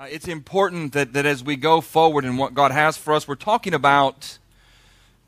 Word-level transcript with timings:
Uh, 0.00 0.06
it's 0.10 0.28
important 0.28 0.94
that, 0.94 1.12
that 1.12 1.26
as 1.26 1.44
we 1.44 1.56
go 1.56 1.82
forward 1.82 2.24
in 2.24 2.38
what 2.38 2.54
God 2.54 2.70
has 2.70 2.96
for 2.96 3.12
us, 3.12 3.28
we're 3.28 3.34
talking 3.34 3.74
about 3.74 4.38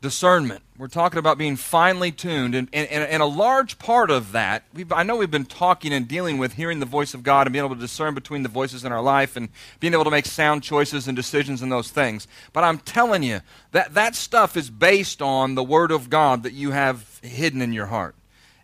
discernment. 0.01 0.63
We're 0.79 0.87
talking 0.87 1.19
about 1.19 1.37
being 1.37 1.57
finely 1.57 2.11
tuned. 2.11 2.55
And, 2.55 2.67
and, 2.73 2.89
and 2.89 3.21
a 3.21 3.27
large 3.27 3.77
part 3.77 4.09
of 4.09 4.31
that, 4.31 4.63
I 4.91 5.03
know 5.03 5.15
we've 5.15 5.29
been 5.29 5.45
talking 5.45 5.93
and 5.93 6.07
dealing 6.07 6.39
with 6.39 6.53
hearing 6.53 6.79
the 6.79 6.87
voice 6.87 7.13
of 7.13 7.21
God 7.21 7.45
and 7.45 7.53
being 7.53 7.63
able 7.63 7.75
to 7.75 7.81
discern 7.81 8.15
between 8.15 8.41
the 8.41 8.49
voices 8.49 8.83
in 8.83 8.91
our 8.91 9.01
life 9.03 9.35
and 9.35 9.49
being 9.79 9.93
able 9.93 10.05
to 10.05 10.09
make 10.09 10.25
sound 10.25 10.63
choices 10.63 11.07
and 11.07 11.15
decisions 11.15 11.61
and 11.61 11.71
those 11.71 11.91
things. 11.91 12.27
But 12.51 12.63
I'm 12.63 12.79
telling 12.79 13.21
you, 13.21 13.41
that, 13.73 13.93
that 13.93 14.15
stuff 14.15 14.57
is 14.57 14.71
based 14.71 15.21
on 15.21 15.53
the 15.53 15.63
Word 15.63 15.91
of 15.91 16.09
God 16.09 16.41
that 16.41 16.53
you 16.53 16.71
have 16.71 17.19
hidden 17.21 17.61
in 17.61 17.73
your 17.73 17.85
heart. 17.85 18.15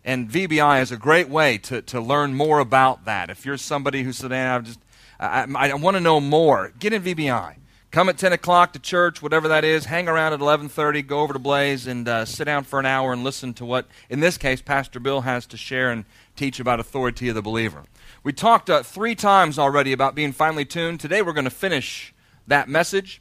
And 0.04 0.28
VBI 0.28 0.82
is 0.82 0.90
a 0.90 0.96
great 0.96 1.28
way 1.28 1.56
to, 1.58 1.82
to 1.82 2.00
learn 2.00 2.34
more 2.34 2.58
about 2.58 3.04
that. 3.04 3.30
If 3.30 3.46
you're 3.46 3.56
somebody 3.56 4.02
who 4.02 4.12
said, 4.12 4.32
I'm 4.32 4.64
just 4.64 4.80
I, 5.20 5.46
I 5.54 5.74
want 5.74 5.96
to 5.96 6.00
know 6.00 6.18
more. 6.18 6.72
Get 6.78 6.92
in 6.92 7.02
VBI. 7.02 7.56
Come 7.90 8.08
at 8.08 8.18
10 8.18 8.32
o'clock 8.32 8.72
to 8.72 8.78
church, 8.78 9.20
whatever 9.20 9.48
that 9.48 9.64
is. 9.64 9.84
Hang 9.86 10.08
around 10.08 10.32
at 10.32 10.40
11:30. 10.40 11.06
Go 11.06 11.20
over 11.20 11.32
to 11.32 11.40
Blaze 11.40 11.88
and 11.88 12.08
uh, 12.08 12.24
sit 12.24 12.44
down 12.44 12.62
for 12.62 12.78
an 12.78 12.86
hour 12.86 13.12
and 13.12 13.24
listen 13.24 13.52
to 13.54 13.64
what, 13.64 13.88
in 14.08 14.20
this 14.20 14.38
case, 14.38 14.62
Pastor 14.62 15.00
Bill 15.00 15.22
has 15.22 15.44
to 15.46 15.56
share 15.56 15.90
and 15.90 16.04
teach 16.36 16.60
about 16.60 16.78
authority 16.78 17.28
of 17.28 17.34
the 17.34 17.42
believer. 17.42 17.82
We 18.22 18.32
talked 18.32 18.70
uh, 18.70 18.84
three 18.84 19.16
times 19.16 19.58
already 19.58 19.92
about 19.92 20.14
being 20.14 20.32
finely 20.32 20.64
tuned. 20.64 21.00
Today 21.00 21.20
we're 21.20 21.32
going 21.32 21.44
to 21.44 21.50
finish 21.50 22.14
that 22.46 22.68
message 22.68 23.20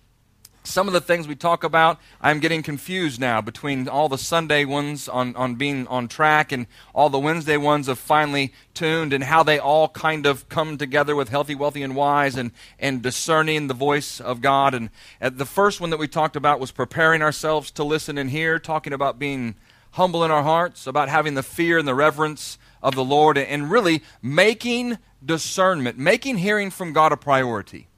some 0.64 0.88
of 0.88 0.94
the 0.94 1.02
things 1.02 1.28
we 1.28 1.36
talk 1.36 1.64
about, 1.64 2.00
I'm 2.22 2.40
getting 2.40 2.62
confused 2.62 3.20
now 3.20 3.42
between 3.42 3.88
all 3.88 4.10
the 4.10 4.18
Sunday 4.18 4.66
ones 4.66 5.08
on, 5.08 5.36
on 5.36 5.56
being 5.56 5.88
on 5.88 6.08
track 6.08 6.52
and 6.52 6.68
all 6.94 7.10
the 7.10 7.20
Wednesday 7.20 7.58
ones 7.58 7.88
of 7.88 7.98
finely 7.98 8.54
tuned 8.74 9.14
and 9.14 9.24
how 9.24 9.42
they 9.44 9.58
all 9.58 9.90
kind 9.90 10.26
of 10.26 10.48
come 10.50 10.78
together 10.78 11.16
with 11.16 11.30
healthy, 11.30 11.56
wealthy, 11.56 11.82
and 11.82 11.96
wise 11.96 12.36
and, 12.36 12.52
and 12.78 13.02
discerning 13.02 13.68
the 13.68 13.74
voice 13.74 14.20
of 14.20 14.42
God. 14.42 14.74
And 14.74 14.90
uh, 15.22 15.30
the 15.30 15.46
first 15.46 15.82
one 15.82 15.90
that 15.90 15.98
we 15.98 16.08
talked 16.08 16.36
about 16.36 16.60
was 16.60 16.72
preparing 16.72 17.22
ourselves 17.22 17.72
to 17.72 17.84
listen 17.84 18.18
and 18.18 18.30
hear, 18.30 18.60
talking 18.60 18.94
about 18.94 19.18
being 19.18 19.56
humble 19.92 20.24
in 20.24 20.32
our 20.32 20.44
hearts, 20.44 20.86
about 20.86 21.10
having 21.10 21.34
the 21.34 21.44
fear 21.44 21.78
and 21.78 21.88
the 21.88 21.96
reverence 21.96 22.58
of 22.84 22.96
the 22.96 23.04
Lord, 23.04 23.38
and 23.38 23.72
really 23.72 24.04
making 24.22 25.00
discernment, 25.26 25.98
making 25.98 26.38
hearing 26.38 26.70
from 26.70 26.94
God 26.94 27.12
a 27.12 27.18
priority 27.18 27.89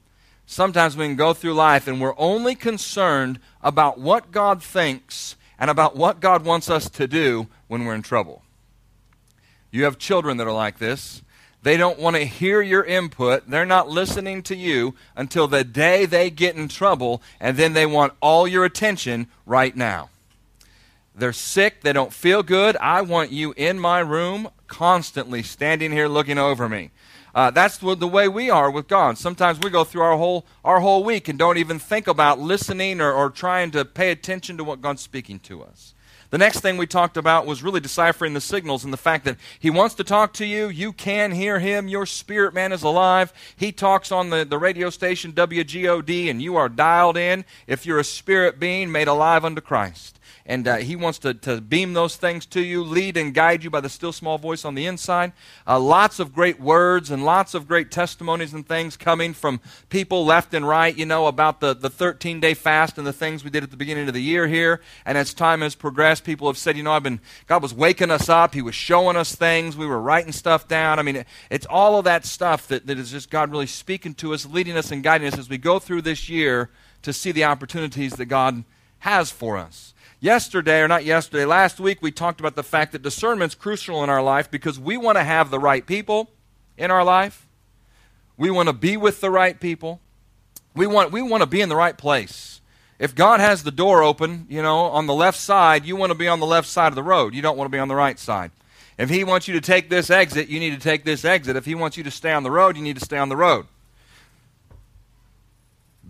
sometimes 0.51 0.97
we 0.97 1.05
can 1.05 1.15
go 1.15 1.33
through 1.33 1.53
life 1.53 1.87
and 1.87 2.01
we're 2.01 2.17
only 2.17 2.55
concerned 2.55 3.39
about 3.61 3.99
what 3.99 4.31
God 4.31 4.61
thinks 4.61 5.35
and 5.57 5.69
about 5.69 5.95
what 5.95 6.19
God 6.19 6.43
wants 6.43 6.69
us 6.69 6.89
to 6.89 7.07
do 7.07 7.47
when 7.67 7.85
we're 7.85 7.95
in 7.95 8.01
trouble. 8.01 8.43
You 9.71 9.85
have 9.85 9.97
children 9.97 10.37
that 10.37 10.47
are 10.47 10.53
like 10.53 10.77
this. 10.77 11.21
They 11.63 11.77
don't 11.77 11.99
want 11.99 12.17
to 12.17 12.25
hear 12.25 12.61
your 12.61 12.83
input. 12.83 13.49
They're 13.49 13.65
not 13.65 13.87
listening 13.87 14.43
to 14.43 14.55
you 14.55 14.95
until 15.15 15.47
the 15.47 15.63
day 15.63 16.05
they 16.05 16.29
get 16.29 16.55
in 16.55 16.67
trouble, 16.67 17.21
and 17.39 17.55
then 17.55 17.73
they 17.73 17.85
want 17.85 18.13
all 18.19 18.47
your 18.47 18.65
attention 18.65 19.27
right 19.45 19.75
now. 19.75 20.09
They're 21.15 21.33
sick. 21.33 21.81
They 21.81 21.93
don't 21.93 22.11
feel 22.11 22.41
good. 22.41 22.75
I 22.77 23.01
want 23.01 23.31
you 23.31 23.53
in 23.55 23.79
my 23.79 23.99
room 23.99 24.49
constantly 24.67 25.43
standing 25.43 25.91
here 25.91 26.07
looking 26.07 26.39
over 26.39 26.67
me. 26.67 26.89
Uh, 27.33 27.49
that's 27.51 27.77
the, 27.77 27.95
the, 27.95 28.07
way 28.07 28.27
we 28.27 28.49
are 28.49 28.69
with 28.69 28.87
God. 28.87 29.17
Sometimes 29.17 29.59
we 29.59 29.69
go 29.69 29.83
through 29.83 30.01
our 30.01 30.17
whole, 30.17 30.45
our 30.65 30.81
whole 30.81 31.03
week 31.03 31.27
and 31.27 31.39
don't 31.39 31.57
even 31.57 31.79
think 31.79 32.07
about 32.07 32.39
listening 32.39 32.99
or, 32.99 33.11
or 33.11 33.29
trying 33.29 33.71
to 33.71 33.85
pay 33.85 34.11
attention 34.11 34.57
to 34.57 34.63
what 34.63 34.81
God's 34.81 35.01
speaking 35.01 35.39
to 35.41 35.63
us. 35.63 35.93
The 36.29 36.37
next 36.37 36.61
thing 36.61 36.77
we 36.77 36.87
talked 36.87 37.17
about 37.17 37.45
was 37.45 37.61
really 37.61 37.81
deciphering 37.81 38.33
the 38.33 38.41
signals 38.41 38.85
and 38.85 38.93
the 38.93 38.97
fact 38.97 39.25
that 39.25 39.37
He 39.59 39.69
wants 39.69 39.95
to 39.95 40.03
talk 40.05 40.31
to 40.33 40.45
you. 40.45 40.69
You 40.69 40.93
can 40.93 41.31
hear 41.31 41.59
Him. 41.59 41.89
Your 41.89 42.05
spirit 42.05 42.53
man 42.53 42.71
is 42.71 42.83
alive. 42.83 43.33
He 43.57 43.73
talks 43.73 44.13
on 44.13 44.29
the, 44.29 44.45
the 44.45 44.57
radio 44.57 44.89
station 44.89 45.33
WGOD, 45.33 46.29
and 46.29 46.41
you 46.41 46.55
are 46.55 46.69
dialed 46.69 47.17
in 47.17 47.43
if 47.67 47.85
you're 47.85 47.99
a 47.99 48.05
spirit 48.05 48.61
being 48.61 48.93
made 48.93 49.09
alive 49.09 49.43
unto 49.43 49.59
Christ 49.59 50.20
and 50.45 50.67
uh, 50.67 50.77
He 50.77 50.95
wants 50.95 51.19
to, 51.19 51.33
to 51.33 51.61
beam 51.61 51.93
those 51.93 52.15
things 52.15 52.45
to 52.47 52.61
you, 52.61 52.83
lead 52.83 53.17
and 53.17 53.33
guide 53.33 53.63
you 53.63 53.69
by 53.69 53.81
the 53.81 53.89
still 53.89 54.11
small 54.11 54.37
voice 54.37 54.65
on 54.65 54.75
the 54.75 54.85
inside. 54.85 55.33
Uh, 55.67 55.79
lots 55.79 56.19
of 56.19 56.33
great 56.33 56.59
words 56.59 57.11
and 57.11 57.25
lots 57.25 57.53
of 57.53 57.67
great 57.67 57.91
testimonies 57.91 58.53
and 58.53 58.67
things 58.67 58.97
coming 58.97 59.33
from 59.33 59.59
people 59.89 60.25
left 60.25 60.53
and 60.53 60.67
right, 60.67 60.97
you 60.97 61.05
know, 61.05 61.27
about 61.27 61.59
the, 61.59 61.73
the 61.73 61.89
13 61.89 62.39
day 62.39 62.53
fast 62.53 62.97
and 62.97 63.05
the 63.05 63.13
things 63.13 63.43
we 63.43 63.49
did 63.49 63.63
at 63.63 63.71
the 63.71 63.77
beginning 63.77 64.07
of 64.07 64.13
the 64.13 64.21
year 64.21 64.47
here. 64.47 64.81
And 65.05 65.17
as 65.17 65.33
time 65.33 65.61
has 65.61 65.75
progressed, 65.75 66.23
people 66.23 66.47
have 66.47 66.57
said, 66.57 66.77
you 66.77 66.83
know, 66.83 66.91
I've 66.91 67.03
been, 67.03 67.19
God 67.47 67.61
was 67.61 67.73
waking 67.73 68.11
us 68.11 68.29
up. 68.29 68.53
He 68.53 68.61
was 68.61 68.75
showing 68.75 69.15
us 69.15 69.35
things. 69.35 69.77
We 69.77 69.85
were 69.87 70.01
writing 70.01 70.31
stuff 70.31 70.67
down. 70.67 70.99
I 70.99 71.03
mean, 71.03 71.17
it, 71.17 71.27
it's 71.49 71.65
all 71.65 71.97
of 71.97 72.05
that 72.05 72.25
stuff 72.25 72.67
that, 72.67 72.87
that 72.87 72.97
is 72.97 73.11
just 73.11 73.29
God 73.29 73.51
really 73.51 73.67
speaking 73.67 74.13
to 74.15 74.33
us, 74.33 74.45
leading 74.45 74.77
us 74.77 74.91
and 74.91 75.03
guiding 75.03 75.27
us 75.27 75.37
as 75.37 75.49
we 75.49 75.57
go 75.57 75.79
through 75.79 76.01
this 76.01 76.29
year 76.29 76.69
to 77.01 77.13
see 77.13 77.31
the 77.31 77.43
opportunities 77.43 78.13
that 78.13 78.25
God 78.25 78.63
has 78.99 79.31
for 79.31 79.57
us. 79.57 79.93
Yesterday, 80.23 80.81
or 80.81 80.87
not 80.87 81.03
yesterday, 81.03 81.45
last 81.45 81.79
week, 81.79 81.97
we 81.99 82.11
talked 82.11 82.39
about 82.39 82.55
the 82.55 82.61
fact 82.61 82.91
that 82.91 83.01
discernment's 83.01 83.55
crucial 83.55 84.03
in 84.03 84.09
our 84.09 84.21
life 84.21 84.51
because 84.51 84.79
we 84.79 84.95
want 84.95 85.17
to 85.17 85.23
have 85.23 85.49
the 85.49 85.57
right 85.57 85.83
people 85.83 86.29
in 86.77 86.91
our 86.91 87.03
life. 87.03 87.47
We 88.37 88.51
want 88.51 88.69
to 88.69 88.73
be 88.73 88.97
with 88.97 89.19
the 89.19 89.31
right 89.31 89.59
people. 89.59 89.99
We 90.75 90.85
want, 90.85 91.11
we 91.11 91.23
want 91.23 91.41
to 91.41 91.47
be 91.47 91.59
in 91.59 91.69
the 91.69 91.75
right 91.75 91.97
place. 91.97 92.61
If 92.99 93.15
God 93.15 93.39
has 93.39 93.63
the 93.63 93.71
door 93.71 94.03
open, 94.03 94.45
you 94.47 94.61
know, 94.61 94.81
on 94.81 95.07
the 95.07 95.13
left 95.13 95.39
side, 95.39 95.85
you 95.85 95.95
want 95.95 96.11
to 96.11 96.17
be 96.17 96.27
on 96.27 96.39
the 96.39 96.45
left 96.45 96.67
side 96.67 96.89
of 96.89 96.95
the 96.95 97.01
road. 97.01 97.33
You 97.33 97.41
don't 97.41 97.57
want 97.57 97.65
to 97.65 97.75
be 97.75 97.79
on 97.79 97.87
the 97.87 97.95
right 97.95 98.19
side. 98.19 98.51
If 98.99 99.09
He 99.09 99.23
wants 99.23 99.47
you 99.47 99.55
to 99.55 99.61
take 99.61 99.89
this 99.89 100.11
exit, 100.11 100.49
you 100.49 100.59
need 100.59 100.75
to 100.75 100.79
take 100.79 101.03
this 101.03 101.25
exit. 101.25 101.55
If 101.55 101.65
He 101.65 101.73
wants 101.73 101.97
you 101.97 102.03
to 102.03 102.11
stay 102.11 102.31
on 102.31 102.43
the 102.43 102.51
road, 102.51 102.77
you 102.77 102.83
need 102.83 102.99
to 102.99 103.03
stay 103.03 103.17
on 103.17 103.29
the 103.29 103.35
road. 103.35 103.65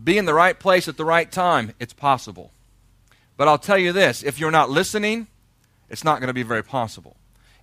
Be 0.04 0.18
in 0.18 0.26
the 0.26 0.34
right 0.34 0.60
place 0.60 0.90
at 0.90 0.98
the 0.98 1.06
right 1.06 1.32
time. 1.32 1.74
It's 1.80 1.94
possible. 1.94 2.52
But 3.42 3.48
I'll 3.48 3.58
tell 3.58 3.80
you 3.80 3.92
this 3.92 4.22
if 4.22 4.40
you're 4.40 4.52
not 4.52 4.70
listening, 4.70 5.26
it's 5.90 6.04
not 6.04 6.20
going 6.20 6.28
to 6.28 6.32
be 6.32 6.44
very 6.44 6.64
possible. 6.64 7.16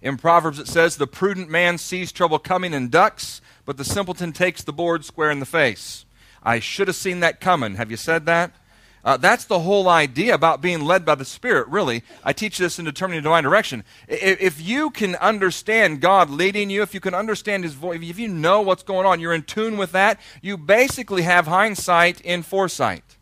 In 0.03 0.17
Proverbs, 0.17 0.59
it 0.59 0.67
says, 0.67 0.97
The 0.97 1.07
prudent 1.07 1.51
man 1.51 1.79
sees 1.79 2.11
trouble 2.11 2.41
coming 2.41 2.75
and 2.75 2.91
ducks, 2.91 3.41
but 3.65 3.77
the 3.77 3.85
simpleton 3.85 4.33
takes 4.33 4.65
the 4.65 4.73
board 4.73 5.05
square 5.05 5.31
in 5.31 5.39
the 5.39 5.47
face. 5.47 6.05
I 6.43 6.59
should 6.59 6.89
have 6.89 6.97
seen 6.97 7.21
that 7.21 7.41
coming. 7.41 7.77
Have 7.77 7.93
you 7.93 7.97
said 7.97 8.27
that? 8.27 8.57
Uh, 9.05 9.19
that's 9.19 9.45
the 9.45 9.61
whole 9.61 9.89
idea 9.89 10.35
about 10.35 10.61
being 10.61 10.81
led 10.81 11.05
by 11.05 11.15
the 11.15 11.25
Spirit, 11.25 11.69
really. 11.69 12.03
I 12.25 12.33
teach 12.33 12.59
this 12.59 12.81
in 12.81 12.85
Determining 12.85 13.23
Divine 13.23 13.45
Direction. 13.45 13.85
If, 14.09 14.41
if 14.41 14.61
you 14.61 14.91
can 14.91 15.15
understand 15.15 16.01
God 16.01 16.29
leading 16.29 16.71
you, 16.71 16.83
if 16.83 16.93
you 16.93 16.99
can 16.99 17.15
understand 17.15 17.63
His 17.63 17.75
voice, 17.75 18.01
if 18.03 18.19
you 18.19 18.27
know 18.27 18.63
what's 18.63 18.83
going 18.83 19.07
on, 19.07 19.21
you're 19.21 19.33
in 19.33 19.45
tune 19.45 19.77
with 19.77 19.93
that, 19.93 20.19
you 20.43 20.57
basically 20.57 21.23
have 21.23 21.47
hindsight 21.47 22.21
in 22.23 22.43
foresight. 22.43 23.18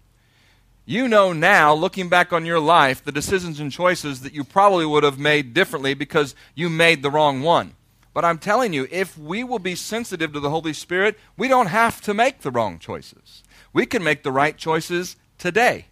You 0.89 1.09
know 1.09 1.33
now, 1.33 1.75
looking 1.75 2.09
back 2.09 2.33
on 2.33 2.47
your 2.47 2.61
life, 2.61 3.03
the 3.03 3.11
decisions 3.11 3.59
and 3.59 3.73
choices 3.73 4.21
that 4.21 4.33
you 4.33 4.45
probably 4.45 4.87
would 4.87 5.03
have 5.03 5.19
made 5.19 5.53
differently 5.53 5.95
because 5.95 6.37
you 6.55 6.69
made 6.69 7.03
the 7.03 7.11
wrong 7.11 7.43
one. 7.43 7.75
But 8.15 8.25
I'm 8.25 8.39
telling 8.39 8.73
you, 8.73 8.87
if 8.93 9.19
we 9.19 9.43
will 9.43 9.59
be 9.59 9.75
sensitive 9.75 10.33
to 10.33 10.39
the 10.39 10.49
Holy 10.49 10.73
Spirit, 10.73 11.19
we 11.37 11.49
don't 11.49 11.67
have 11.67 12.01
to 12.03 12.15
make 12.15 12.43
the 12.43 12.53
wrong 12.53 12.79
choices. 12.79 13.43
We 13.73 13.85
can 13.85 14.05
make 14.05 14.23
the 14.23 14.31
right 14.31 14.57
choices 14.57 15.17
today 15.39 15.87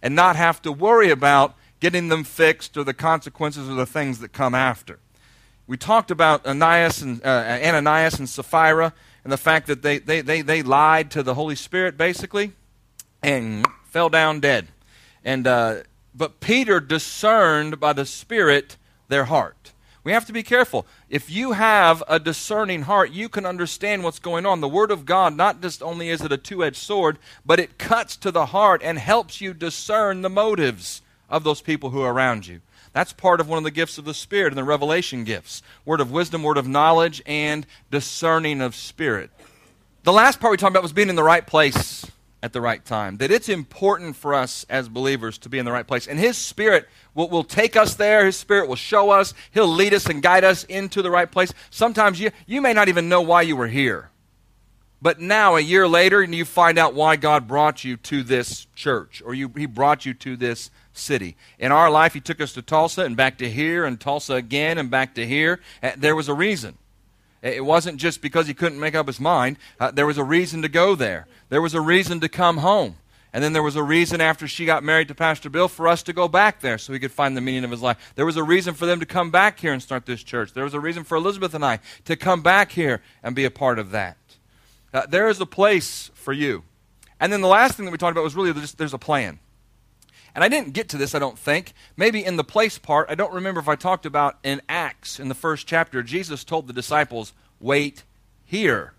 and 0.00 0.16
not 0.16 0.34
have 0.34 0.62
to 0.62 0.72
worry 0.72 1.10
about 1.10 1.54
getting 1.78 2.08
them 2.08 2.24
fixed 2.24 2.74
or 2.78 2.84
the 2.84 2.94
consequences 2.94 3.68
or 3.68 3.74
the 3.74 3.86
things 3.86 4.18
that 4.20 4.32
come 4.32 4.54
after. 4.54 4.98
We 5.66 5.76
talked 5.76 6.10
about 6.10 6.46
Ananias 6.46 7.02
and, 7.02 7.22
uh, 7.22 7.60
Ananias 7.62 8.18
and 8.18 8.26
Sapphira 8.26 8.94
and 9.24 9.32
the 9.32 9.36
fact 9.36 9.66
that 9.66 9.82
they, 9.82 9.98
they, 9.98 10.22
they, 10.22 10.40
they 10.40 10.62
lied 10.62 11.10
to 11.10 11.22
the 11.22 11.34
Holy 11.34 11.54
Spirit, 11.54 11.98
basically. 11.98 12.52
And 13.22 13.66
fell 13.88 14.08
down 14.08 14.40
dead. 14.40 14.68
And, 15.24 15.46
uh, 15.46 15.82
but 16.14 16.40
Peter 16.40 16.80
discerned 16.80 17.80
by 17.80 17.92
the 17.92 18.06
Spirit 18.06 18.76
their 19.08 19.24
heart. 19.24 19.72
We 20.04 20.12
have 20.12 20.26
to 20.26 20.32
be 20.32 20.42
careful. 20.42 20.86
If 21.10 21.28
you 21.28 21.52
have 21.52 22.02
a 22.08 22.18
discerning 22.18 22.82
heart, 22.82 23.10
you 23.10 23.28
can 23.28 23.44
understand 23.44 24.04
what's 24.04 24.18
going 24.18 24.46
on. 24.46 24.60
The 24.60 24.68
Word 24.68 24.90
of 24.90 25.04
God, 25.04 25.36
not 25.36 25.60
just 25.60 25.82
only 25.82 26.08
is 26.08 26.22
it 26.22 26.32
a 26.32 26.38
two 26.38 26.64
edged 26.64 26.76
sword, 26.76 27.18
but 27.44 27.60
it 27.60 27.78
cuts 27.78 28.16
to 28.18 28.30
the 28.30 28.46
heart 28.46 28.80
and 28.82 28.98
helps 28.98 29.40
you 29.40 29.52
discern 29.52 30.22
the 30.22 30.30
motives 30.30 31.02
of 31.28 31.44
those 31.44 31.60
people 31.60 31.90
who 31.90 32.00
are 32.02 32.12
around 32.12 32.46
you. 32.46 32.60
That's 32.92 33.12
part 33.12 33.40
of 33.40 33.48
one 33.48 33.58
of 33.58 33.64
the 33.64 33.70
gifts 33.70 33.98
of 33.98 34.04
the 34.04 34.14
Spirit 34.14 34.48
and 34.48 34.58
the 34.58 34.64
revelation 34.64 35.24
gifts 35.24 35.62
word 35.84 36.00
of 36.00 36.10
wisdom, 36.10 36.42
word 36.42 36.56
of 36.56 36.66
knowledge, 36.66 37.20
and 37.26 37.66
discerning 37.90 38.60
of 38.60 38.74
spirit. 38.74 39.30
The 40.04 40.12
last 40.12 40.40
part 40.40 40.52
we 40.52 40.56
talked 40.56 40.72
about 40.72 40.82
was 40.82 40.92
being 40.92 41.10
in 41.10 41.16
the 41.16 41.22
right 41.22 41.46
place 41.46 42.06
at 42.42 42.52
the 42.52 42.60
right 42.60 42.84
time. 42.84 43.16
That 43.16 43.30
it's 43.30 43.48
important 43.48 44.16
for 44.16 44.34
us 44.34 44.64
as 44.68 44.88
believers 44.88 45.38
to 45.38 45.48
be 45.48 45.58
in 45.58 45.64
the 45.64 45.72
right 45.72 45.86
place. 45.86 46.06
And 46.06 46.18
His 46.18 46.36
Spirit 46.38 46.88
will, 47.14 47.28
will 47.28 47.44
take 47.44 47.76
us 47.76 47.94
there. 47.94 48.26
His 48.26 48.36
Spirit 48.36 48.68
will 48.68 48.76
show 48.76 49.10
us. 49.10 49.34
He'll 49.50 49.68
lead 49.68 49.94
us 49.94 50.06
and 50.06 50.22
guide 50.22 50.44
us 50.44 50.64
into 50.64 51.02
the 51.02 51.10
right 51.10 51.30
place. 51.30 51.52
Sometimes 51.70 52.20
you, 52.20 52.30
you 52.46 52.60
may 52.60 52.72
not 52.72 52.88
even 52.88 53.08
know 53.08 53.22
why 53.22 53.42
you 53.42 53.56
were 53.56 53.68
here. 53.68 54.10
But 55.00 55.20
now, 55.20 55.54
a 55.54 55.60
year 55.60 55.86
later, 55.86 56.24
you 56.24 56.44
find 56.44 56.76
out 56.76 56.92
why 56.92 57.14
God 57.14 57.46
brought 57.46 57.84
you 57.84 57.96
to 57.98 58.24
this 58.24 58.66
church 58.74 59.22
or 59.24 59.32
you, 59.32 59.52
He 59.56 59.66
brought 59.66 60.04
you 60.04 60.12
to 60.14 60.36
this 60.36 60.70
city. 60.92 61.36
In 61.58 61.70
our 61.70 61.88
life, 61.88 62.14
He 62.14 62.20
took 62.20 62.40
us 62.40 62.52
to 62.54 62.62
Tulsa 62.62 63.02
and 63.02 63.16
back 63.16 63.38
to 63.38 63.48
here 63.48 63.84
and 63.84 64.00
Tulsa 64.00 64.34
again 64.34 64.76
and 64.76 64.90
back 64.90 65.14
to 65.14 65.24
here. 65.24 65.60
Uh, 65.82 65.92
there 65.96 66.16
was 66.16 66.28
a 66.28 66.34
reason. 66.34 66.78
It 67.42 67.64
wasn't 67.64 67.98
just 67.98 68.20
because 68.20 68.46
he 68.46 68.54
couldn't 68.54 68.80
make 68.80 68.94
up 68.94 69.06
his 69.06 69.20
mind. 69.20 69.58
Uh, 69.78 69.90
there 69.90 70.06
was 70.06 70.18
a 70.18 70.24
reason 70.24 70.62
to 70.62 70.68
go 70.68 70.94
there. 70.94 71.26
There 71.50 71.62
was 71.62 71.74
a 71.74 71.80
reason 71.80 72.20
to 72.20 72.28
come 72.28 72.58
home. 72.58 72.96
And 73.32 73.44
then 73.44 73.52
there 73.52 73.62
was 73.62 73.76
a 73.76 73.82
reason 73.82 74.20
after 74.20 74.48
she 74.48 74.64
got 74.64 74.82
married 74.82 75.08
to 75.08 75.14
Pastor 75.14 75.50
Bill 75.50 75.68
for 75.68 75.86
us 75.86 76.02
to 76.04 76.12
go 76.12 76.28
back 76.28 76.60
there 76.60 76.78
so 76.78 76.92
he 76.92 76.98
could 76.98 77.12
find 77.12 77.36
the 77.36 77.40
meaning 77.40 77.62
of 77.62 77.70
his 77.70 77.82
life. 77.82 78.12
There 78.16 78.24
was 78.24 78.36
a 78.36 78.42
reason 78.42 78.74
for 78.74 78.86
them 78.86 79.00
to 79.00 79.06
come 79.06 79.30
back 79.30 79.60
here 79.60 79.72
and 79.72 79.82
start 79.82 80.06
this 80.06 80.22
church. 80.22 80.54
There 80.54 80.64
was 80.64 80.74
a 80.74 80.80
reason 80.80 81.04
for 81.04 81.16
Elizabeth 81.16 81.54
and 81.54 81.64
I 81.64 81.80
to 82.06 82.16
come 82.16 82.42
back 82.42 82.72
here 82.72 83.02
and 83.22 83.36
be 83.36 83.44
a 83.44 83.50
part 83.50 83.78
of 83.78 83.90
that. 83.90 84.16
Uh, 84.92 85.06
there 85.06 85.28
is 85.28 85.40
a 85.40 85.46
place 85.46 86.10
for 86.14 86.32
you. 86.32 86.64
And 87.20 87.32
then 87.32 87.42
the 87.42 87.48
last 87.48 87.76
thing 87.76 87.84
that 87.84 87.92
we 87.92 87.98
talked 87.98 88.12
about 88.12 88.24
was 88.24 88.34
really 88.34 88.52
just 88.54 88.78
there's 88.78 88.94
a 88.94 88.98
plan. 88.98 89.38
And 90.38 90.44
I 90.44 90.48
didn't 90.48 90.72
get 90.72 90.88
to 90.90 90.96
this, 90.96 91.16
I 91.16 91.18
don't 91.18 91.36
think. 91.36 91.72
Maybe 91.96 92.24
in 92.24 92.36
the 92.36 92.44
place 92.44 92.78
part, 92.78 93.10
I 93.10 93.16
don't 93.16 93.32
remember 93.32 93.58
if 93.58 93.66
I 93.66 93.74
talked 93.74 94.06
about 94.06 94.38
in 94.44 94.62
Acts 94.68 95.18
in 95.18 95.28
the 95.28 95.34
first 95.34 95.66
chapter, 95.66 96.00
Jesus 96.00 96.44
told 96.44 96.68
the 96.68 96.72
disciples, 96.72 97.32
Wait 97.58 98.04
here, 98.44 98.92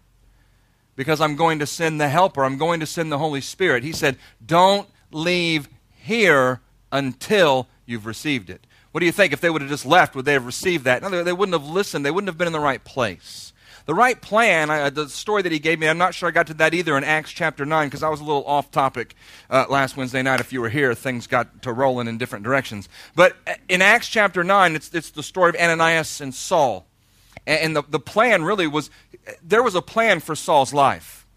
because 0.97 1.21
I'm 1.21 1.37
going 1.37 1.59
to 1.59 1.65
send 1.65 2.01
the 2.01 2.09
Helper, 2.09 2.43
I'm 2.43 2.57
going 2.57 2.81
to 2.81 2.85
send 2.85 3.09
the 3.09 3.17
Holy 3.17 3.39
Spirit. 3.39 3.85
He 3.85 3.93
said, 3.93 4.17
Don't 4.45 4.89
leave 5.13 5.69
here 5.95 6.59
until 6.91 7.69
you've 7.85 8.05
received 8.05 8.49
it. 8.49 8.67
What 8.91 8.99
do 8.99 9.05
you 9.05 9.13
think? 9.13 9.31
If 9.31 9.39
they 9.39 9.49
would 9.49 9.61
have 9.61 9.71
just 9.71 9.85
left, 9.85 10.17
would 10.17 10.25
they 10.25 10.33
have 10.33 10.45
received 10.45 10.83
that? 10.83 11.01
No, 11.01 11.23
they 11.23 11.31
wouldn't 11.31 11.57
have 11.57 11.69
listened. 11.69 12.05
They 12.05 12.11
wouldn't 12.11 12.27
have 12.27 12.37
been 12.37 12.47
in 12.47 12.53
the 12.53 12.59
right 12.59 12.83
place. 12.83 13.53
The 13.85 13.93
right 13.93 14.19
plan, 14.21 14.69
I, 14.69 14.89
the 14.89 15.09
story 15.09 15.41
that 15.41 15.51
he 15.51 15.59
gave 15.59 15.79
me, 15.79 15.87
I'm 15.87 15.97
not 15.97 16.13
sure 16.13 16.29
I 16.29 16.31
got 16.31 16.47
to 16.47 16.53
that 16.55 16.73
either 16.73 16.97
in 16.97 17.03
Acts 17.03 17.31
chapter 17.31 17.65
9 17.65 17.87
because 17.87 18.03
I 18.03 18.09
was 18.09 18.19
a 18.19 18.23
little 18.23 18.45
off 18.45 18.71
topic 18.71 19.15
uh, 19.49 19.65
last 19.69 19.97
Wednesday 19.97 20.21
night. 20.21 20.39
If 20.39 20.53
you 20.53 20.61
were 20.61 20.69
here, 20.69 20.93
things 20.93 21.27
got 21.27 21.63
to 21.63 21.73
rolling 21.73 22.07
in 22.07 22.17
different 22.17 22.43
directions. 22.43 22.89
But 23.15 23.35
uh, 23.47 23.53
in 23.67 23.81
Acts 23.81 24.07
chapter 24.07 24.43
9, 24.43 24.75
it's, 24.75 24.93
it's 24.93 25.11
the 25.11 25.23
story 25.23 25.49
of 25.49 25.55
Ananias 25.55 26.21
and 26.21 26.33
Saul. 26.33 26.85
And, 27.47 27.59
and 27.59 27.75
the, 27.75 27.83
the 27.89 27.99
plan 27.99 28.43
really 28.43 28.67
was 28.67 28.89
there 29.43 29.63
was 29.63 29.75
a 29.75 29.81
plan 29.81 30.19
for 30.19 30.35
Saul's 30.35 30.73
life 30.73 31.27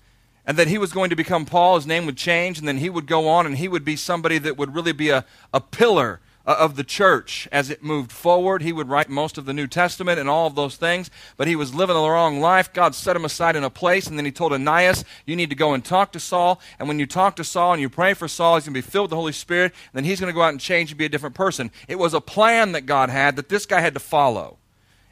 and 0.44 0.56
that 0.56 0.68
he 0.68 0.78
was 0.78 0.92
going 0.92 1.10
to 1.10 1.16
become 1.16 1.46
Paul. 1.46 1.76
His 1.76 1.86
name 1.86 2.06
would 2.06 2.16
change, 2.16 2.58
and 2.58 2.66
then 2.66 2.78
he 2.78 2.90
would 2.90 3.06
go 3.06 3.28
on 3.28 3.46
and 3.46 3.56
he 3.56 3.68
would 3.68 3.84
be 3.84 3.96
somebody 3.96 4.38
that 4.38 4.56
would 4.56 4.74
really 4.74 4.92
be 4.92 5.10
a, 5.10 5.24
a 5.52 5.60
pillar 5.60 6.20
Uh, 6.44 6.56
of 6.58 6.74
the 6.74 6.82
church 6.82 7.48
as 7.52 7.70
it 7.70 7.84
moved 7.84 8.10
forward. 8.10 8.62
He 8.62 8.72
would 8.72 8.88
write 8.88 9.08
most 9.08 9.38
of 9.38 9.44
the 9.44 9.52
New 9.52 9.68
Testament 9.68 10.18
and 10.18 10.28
all 10.28 10.48
of 10.48 10.56
those 10.56 10.74
things, 10.74 11.08
but 11.36 11.46
he 11.46 11.54
was 11.54 11.72
living 11.72 11.94
the 11.94 12.02
wrong 12.02 12.40
life. 12.40 12.72
God 12.72 12.96
set 12.96 13.14
him 13.14 13.24
aside 13.24 13.54
in 13.54 13.62
a 13.62 13.70
place, 13.70 14.08
and 14.08 14.18
then 14.18 14.24
he 14.24 14.32
told 14.32 14.52
Ananias, 14.52 15.04
You 15.24 15.36
need 15.36 15.50
to 15.50 15.56
go 15.56 15.72
and 15.72 15.84
talk 15.84 16.10
to 16.12 16.20
Saul. 16.20 16.60
And 16.80 16.88
when 16.88 16.98
you 16.98 17.06
talk 17.06 17.36
to 17.36 17.44
Saul 17.44 17.74
and 17.74 17.80
you 17.80 17.88
pray 17.88 18.12
for 18.14 18.26
Saul, 18.26 18.56
he's 18.56 18.64
going 18.64 18.74
to 18.74 18.82
be 18.82 18.90
filled 18.90 19.04
with 19.04 19.10
the 19.10 19.16
Holy 19.16 19.32
Spirit, 19.32 19.72
and 19.72 19.94
then 19.94 20.04
he's 20.04 20.18
going 20.18 20.32
to 20.32 20.34
go 20.34 20.42
out 20.42 20.48
and 20.48 20.60
change 20.60 20.90
and 20.90 20.98
be 20.98 21.04
a 21.04 21.08
different 21.08 21.36
person. 21.36 21.70
It 21.86 22.00
was 22.00 22.12
a 22.12 22.20
plan 22.20 22.72
that 22.72 22.86
God 22.86 23.08
had 23.08 23.36
that 23.36 23.48
this 23.48 23.64
guy 23.64 23.80
had 23.80 23.94
to 23.94 24.00
follow. 24.00 24.58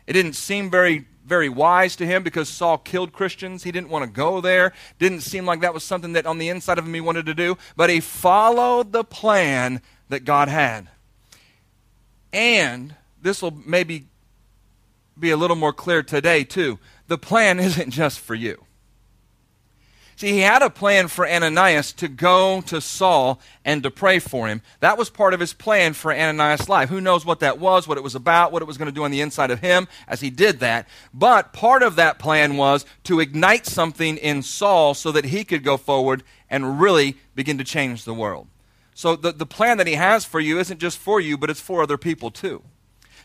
It 0.08 0.14
didn't 0.14 0.32
seem 0.32 0.68
very 0.68 1.06
very 1.24 1.48
wise 1.48 1.94
to 1.94 2.04
him 2.04 2.24
because 2.24 2.48
Saul 2.48 2.76
killed 2.76 3.12
Christians. 3.12 3.62
He 3.62 3.70
didn't 3.70 3.90
want 3.90 4.04
to 4.04 4.10
go 4.10 4.40
there. 4.40 4.72
Didn't 4.98 5.20
seem 5.20 5.46
like 5.46 5.60
that 5.60 5.72
was 5.72 5.84
something 5.84 6.14
that 6.14 6.26
on 6.26 6.38
the 6.38 6.48
inside 6.48 6.76
of 6.76 6.84
him 6.84 6.92
he 6.92 7.00
wanted 7.00 7.26
to 7.26 7.34
do. 7.34 7.56
But 7.76 7.88
he 7.88 8.00
followed 8.00 8.90
the 8.90 9.04
plan 9.04 9.80
that 10.08 10.24
God 10.24 10.48
had. 10.48 10.88
And 12.32 12.94
this 13.20 13.42
will 13.42 13.52
maybe 13.66 14.06
be 15.18 15.30
a 15.30 15.36
little 15.36 15.56
more 15.56 15.72
clear 15.72 16.02
today, 16.02 16.44
too. 16.44 16.78
The 17.08 17.18
plan 17.18 17.58
isn't 17.60 17.90
just 17.90 18.20
for 18.20 18.34
you. 18.34 18.64
See, 20.20 20.32
he 20.32 20.40
had 20.40 20.60
a 20.60 20.68
plan 20.68 21.08
for 21.08 21.26
Ananias 21.26 21.94
to 21.94 22.06
go 22.06 22.60
to 22.66 22.82
Saul 22.82 23.40
and 23.64 23.82
to 23.82 23.90
pray 23.90 24.18
for 24.18 24.48
him. 24.48 24.60
That 24.80 24.98
was 24.98 25.08
part 25.08 25.32
of 25.32 25.40
his 25.40 25.54
plan 25.54 25.94
for 25.94 26.12
Ananias' 26.12 26.68
life. 26.68 26.90
Who 26.90 27.00
knows 27.00 27.24
what 27.24 27.40
that 27.40 27.58
was, 27.58 27.88
what 27.88 27.96
it 27.96 28.04
was 28.04 28.14
about, 28.14 28.52
what 28.52 28.60
it 28.60 28.66
was 28.66 28.76
going 28.76 28.84
to 28.84 28.94
do 28.94 29.04
on 29.04 29.12
the 29.12 29.22
inside 29.22 29.50
of 29.50 29.60
him 29.60 29.88
as 30.06 30.20
he 30.20 30.28
did 30.28 30.60
that. 30.60 30.86
But 31.14 31.54
part 31.54 31.82
of 31.82 31.96
that 31.96 32.18
plan 32.18 32.58
was 32.58 32.84
to 33.04 33.18
ignite 33.18 33.64
something 33.64 34.18
in 34.18 34.42
Saul 34.42 34.92
so 34.92 35.10
that 35.10 35.24
he 35.24 35.42
could 35.42 35.64
go 35.64 35.78
forward 35.78 36.22
and 36.50 36.78
really 36.78 37.16
begin 37.34 37.56
to 37.56 37.64
change 37.64 38.04
the 38.04 38.12
world. 38.12 38.46
So 38.94 39.16
the, 39.16 39.32
the 39.32 39.46
plan 39.46 39.78
that 39.78 39.86
he 39.86 39.94
has 39.94 40.24
for 40.24 40.40
you 40.40 40.58
isn't 40.58 40.78
just 40.78 40.98
for 40.98 41.20
you, 41.20 41.38
but 41.38 41.50
it's 41.50 41.60
for 41.60 41.82
other 41.82 41.96
people 41.96 42.30
too. 42.30 42.62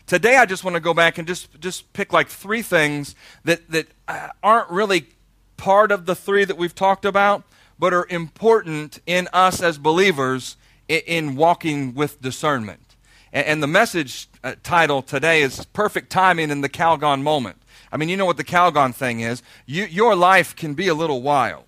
Today, 0.06 0.36
I 0.36 0.46
just 0.46 0.62
want 0.62 0.74
to 0.74 0.80
go 0.80 0.94
back 0.94 1.18
and 1.18 1.26
just, 1.26 1.60
just 1.60 1.92
pick 1.92 2.12
like 2.12 2.28
three 2.28 2.62
things 2.62 3.16
that, 3.44 3.68
that 3.70 3.88
uh, 4.06 4.28
aren't 4.42 4.70
really 4.70 5.08
part 5.56 5.90
of 5.90 6.06
the 6.06 6.14
three 6.14 6.44
that 6.44 6.56
we've 6.56 6.74
talked 6.74 7.04
about, 7.04 7.42
but 7.78 7.92
are 7.92 8.06
important 8.08 9.00
in 9.06 9.28
us 9.32 9.60
as 9.60 9.78
believers 9.78 10.56
in, 10.88 11.00
in 11.06 11.36
walking 11.36 11.92
with 11.92 12.22
discernment. 12.22 12.94
And, 13.32 13.46
and 13.46 13.62
the 13.62 13.66
message 13.66 14.28
uh, 14.44 14.54
title 14.62 15.02
today 15.02 15.42
is 15.42 15.64
Perfect 15.66 16.10
Timing 16.10 16.50
in 16.50 16.60
the 16.60 16.68
Calgon 16.68 17.22
Moment. 17.22 17.60
I 17.90 17.96
mean, 17.96 18.08
you 18.08 18.16
know 18.16 18.26
what 18.26 18.36
the 18.36 18.44
Calgon 18.44 18.94
thing 18.94 19.20
is. 19.20 19.42
You, 19.66 19.84
your 19.84 20.14
life 20.14 20.54
can 20.54 20.74
be 20.74 20.86
a 20.86 20.94
little 20.94 21.20
wild 21.20 21.64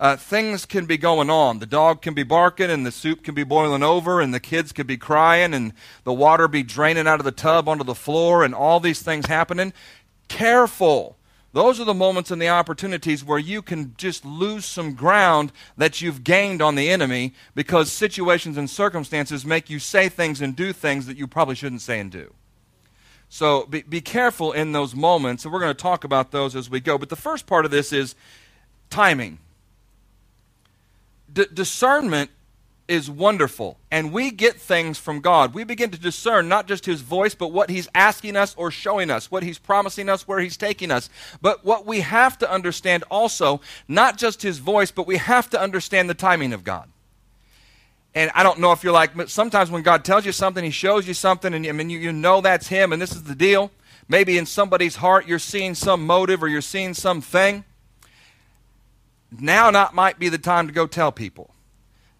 uh, 0.00 0.16
things 0.16 0.64
can 0.64 0.86
be 0.86 0.96
going 0.96 1.28
on. 1.28 1.58
The 1.58 1.66
dog 1.66 2.02
can 2.02 2.14
be 2.14 2.22
barking, 2.22 2.70
and 2.70 2.86
the 2.86 2.92
soup 2.92 3.24
can 3.24 3.34
be 3.34 3.42
boiling 3.42 3.82
over, 3.82 4.20
and 4.20 4.32
the 4.32 4.40
kids 4.40 4.72
could 4.72 4.86
be 4.86 4.96
crying, 4.96 5.52
and 5.54 5.72
the 6.04 6.12
water 6.12 6.46
be 6.46 6.62
draining 6.62 7.08
out 7.08 7.18
of 7.18 7.24
the 7.24 7.32
tub 7.32 7.68
onto 7.68 7.84
the 7.84 7.94
floor, 7.94 8.44
and 8.44 8.54
all 8.54 8.78
these 8.78 9.02
things 9.02 9.26
happening. 9.26 9.72
Careful. 10.28 11.16
Those 11.52 11.80
are 11.80 11.84
the 11.84 11.94
moments 11.94 12.30
and 12.30 12.40
the 12.40 12.48
opportunities 12.50 13.24
where 13.24 13.38
you 13.38 13.62
can 13.62 13.94
just 13.96 14.24
lose 14.24 14.64
some 14.64 14.94
ground 14.94 15.50
that 15.76 16.00
you've 16.00 16.22
gained 16.22 16.62
on 16.62 16.74
the 16.74 16.90
enemy 16.90 17.32
because 17.54 17.90
situations 17.90 18.56
and 18.56 18.68
circumstances 18.68 19.46
make 19.46 19.70
you 19.70 19.78
say 19.78 20.08
things 20.08 20.40
and 20.40 20.54
do 20.54 20.72
things 20.72 21.06
that 21.06 21.16
you 21.16 21.26
probably 21.26 21.54
shouldn't 21.54 21.80
say 21.80 21.98
and 21.98 22.12
do. 22.12 22.34
So 23.30 23.64
be, 23.64 23.82
be 23.82 24.00
careful 24.00 24.52
in 24.52 24.72
those 24.72 24.94
moments, 24.94 25.44
and 25.44 25.52
we're 25.52 25.60
going 25.60 25.74
to 25.74 25.82
talk 25.82 26.04
about 26.04 26.30
those 26.30 26.54
as 26.54 26.70
we 26.70 26.80
go. 26.80 26.98
But 26.98 27.08
the 27.08 27.16
first 27.16 27.46
part 27.46 27.64
of 27.64 27.70
this 27.70 27.92
is 27.92 28.14
timing 28.90 29.38
D- 31.32 31.46
discernment 31.52 32.30
is 32.88 33.10
wonderful, 33.10 33.78
and 33.90 34.12
we 34.12 34.30
get 34.30 34.58
things 34.58 34.96
from 34.96 35.20
God. 35.20 35.52
We 35.52 35.62
begin 35.62 35.90
to 35.90 35.98
discern 36.00 36.48
not 36.48 36.66
just 36.66 36.86
His 36.86 37.02
voice, 37.02 37.34
but 37.34 37.52
what 37.52 37.68
He's 37.68 37.86
asking 37.94 38.34
us 38.34 38.54
or 38.56 38.70
showing 38.70 39.10
us, 39.10 39.30
what 39.30 39.42
He's 39.42 39.58
promising 39.58 40.08
us, 40.08 40.26
where 40.26 40.40
He's 40.40 40.56
taking 40.56 40.90
us. 40.90 41.10
But 41.42 41.64
what 41.66 41.84
we 41.84 42.00
have 42.00 42.38
to 42.38 42.50
understand 42.50 43.04
also, 43.10 43.60
not 43.86 44.16
just 44.16 44.40
His 44.40 44.58
voice, 44.58 44.90
but 44.90 45.06
we 45.06 45.18
have 45.18 45.50
to 45.50 45.60
understand 45.60 46.08
the 46.08 46.14
timing 46.14 46.54
of 46.54 46.64
God. 46.64 46.88
And 48.14 48.30
I 48.34 48.42
don't 48.42 48.58
know 48.58 48.72
if 48.72 48.82
you're 48.82 48.92
like, 48.92 49.14
but 49.14 49.28
sometimes 49.28 49.70
when 49.70 49.82
God 49.82 50.02
tells 50.02 50.24
you 50.24 50.32
something, 50.32 50.64
He 50.64 50.70
shows 50.70 51.06
you 51.06 51.14
something, 51.14 51.52
and 51.52 51.66
I 51.66 51.72
mean, 51.72 51.90
you, 51.90 51.98
you 51.98 52.12
know 52.12 52.40
that's 52.40 52.68
Him, 52.68 52.94
and 52.94 53.02
this 53.02 53.12
is 53.12 53.24
the 53.24 53.34
deal. 53.34 53.70
Maybe 54.08 54.38
in 54.38 54.46
somebody's 54.46 54.96
heart, 54.96 55.28
you're 55.28 55.38
seeing 55.38 55.74
some 55.74 56.06
motive 56.06 56.42
or 56.42 56.48
you're 56.48 56.62
seeing 56.62 56.94
something 56.94 57.64
now 59.30 59.70
not 59.70 59.94
might 59.94 60.18
be 60.18 60.28
the 60.28 60.38
time 60.38 60.66
to 60.66 60.72
go 60.72 60.86
tell 60.86 61.12
people. 61.12 61.54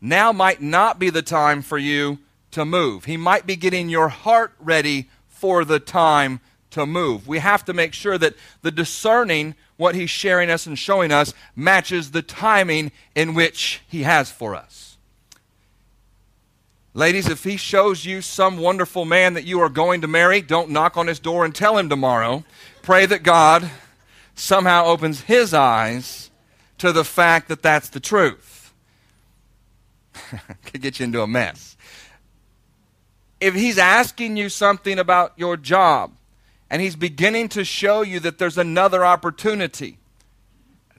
Now 0.00 0.32
might 0.32 0.60
not 0.60 0.98
be 0.98 1.10
the 1.10 1.22
time 1.22 1.62
for 1.62 1.78
you 1.78 2.18
to 2.52 2.64
move. 2.64 3.04
He 3.04 3.16
might 3.16 3.46
be 3.46 3.56
getting 3.56 3.88
your 3.88 4.08
heart 4.08 4.52
ready 4.60 5.08
for 5.28 5.64
the 5.64 5.80
time 5.80 6.40
to 6.70 6.86
move. 6.86 7.26
We 7.26 7.38
have 7.38 7.64
to 7.64 7.72
make 7.72 7.94
sure 7.94 8.18
that 8.18 8.34
the 8.62 8.70
discerning 8.70 9.54
what 9.76 9.94
he's 9.94 10.10
sharing 10.10 10.50
us 10.50 10.66
and 10.66 10.78
showing 10.78 11.12
us 11.12 11.32
matches 11.56 12.10
the 12.10 12.22
timing 12.22 12.92
in 13.14 13.34
which 13.34 13.80
he 13.88 14.02
has 14.02 14.30
for 14.30 14.54
us. 14.54 14.96
Ladies, 16.94 17.28
if 17.28 17.44
he 17.44 17.56
shows 17.56 18.04
you 18.04 18.20
some 18.20 18.58
wonderful 18.58 19.04
man 19.04 19.34
that 19.34 19.44
you 19.44 19.60
are 19.60 19.68
going 19.68 20.00
to 20.00 20.08
marry, 20.08 20.42
don't 20.42 20.70
knock 20.70 20.96
on 20.96 21.06
his 21.06 21.20
door 21.20 21.44
and 21.44 21.54
tell 21.54 21.78
him 21.78 21.88
tomorrow. 21.88 22.44
Pray 22.82 23.06
that 23.06 23.22
God 23.22 23.70
somehow 24.34 24.84
opens 24.86 25.22
his 25.22 25.54
eyes 25.54 26.30
to 26.78 26.92
the 26.92 27.04
fact 27.04 27.48
that 27.48 27.62
that's 27.62 27.88
the 27.88 28.00
truth. 28.00 28.72
Could 30.64 30.82
get 30.82 30.98
you 30.98 31.04
into 31.04 31.22
a 31.22 31.26
mess. 31.26 31.76
If 33.40 33.54
he's 33.54 33.78
asking 33.78 34.36
you 34.36 34.48
something 34.48 34.98
about 34.98 35.32
your 35.36 35.56
job 35.56 36.12
and 36.70 36.82
he's 36.82 36.96
beginning 36.96 37.48
to 37.50 37.64
show 37.64 38.02
you 38.02 38.20
that 38.20 38.38
there's 38.38 38.58
another 38.58 39.04
opportunity, 39.04 39.98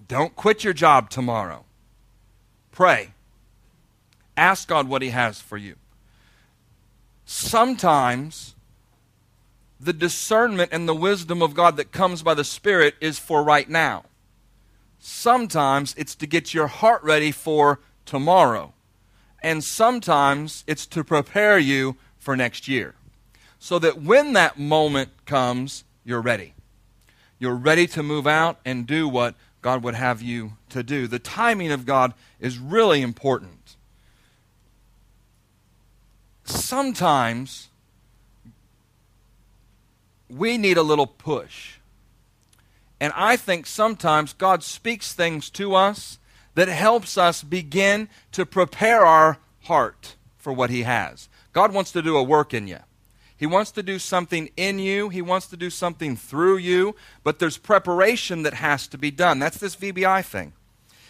don't 0.07 0.35
quit 0.35 0.63
your 0.63 0.73
job 0.73 1.09
tomorrow. 1.09 1.65
Pray. 2.71 3.11
Ask 4.37 4.69
God 4.69 4.87
what 4.87 5.01
he 5.01 5.09
has 5.09 5.41
for 5.41 5.57
you. 5.57 5.75
Sometimes 7.25 8.55
the 9.79 9.93
discernment 9.93 10.71
and 10.73 10.87
the 10.87 10.95
wisdom 10.95 11.41
of 11.41 11.53
God 11.53 11.77
that 11.77 11.91
comes 11.91 12.23
by 12.23 12.33
the 12.33 12.43
Spirit 12.43 12.95
is 12.99 13.19
for 13.19 13.43
right 13.43 13.69
now. 13.69 14.05
Sometimes 14.99 15.95
it's 15.97 16.15
to 16.15 16.27
get 16.27 16.53
your 16.53 16.67
heart 16.67 17.01
ready 17.03 17.31
for 17.31 17.79
tomorrow. 18.05 18.73
And 19.41 19.63
sometimes 19.63 20.63
it's 20.67 20.85
to 20.87 21.03
prepare 21.03 21.57
you 21.57 21.95
for 22.17 22.35
next 22.35 22.67
year. 22.67 22.95
So 23.59 23.79
that 23.79 24.01
when 24.01 24.33
that 24.33 24.59
moment 24.59 25.11
comes, 25.25 25.83
you're 26.03 26.21
ready. 26.21 26.53
You're 27.39 27.55
ready 27.55 27.87
to 27.87 28.03
move 28.03 28.27
out 28.27 28.59
and 28.65 28.85
do 28.85 29.07
what 29.07 29.35
God 29.61 29.83
would 29.83 29.95
have 29.95 30.21
you 30.21 30.53
to 30.69 30.83
do. 30.83 31.07
The 31.07 31.19
timing 31.19 31.71
of 31.71 31.85
God 31.85 32.13
is 32.39 32.57
really 32.57 33.01
important. 33.01 33.75
Sometimes 36.43 37.69
we 40.29 40.57
need 40.57 40.77
a 40.77 40.83
little 40.83 41.07
push 41.07 41.78
And 42.99 43.13
I 43.15 43.37
think 43.37 43.65
sometimes 43.65 44.33
God 44.33 44.63
speaks 44.63 45.13
things 45.13 45.49
to 45.51 45.75
us 45.75 46.19
that 46.55 46.67
helps 46.67 47.17
us 47.17 47.43
begin 47.43 48.09
to 48.33 48.45
prepare 48.45 49.05
our 49.05 49.37
heart 49.63 50.15
for 50.37 50.51
what 50.51 50.69
He 50.69 50.83
has. 50.83 51.29
God 51.53 51.73
wants 51.73 51.91
to 51.93 52.01
do 52.01 52.17
a 52.17 52.23
work 52.23 52.53
in 52.53 52.67
you. 52.67 52.79
He 53.37 53.45
wants 53.45 53.71
to 53.71 53.83
do 53.83 53.99
something 53.99 54.49
in 54.57 54.79
you. 54.79 55.07
He 55.07 55.21
wants 55.21 55.47
to 55.47 55.55
do 55.55 55.69
something 55.69 56.17
through 56.17 56.57
you, 56.57 56.95
but 57.23 57.39
there's 57.39 57.57
preparation 57.57 58.43
that 58.43 58.55
has 58.55 58.85
to 58.89 58.97
be 58.97 59.11
done. 59.11 59.39
That's 59.39 59.57
this 59.57 59.77
VBI 59.77 60.25
thing. 60.25 60.51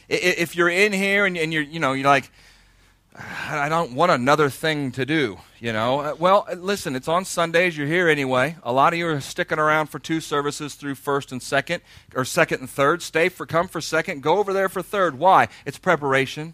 If 0.07 0.55
you're 0.55 0.69
in 0.69 0.93
here 0.93 1.25
and 1.25 1.35
you're, 1.35 1.63
you 1.63 1.79
know, 1.79 1.93
you're 1.93 2.07
like, 2.07 2.31
I 3.15 3.67
don't 3.69 3.93
want 3.93 4.11
another 4.11 4.49
thing 4.49 4.91
to 4.93 5.05
do, 5.05 5.39
you 5.59 5.73
know. 5.73 5.99
Uh, 5.99 6.15
well, 6.17 6.45
uh, 6.49 6.53
listen, 6.53 6.95
it's 6.95 7.07
on 7.07 7.25
Sundays. 7.25 7.75
You're 7.75 7.87
here 7.87 8.07
anyway. 8.07 8.55
A 8.63 8.71
lot 8.71 8.93
of 8.93 8.99
you 8.99 9.07
are 9.07 9.19
sticking 9.19 9.59
around 9.59 9.87
for 9.87 9.99
two 9.99 10.21
services 10.21 10.75
through 10.75 10.95
first 10.95 11.31
and 11.31 11.41
second, 11.41 11.81
or 12.15 12.23
second 12.23 12.61
and 12.61 12.69
third. 12.69 13.01
Stay 13.01 13.27
for, 13.27 13.45
come 13.45 13.67
for 13.67 13.81
second. 13.81 14.21
Go 14.21 14.37
over 14.37 14.53
there 14.53 14.69
for 14.69 14.81
third. 14.81 15.17
Why? 15.17 15.47
It's 15.65 15.77
preparation. 15.77 16.53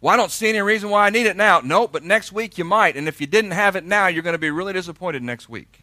Well, 0.00 0.14
I 0.14 0.16
don't 0.16 0.30
see 0.30 0.48
any 0.48 0.62
reason 0.62 0.88
why 0.88 1.06
I 1.06 1.10
need 1.10 1.26
it 1.26 1.36
now. 1.36 1.60
No, 1.60 1.86
but 1.86 2.02
next 2.02 2.32
week 2.32 2.56
you 2.56 2.64
might. 2.64 2.96
And 2.96 3.06
if 3.06 3.20
you 3.20 3.26
didn't 3.26 3.50
have 3.50 3.76
it 3.76 3.84
now, 3.84 4.06
you're 4.06 4.22
going 4.22 4.34
to 4.34 4.38
be 4.38 4.50
really 4.50 4.72
disappointed 4.72 5.22
next 5.22 5.48
week. 5.48 5.82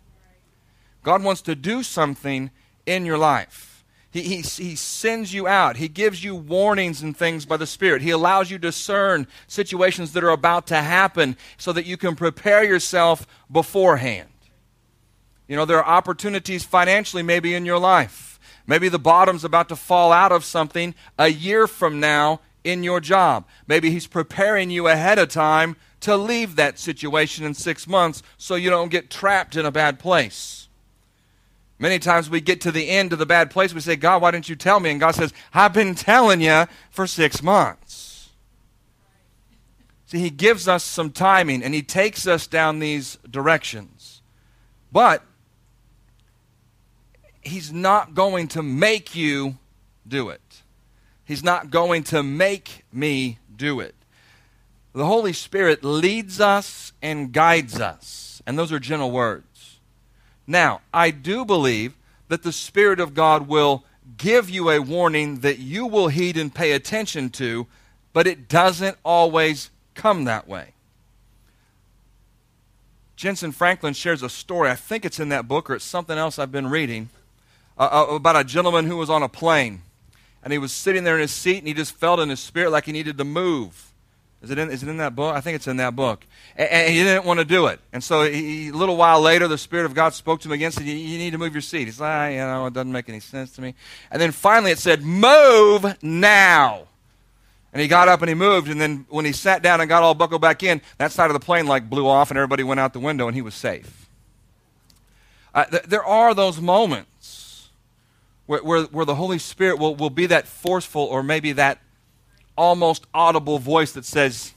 God 1.04 1.24
wants 1.24 1.42
to 1.44 1.56
do 1.56 1.84
something 1.84 2.50
in 2.88 3.06
your 3.06 3.20
life. 3.20 3.67
He, 4.12 4.22
he, 4.22 4.38
he 4.38 4.76
sends 4.76 5.34
you 5.34 5.48
out. 5.48 5.78
He 5.78 5.88
gives 5.88 6.24
you 6.24 6.36
warnings 6.36 7.02
and 7.02 7.16
things 7.16 7.46
by 7.46 7.58
the 7.58 7.68
Spirit. 7.68 8.02
He 8.02 8.12
allows 8.12 8.50
you 8.50 8.58
to 8.58 8.68
discern 8.68 9.28
situations 9.48 10.14
that 10.14 10.24
are 10.24 10.30
about 10.30 10.68
to 10.68 10.78
happen 10.78 11.38
so 11.58 11.74
that 11.74 11.86
you 11.86 11.98
can 11.98 12.16
prepare 12.16 12.64
yourself 12.64 13.28
beforehand. 13.52 14.30
You 15.48 15.56
know, 15.56 15.66
there 15.66 15.84
are 15.84 15.98
opportunities 15.98 16.64
financially 16.64 17.24
maybe 17.24 17.54
in 17.54 17.66
your 17.66 17.80
life. 17.80 18.40
Maybe 18.66 18.90
the 18.90 19.00
bottom's 19.00 19.46
about 19.46 19.70
to 19.70 19.76
fall 19.76 20.12
out 20.12 20.32
of 20.32 20.44
something 20.44 20.94
a 21.18 21.30
year 21.30 21.68
from 21.68 22.00
now 22.00 22.42
in 22.64 22.84
your 22.84 23.00
job. 23.00 23.46
Maybe 23.66 23.92
He's 23.92 24.08
preparing 24.08 24.70
you 24.70 24.88
ahead 24.88 25.20
of 25.20 25.30
time 25.30 25.78
to 26.02 26.18
leave 26.18 26.56
that 26.58 26.78
situation 26.78 27.46
in 27.46 27.54
six 27.54 27.88
months 27.88 28.22
so 28.38 28.56
you 28.56 28.70
don't 28.70 28.90
get 28.92 29.10
trapped 29.10 29.56
in 29.56 29.66
a 29.66 29.72
bad 29.72 30.00
place. 30.00 30.67
Many 31.80 32.00
times 32.00 32.30
we 32.30 32.42
get 32.42 32.62
to 32.62 32.72
the 32.72 32.90
end 32.90 33.14
of 33.14 33.20
the 33.20 33.26
bad 33.26 33.52
place, 33.52 33.74
we 33.74 33.82
say, 33.82 33.96
God, 33.96 34.22
why 34.22 34.32
didn't 34.32 34.50
you 34.50 34.56
tell 34.56 34.80
me? 34.80 34.90
And 34.90 35.00
God 35.00 35.14
says, 35.16 35.32
I've 35.54 35.74
been 35.74 35.94
telling 35.94 36.42
you 36.42 36.66
for 36.90 37.06
six 37.06 37.44
months. 37.44 38.30
See, 40.08 40.20
He 40.20 40.30
gives 40.30 40.68
us 40.68 40.84
some 40.84 41.12
timing 41.12 41.62
and 41.62 41.74
He 41.74 41.84
takes 41.84 42.26
us 42.26 42.48
down 42.48 42.80
these 42.80 43.18
directions. 43.30 44.22
But 44.92 45.24
He's 47.42 47.72
not 47.72 48.16
going 48.16 48.48
to 48.50 48.64
make 48.64 49.16
you 49.16 49.58
do 50.08 50.30
it. 50.30 50.42
He's 51.26 51.44
not 51.44 51.70
going 51.70 52.04
to 52.06 52.24
make 52.24 52.86
me 52.92 53.38
do 53.56 53.80
it. 53.82 53.94
The 54.94 55.06
Holy 55.06 55.34
Spirit 55.34 55.84
leads 55.84 56.42
us 56.42 56.94
and 57.02 57.32
guides 57.32 57.80
us. 57.80 58.42
And 58.48 58.58
those 58.58 58.72
are 58.72 58.80
gentle 58.80 59.12
words. 59.12 59.57
Now, 60.48 60.82
I 60.94 61.12
do 61.12 61.44
believe 61.44 61.94
that 62.30 62.44
the 62.44 62.54
Spirit 62.54 63.00
of 63.00 63.14
God 63.14 63.48
will 63.48 63.84
give 64.18 64.50
you 64.50 64.70
a 64.70 64.80
warning 64.80 65.40
that 65.40 65.60
you 65.60 65.86
will 65.86 66.08
heed 66.08 66.38
and 66.38 66.54
pay 66.54 66.72
attention 66.72 67.30
to, 67.32 67.68
but 68.14 68.26
it 68.26 68.48
doesn't 68.48 68.98
always 69.04 69.70
come 69.94 70.24
that 70.24 70.48
way. 70.48 70.74
Jentezen 73.18 73.54
Franklin 73.54 73.94
shares 73.94 74.24
a 74.24 74.30
story. 74.30 74.70
I 74.70 74.76
think 74.76 75.04
it's 75.04 75.20
in 75.20 75.30
that 75.30 75.48
book 75.48 75.70
or 75.70 75.76
it's 75.76 75.86
something 75.86 76.18
else 76.18 76.40
I've 76.40 76.52
been 76.52 76.70
reading 76.70 77.10
uh, 77.78 78.06
uh 78.10 78.16
about 78.16 78.36
a 78.36 78.44
gentleman 78.44 78.86
who 78.86 78.98
was 78.98 79.10
on 79.10 79.24
a 79.24 79.30
plane 79.30 79.82
and 80.44 80.54
he 80.54 80.60
was 80.60 80.72
sitting 80.72 81.04
there 81.04 81.16
in 81.16 81.22
his 81.22 81.32
seat 81.32 81.58
and 81.58 81.68
he 81.68 81.74
just 81.74 81.96
felt 81.96 82.20
in 82.20 82.30
his 82.30 82.40
spirit 82.40 82.70
like 82.70 82.86
he 82.86 82.92
needed 82.92 83.18
to 83.18 83.24
move. 83.24 83.87
Is 84.42 84.52
it 84.52 84.60
in, 84.60 84.70
is 84.70 84.84
it 84.84 84.90
in 84.90 84.98
that 84.98 85.16
book? 85.16 85.36
I 85.36 85.42
think 85.42 85.56
it's 85.56 85.68
in 85.68 85.78
that 85.78 85.96
book. 85.96 86.26
And, 86.56 86.70
and 86.70 86.94
he 86.94 87.04
didn't 87.04 87.26
want 87.26 87.40
to 87.40 87.46
do 87.46 87.68
it. 87.68 87.80
And 87.92 88.04
so 88.04 88.24
he, 88.24 88.70
a 88.70 88.74
little 88.74 88.96
while 88.96 89.20
later, 89.20 89.48
the 89.48 89.58
Spirit 89.58 89.86
of 89.86 89.96
God 89.96 90.14
spoke 90.14 90.42
to 90.42 90.48
him 90.48 90.52
again 90.52 90.68
and 90.68 90.74
said, 90.76 90.86
you, 90.86 90.94
you 90.94 91.18
need 91.18 91.32
to 91.32 91.38
move 91.38 91.54
your 91.54 91.62
seat. 91.62 91.86
He's 91.86 92.00
like, 92.00 92.10
ah, 92.10 92.28
you 92.28 92.38
know, 92.38 92.66
it 92.68 92.74
doesn't 92.74 92.92
make 92.92 93.10
any 93.10 93.20
sense 93.20 93.52
to 93.54 93.62
me. 93.62 93.74
And 94.12 94.22
then 94.22 94.32
finally 94.32 94.72
it 94.72 94.78
said, 94.78 95.02
move 95.02 96.02
now. 96.04 96.84
And 97.74 97.82
he 97.82 97.88
got 97.88 98.08
up 98.08 98.22
and 98.22 98.30
he 98.30 98.36
moved. 98.36 98.70
And 98.70 98.80
then 98.80 99.06
when 99.10 99.26
he 99.26 99.32
sat 99.32 99.64
down 99.64 99.82
and 99.82 99.90
got 99.90 100.04
all 100.04 100.14
buckled 100.14 100.42
back 100.42 100.62
in, 100.62 100.82
that 101.00 101.12
side 101.12 101.32
of 101.32 101.34
the 101.34 101.44
plane 101.44 101.66
like 101.66 101.90
blew 101.90 102.08
off 102.08 102.30
and 102.30 102.38
everybody 102.38 102.64
went 102.64 102.80
out 102.80 102.94
the 102.94 103.00
window 103.00 103.28
and 103.28 103.36
he 103.36 103.42
was 103.42 103.56
safe. 103.56 104.08
Uh, 105.54 105.66
th- 105.66 105.84
there 105.84 106.04
are 106.04 106.36
those 106.36 106.62
moments 106.62 107.70
where, 108.46 108.64
where, 108.64 108.84
where 108.84 109.06
the 109.06 109.16
Holy 109.16 109.40
Spirit 109.40 109.80
will, 109.80 109.96
will 109.96 110.12
be 110.12 110.28
that 110.28 110.48
forceful 110.48 111.02
or 111.02 111.24
maybe 111.24 111.52
that 111.54 111.80
almost 112.58 113.06
audible 113.14 113.60
voice 113.60 113.92
that 113.94 114.06
says, 114.06 114.54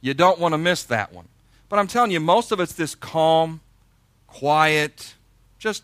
You 0.00 0.14
don't 0.14 0.38
want 0.38 0.52
to 0.52 0.58
miss 0.58 0.84
that 0.84 1.12
one. 1.12 1.28
But 1.68 1.78
I'm 1.78 1.86
telling 1.88 2.10
you, 2.10 2.20
most 2.20 2.52
of 2.52 2.60
it's 2.60 2.74
this 2.74 2.94
calm, 2.94 3.60
quiet, 4.26 5.14
just 5.58 5.82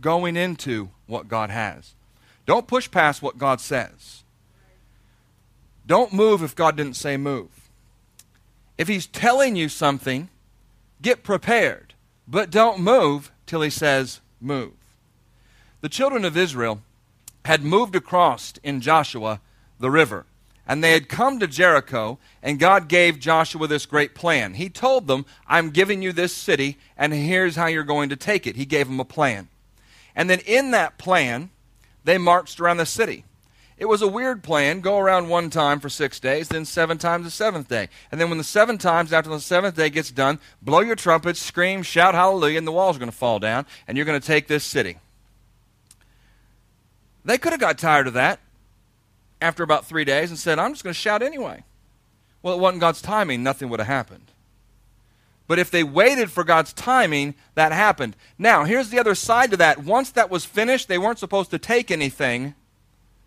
going 0.00 0.36
into 0.36 0.90
what 1.06 1.28
God 1.28 1.50
has. 1.50 1.94
Don't 2.46 2.66
push 2.66 2.90
past 2.90 3.22
what 3.22 3.38
God 3.38 3.60
says. 3.60 4.24
Don't 5.86 6.12
move 6.12 6.42
if 6.42 6.56
God 6.56 6.76
didn't 6.76 6.96
say 6.96 7.16
move. 7.16 7.70
If 8.78 8.88
He's 8.88 9.06
telling 9.06 9.54
you 9.54 9.68
something, 9.68 10.28
get 11.00 11.22
prepared, 11.22 11.94
but 12.26 12.50
don't 12.50 12.80
move 12.80 13.30
till 13.46 13.62
He 13.62 13.70
says 13.70 14.20
move. 14.40 14.72
The 15.82 15.88
children 15.88 16.24
of 16.24 16.36
Israel 16.36 16.82
had 17.44 17.62
moved 17.62 17.94
across 17.94 18.54
in 18.62 18.80
Joshua 18.80 19.40
the 19.78 19.90
river. 19.90 20.26
And 20.66 20.82
they 20.82 20.92
had 20.92 21.08
come 21.08 21.40
to 21.40 21.46
Jericho, 21.46 22.18
and 22.42 22.58
God 22.58 22.88
gave 22.88 23.18
Joshua 23.18 23.66
this 23.66 23.84
great 23.84 24.14
plan. 24.14 24.54
He 24.54 24.68
told 24.68 25.08
them, 25.08 25.26
I'm 25.46 25.70
giving 25.70 26.02
you 26.02 26.12
this 26.12 26.32
city, 26.32 26.78
and 26.96 27.12
here's 27.12 27.56
how 27.56 27.66
you're 27.66 27.82
going 27.82 28.08
to 28.10 28.16
take 28.16 28.46
it. 28.46 28.56
He 28.56 28.64
gave 28.64 28.86
them 28.86 29.00
a 29.00 29.04
plan. 29.04 29.48
And 30.14 30.30
then 30.30 30.38
in 30.40 30.70
that 30.70 30.98
plan, 30.98 31.50
they 32.04 32.16
marched 32.16 32.60
around 32.60 32.76
the 32.76 32.86
city. 32.86 33.24
It 33.76 33.86
was 33.86 34.02
a 34.02 34.06
weird 34.06 34.44
plan. 34.44 34.80
Go 34.80 34.98
around 34.98 35.28
one 35.28 35.50
time 35.50 35.80
for 35.80 35.88
six 35.88 36.20
days, 36.20 36.48
then 36.48 36.64
seven 36.64 36.98
times 36.98 37.24
the 37.24 37.30
seventh 37.32 37.68
day. 37.68 37.88
And 38.12 38.20
then 38.20 38.28
when 38.28 38.38
the 38.38 38.44
seven 38.44 38.78
times 38.78 39.12
after 39.12 39.30
the 39.30 39.40
seventh 39.40 39.74
day 39.74 39.90
gets 39.90 40.12
done, 40.12 40.38
blow 40.60 40.80
your 40.80 40.94
trumpets, 40.94 41.40
scream, 41.40 41.82
shout 41.82 42.14
hallelujah, 42.14 42.58
and 42.58 42.66
the 42.66 42.72
walls 42.72 42.96
are 42.96 43.00
going 43.00 43.10
to 43.10 43.16
fall 43.16 43.40
down, 43.40 43.66
and 43.88 43.96
you're 43.96 44.06
going 44.06 44.20
to 44.20 44.24
take 44.26 44.46
this 44.46 44.62
city. 44.62 44.98
They 47.24 47.38
could 47.38 47.52
have 47.52 47.60
got 47.60 47.78
tired 47.78 48.06
of 48.06 48.14
that 48.14 48.38
after 49.42 49.62
about 49.62 49.86
three 49.86 50.04
days 50.04 50.30
and 50.30 50.38
said, 50.38 50.58
I'm 50.58 50.72
just 50.72 50.84
going 50.84 50.94
to 50.94 50.98
shout 50.98 51.22
anyway. 51.22 51.64
Well, 52.42 52.54
it 52.54 52.60
wasn't 52.60 52.80
God's 52.80 53.02
timing, 53.02 53.42
nothing 53.42 53.68
would 53.68 53.80
have 53.80 53.86
happened. 53.86 54.32
But 55.46 55.58
if 55.58 55.70
they 55.70 55.84
waited 55.84 56.30
for 56.30 56.44
God's 56.44 56.72
timing, 56.72 57.34
that 57.54 57.72
happened. 57.72 58.16
Now, 58.38 58.64
here's 58.64 58.90
the 58.90 58.98
other 58.98 59.14
side 59.14 59.50
to 59.50 59.56
that. 59.58 59.84
Once 59.84 60.10
that 60.12 60.30
was 60.30 60.44
finished, 60.44 60.88
they 60.88 60.98
weren't 60.98 61.18
supposed 61.18 61.50
to 61.50 61.58
take 61.58 61.90
anything 61.90 62.54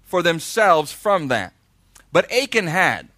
for 0.03 0.23
themselves 0.23 0.91
from 0.91 1.27
that. 1.27 1.53
But 2.11 2.31
Achan 2.31 2.67
had. 2.67 3.09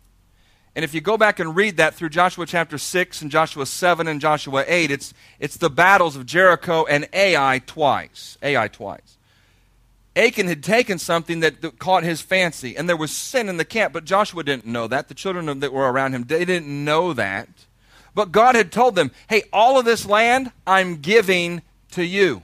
And 0.75 0.83
if 0.83 0.93
you 0.93 1.01
go 1.01 1.17
back 1.17 1.39
and 1.39 1.55
read 1.55 1.77
that 1.77 1.95
through 1.95 2.09
Joshua 2.09 2.45
chapter 2.45 2.77
6 2.77 3.21
and 3.21 3.31
Joshua 3.31 3.65
7 3.65 4.07
and 4.07 4.21
Joshua 4.21 4.63
8, 4.67 4.91
it's, 4.91 5.13
it's 5.39 5.57
the 5.57 5.69
battles 5.69 6.15
of 6.15 6.25
Jericho 6.25 6.85
and 6.85 7.07
Ai 7.13 7.61
twice. 7.65 8.37
Ai 8.43 8.67
twice. 8.67 9.16
Achan 10.17 10.47
had 10.47 10.63
taken 10.63 10.97
something 10.97 11.41
that, 11.41 11.79
caught 11.79 12.03
his 12.03 12.21
fancy, 12.21 12.75
and 12.75 12.89
there 12.89 12.97
was 12.97 13.11
sin 13.11 13.49
in 13.49 13.57
the 13.57 13.65
camp, 13.65 13.93
but 13.93 14.03
Joshua 14.03 14.43
didn't 14.43 14.65
know 14.65 14.87
that. 14.87 15.07
The 15.07 15.13
children 15.13 15.59
that 15.59 15.71
were 15.71 15.91
around 15.91 16.13
him, 16.13 16.23
they 16.23 16.43
didn't 16.43 16.83
know 16.83 17.13
that. 17.13 17.47
But 18.15 18.31
God 18.31 18.55
had 18.55 18.71
told 18.71 18.95
them, 18.95 19.11
hey, 19.29 19.43
all 19.53 19.77
of 19.77 19.85
this 19.85 20.05
land 20.05 20.51
I'm 20.65 20.97
giving 20.97 21.61
to 21.91 22.03
you. 22.03 22.41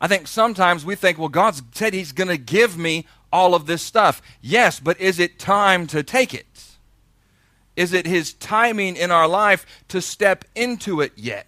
I 0.00 0.06
think 0.06 0.26
sometimes 0.26 0.84
we 0.84 0.96
think, 0.96 1.18
well, 1.18 1.30
God 1.30 1.54
said 1.74 1.94
He's 1.94 2.12
going 2.12 2.28
to 2.28 2.36
give 2.36 2.76
me 2.76 3.06
all 3.32 3.54
of 3.54 3.64
this 3.64 3.80
stuff. 3.80 4.20
Yes, 4.42 4.78
but 4.78 5.00
is 5.00 5.18
it 5.18 5.38
time 5.38 5.86
to 5.86 6.02
take 6.02 6.34
it? 6.34 6.46
Is 7.74 7.94
it 7.94 8.06
His 8.06 8.34
timing 8.34 8.96
in 8.96 9.10
our 9.10 9.26
life 9.26 9.64
to 9.88 10.02
step 10.02 10.44
into 10.54 11.00
it 11.00 11.12
yet? 11.16 11.46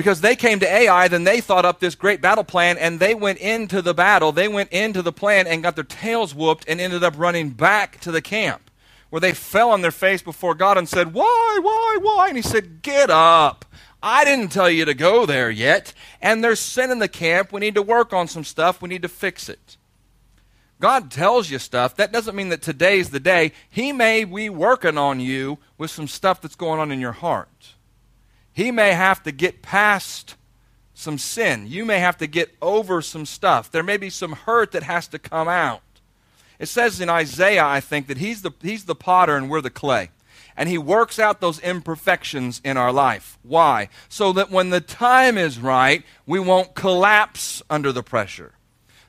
Because 0.00 0.22
they 0.22 0.34
came 0.34 0.60
to 0.60 0.66
Ai, 0.66 1.08
then 1.08 1.24
they 1.24 1.42
thought 1.42 1.66
up 1.66 1.78
this 1.78 1.94
great 1.94 2.22
battle 2.22 2.42
plan, 2.42 2.78
and 2.78 2.98
they 2.98 3.14
went 3.14 3.38
into 3.38 3.82
the 3.82 3.92
battle. 3.92 4.32
They 4.32 4.48
went 4.48 4.70
into 4.72 5.02
the 5.02 5.12
plan 5.12 5.46
and 5.46 5.62
got 5.62 5.74
their 5.74 5.84
tails 5.84 6.34
whooped 6.34 6.64
and 6.66 6.80
ended 6.80 7.04
up 7.04 7.18
running 7.18 7.50
back 7.50 8.00
to 8.00 8.10
the 8.10 8.22
camp, 8.22 8.70
where 9.10 9.20
they 9.20 9.34
fell 9.34 9.68
on 9.68 9.82
their 9.82 9.90
face 9.90 10.22
before 10.22 10.54
God 10.54 10.78
and 10.78 10.88
said, 10.88 11.12
Why, 11.12 11.58
why, 11.60 11.98
why? 12.00 12.28
And 12.28 12.38
He 12.38 12.42
said, 12.42 12.80
Get 12.80 13.10
up. 13.10 13.66
I 14.02 14.24
didn't 14.24 14.52
tell 14.52 14.70
you 14.70 14.86
to 14.86 14.94
go 14.94 15.26
there 15.26 15.50
yet. 15.50 15.92
And 16.22 16.42
there's 16.42 16.60
sin 16.60 16.90
in 16.90 16.98
the 16.98 17.06
camp. 17.06 17.52
We 17.52 17.60
need 17.60 17.74
to 17.74 17.82
work 17.82 18.14
on 18.14 18.26
some 18.26 18.44
stuff. 18.44 18.80
We 18.80 18.88
need 18.88 19.02
to 19.02 19.08
fix 19.08 19.50
it. 19.50 19.76
God 20.80 21.10
tells 21.10 21.50
you 21.50 21.58
stuff. 21.58 21.94
That 21.96 22.10
doesn't 22.10 22.34
mean 22.34 22.48
that 22.48 22.62
today's 22.62 23.10
the 23.10 23.20
day. 23.20 23.52
He 23.68 23.92
may 23.92 24.24
be 24.24 24.48
working 24.48 24.96
on 24.96 25.20
you 25.20 25.58
with 25.76 25.90
some 25.90 26.08
stuff 26.08 26.40
that's 26.40 26.56
going 26.56 26.80
on 26.80 26.90
in 26.90 27.00
your 27.00 27.12
heart. 27.12 27.74
He 28.52 28.70
may 28.70 28.92
have 28.92 29.22
to 29.22 29.32
get 29.32 29.62
past 29.62 30.36
some 31.00 31.18
sin. 31.18 31.66
You 31.66 31.84
may 31.84 31.98
have 31.98 32.18
to 32.18 32.26
get 32.26 32.54
over 32.60 33.00
some 33.00 33.26
stuff. 33.26 33.70
There 33.70 33.82
may 33.82 33.96
be 33.96 34.10
some 34.10 34.32
hurt 34.32 34.72
that 34.72 34.82
has 34.82 35.08
to 35.08 35.18
come 35.18 35.48
out. 35.48 35.82
It 36.58 36.66
says 36.66 37.00
in 37.00 37.08
Isaiah, 37.08 37.64
I 37.64 37.80
think, 37.80 38.06
that 38.08 38.18
he's 38.18 38.42
the, 38.42 38.52
he's 38.60 38.84
the 38.84 38.94
potter 38.94 39.34
and 39.34 39.48
we're 39.48 39.62
the 39.62 39.70
clay. 39.70 40.10
And 40.56 40.68
he 40.68 40.76
works 40.76 41.18
out 41.18 41.40
those 41.40 41.58
imperfections 41.60 42.60
in 42.62 42.76
our 42.76 42.92
life. 42.92 43.38
Why? 43.42 43.88
So 44.10 44.32
that 44.34 44.50
when 44.50 44.68
the 44.68 44.82
time 44.82 45.38
is 45.38 45.58
right, 45.58 46.04
we 46.26 46.38
won't 46.38 46.74
collapse 46.74 47.62
under 47.70 47.92
the 47.92 48.02
pressure. 48.02 48.52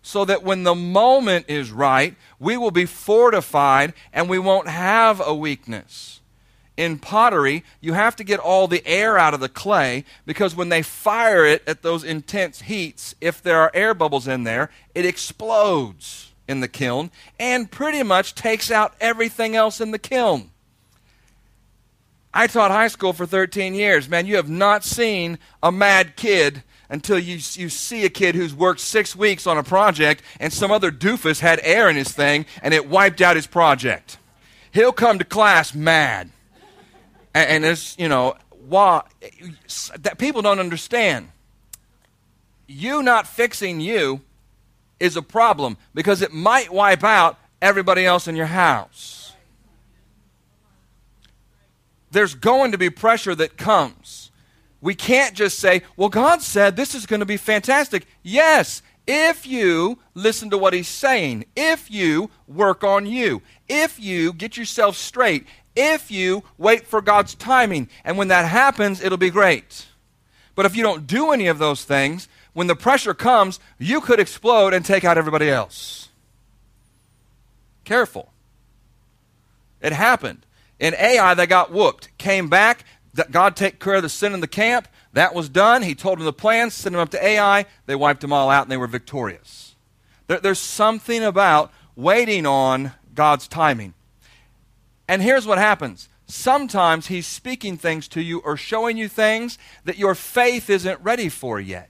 So 0.01 0.23
that 0.25 0.43
when 0.43 0.63
the 0.63 0.75
moment 0.75 1.47
is 1.49 1.71
right, 1.71 2.15
we 2.39 2.55
will 2.55 2.71
be 2.71 2.85
fortified 2.85 3.93
and 4.13 4.29
we 4.29 4.39
won't 4.39 4.69
have 4.69 5.21
a 5.23 5.35
weakness 5.35 6.20
in 6.81 6.97
pottery, 6.97 7.63
you 7.79 7.93
have 7.93 8.15
to 8.15 8.23
get 8.23 8.39
all 8.39 8.67
the 8.67 8.85
air 8.87 9.15
out 9.15 9.35
of 9.35 9.39
the 9.39 9.47
clay 9.47 10.03
because 10.25 10.55
when 10.55 10.69
they 10.69 10.81
fire 10.81 11.45
it 11.45 11.63
at 11.67 11.83
those 11.83 12.03
intense 12.03 12.61
heats, 12.61 13.13
if 13.21 13.39
there 13.39 13.59
are 13.59 13.69
air 13.75 13.93
bubbles 13.93 14.27
in 14.27 14.45
there, 14.45 14.71
it 14.95 15.05
explodes 15.05 16.31
in 16.47 16.59
the 16.59 16.67
kiln 16.67 17.11
and 17.39 17.69
pretty 17.69 18.01
much 18.01 18.33
takes 18.33 18.71
out 18.71 18.95
everything 18.99 19.55
else 19.55 19.79
in 19.79 19.91
the 19.91 19.99
kiln. 19.99 20.49
I 22.33 22.47
taught 22.47 22.71
high 22.71 22.87
school 22.87 23.13
for 23.13 23.27
13 23.27 23.75
years. 23.75 24.09
Man, 24.09 24.25
you 24.25 24.37
have 24.37 24.49
not 24.49 24.83
seen 24.83 25.37
a 25.61 25.71
mad 25.71 26.15
kid 26.15 26.63
until 26.89 27.19
you, 27.19 27.35
you 27.35 27.69
see 27.69 28.05
a 28.05 28.09
kid 28.09 28.33
who's 28.33 28.55
worked 28.55 28.79
six 28.79 29.15
weeks 29.15 29.45
on 29.45 29.59
a 29.59 29.63
project 29.63 30.23
and 30.39 30.51
some 30.51 30.71
other 30.71 30.91
doofus 30.91 31.41
had 31.41 31.59
air 31.61 31.87
in 31.89 31.95
his 31.95 32.11
thing 32.11 32.47
and 32.63 32.73
it 32.73 32.89
wiped 32.89 33.21
out 33.21 33.35
his 33.35 33.45
project. 33.45 34.17
He'll 34.71 34.91
come 34.91 35.19
to 35.19 35.25
class 35.25 35.75
mad. 35.75 36.31
And, 37.33 37.49
and 37.49 37.65
it's, 37.65 37.97
you 37.97 38.07
know, 38.07 38.35
why 38.67 39.03
that 39.99 40.17
people 40.17 40.41
don't 40.41 40.59
understand. 40.59 41.29
You 42.67 43.03
not 43.03 43.27
fixing 43.27 43.81
you 43.81 44.21
is 44.99 45.17
a 45.17 45.21
problem 45.21 45.77
because 45.93 46.21
it 46.21 46.31
might 46.31 46.71
wipe 46.71 47.03
out 47.03 47.37
everybody 47.61 48.05
else 48.05 48.27
in 48.27 48.35
your 48.35 48.45
house. 48.45 49.33
There's 52.11 52.35
going 52.35 52.71
to 52.71 52.77
be 52.77 52.89
pressure 52.89 53.35
that 53.35 53.57
comes. 53.57 54.31
We 54.81 54.95
can't 54.95 55.35
just 55.35 55.59
say, 55.59 55.83
well, 55.95 56.09
God 56.09 56.41
said 56.41 56.75
this 56.75 56.95
is 56.95 57.05
going 57.05 57.19
to 57.19 57.25
be 57.25 57.37
fantastic. 57.37 58.05
Yes, 58.23 58.81
if 59.07 59.47
you 59.47 59.99
listen 60.13 60.49
to 60.49 60.57
what 60.57 60.73
He's 60.73 60.87
saying, 60.87 61.45
if 61.55 61.89
you 61.89 62.29
work 62.47 62.83
on 62.83 63.05
you, 63.05 63.41
if 63.67 63.99
you 63.99 64.33
get 64.33 64.57
yourself 64.57 64.95
straight, 64.97 65.45
if 65.75 66.11
you 66.11 66.43
wait 66.57 66.87
for 66.87 67.01
God's 67.01 67.35
timing. 67.35 67.89
And 68.03 68.17
when 68.17 68.27
that 68.29 68.45
happens, 68.45 69.01
it'll 69.01 69.17
be 69.17 69.29
great. 69.29 69.87
But 70.55 70.65
if 70.65 70.75
you 70.75 70.83
don't 70.83 71.07
do 71.07 71.31
any 71.31 71.47
of 71.47 71.59
those 71.59 71.83
things, 71.83 72.27
when 72.53 72.67
the 72.67 72.75
pressure 72.75 73.13
comes, 73.13 73.59
you 73.79 74.01
could 74.01 74.19
explode 74.19 74.73
and 74.73 74.85
take 74.85 75.03
out 75.03 75.17
everybody 75.17 75.49
else. 75.49 76.09
Careful. 77.83 78.31
It 79.81 79.93
happened. 79.93 80.45
In 80.79 80.93
Ai, 80.95 81.33
they 81.33 81.47
got 81.47 81.71
whooped. 81.71 82.15
Came 82.17 82.49
back. 82.49 82.85
God 83.29 83.55
take 83.55 83.79
care 83.79 83.95
of 83.95 84.03
the 84.03 84.09
sin 84.09 84.33
in 84.33 84.39
the 84.39 84.47
camp. 84.47 84.87
That 85.13 85.33
was 85.33 85.49
done. 85.49 85.81
He 85.83 85.95
told 85.95 86.17
them 86.17 86.25
the 86.25 86.33
plans, 86.33 86.73
sent 86.73 86.93
them 86.93 87.01
up 87.01 87.09
to 87.09 87.25
Ai. 87.25 87.65
They 87.85 87.95
wiped 87.95 88.21
them 88.21 88.33
all 88.33 88.49
out, 88.49 88.63
and 88.63 88.71
they 88.71 88.77
were 88.77 88.87
victorious. 88.87 89.75
There, 90.27 90.39
there's 90.39 90.59
something 90.59 91.23
about 91.23 91.71
waiting 91.95 92.45
on 92.45 92.93
God's 93.13 93.47
timing. 93.47 93.93
And 95.11 95.21
here's 95.21 95.45
what 95.45 95.57
happens 95.57 96.07
sometimes 96.25 97.07
he's 97.07 97.27
speaking 97.27 97.75
things 97.75 98.07
to 98.07 98.21
you 98.21 98.39
or 98.39 98.55
showing 98.55 98.95
you 98.95 99.09
things 99.09 99.57
that 99.83 99.97
your 99.97 100.15
faith 100.15 100.69
isn't 100.69 101.01
ready 101.01 101.27
for 101.27 101.59
yet. 101.59 101.89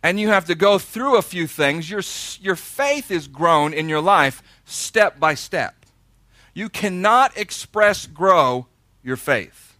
And 0.00 0.20
you 0.20 0.28
have 0.28 0.44
to 0.44 0.54
go 0.54 0.78
through 0.78 1.16
a 1.16 1.22
few 1.22 1.48
things. 1.48 1.90
Your, 1.90 2.02
your 2.40 2.54
faith 2.54 3.10
is 3.10 3.26
grown 3.26 3.74
in 3.74 3.88
your 3.88 4.00
life 4.00 4.44
step 4.64 5.18
by 5.18 5.34
step. 5.34 5.74
You 6.54 6.68
cannot 6.68 7.36
express 7.36 8.06
grow 8.06 8.68
your 9.02 9.16
faith. 9.16 9.76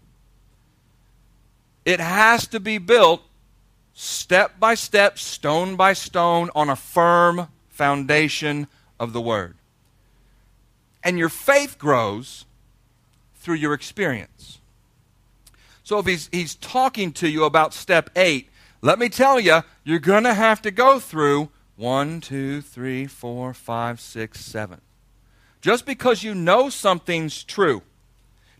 It 1.84 2.00
has 2.00 2.48
to 2.48 2.58
be 2.58 2.78
built 2.78 3.22
step 3.94 4.58
by 4.58 4.74
step, 4.74 5.20
stone 5.20 5.76
by 5.76 5.92
stone, 5.92 6.50
on 6.52 6.68
a 6.68 6.74
firm 6.74 7.46
foundation 7.68 8.66
of 8.98 9.12
the 9.12 9.20
Word. 9.20 9.54
And 11.02 11.18
your 11.18 11.28
faith 11.28 11.78
grows 11.78 12.44
through 13.36 13.56
your 13.56 13.74
experience. 13.74 14.58
So 15.82 15.98
if 15.98 16.06
he's, 16.06 16.28
he's 16.30 16.54
talking 16.54 17.12
to 17.14 17.28
you 17.28 17.44
about 17.44 17.74
step 17.74 18.10
eight, 18.14 18.48
let 18.82 18.98
me 18.98 19.08
tell 19.08 19.40
you, 19.40 19.60
you're 19.84 19.98
going 19.98 20.24
to 20.24 20.34
have 20.34 20.62
to 20.62 20.70
go 20.70 20.98
through 21.00 21.50
one, 21.76 22.20
two, 22.20 22.60
three, 22.60 23.06
four, 23.06 23.52
five, 23.54 24.00
six, 24.00 24.40
seven. 24.40 24.80
Just 25.60 25.86
because 25.86 26.22
you 26.22 26.34
know 26.34 26.70
something's 26.70 27.42
true, 27.42 27.82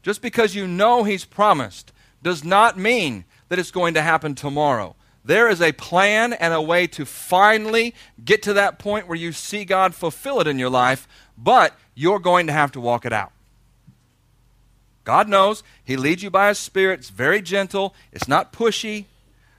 just 0.03 0.23
because 0.23 0.55
you 0.55 0.67
know 0.67 1.05
he's 1.05 1.25
promised, 1.25 1.93
does 2.23 2.45
not 2.45 2.79
mean 2.79 3.25
that 3.49 3.59
it's 3.59 3.71
going 3.71 3.95
to 3.95 4.03
happen 4.03 4.35
tomorrow. 4.35 4.97
There 5.25 5.49
is 5.49 5.61
a 5.61 5.73
plan 5.73 6.33
and 6.33 6.55
a 6.55 6.63
way 6.63 6.87
to 6.89 7.05
finally 7.05 7.95
get 8.25 8.43
to 8.45 8.55
that 8.55 8.79
point 8.79 9.07
where 9.07 9.19
you 9.19 9.33
see 9.33 9.65
God 9.65 9.95
fulfill 9.95 10.41
it 10.41 10.47
in 10.47 10.59
your 10.59 10.71
life, 10.71 11.07
but 11.37 11.75
you're 12.01 12.19
going 12.19 12.47
to 12.47 12.53
have 12.53 12.73
to 12.73 12.81
walk 12.81 13.05
it 13.05 13.13
out. 13.13 13.31
God 15.05 15.29
knows. 15.29 15.63
He 15.85 15.99
leads 15.99 16.23
you 16.23 16.31
by 16.31 16.49
His 16.49 16.59
Spirit. 16.59 17.01
It's 17.01 17.11
very 17.11 17.43
gentle, 17.43 17.95
it's 18.11 18.27
not 18.27 18.55
pushy. 18.55 19.05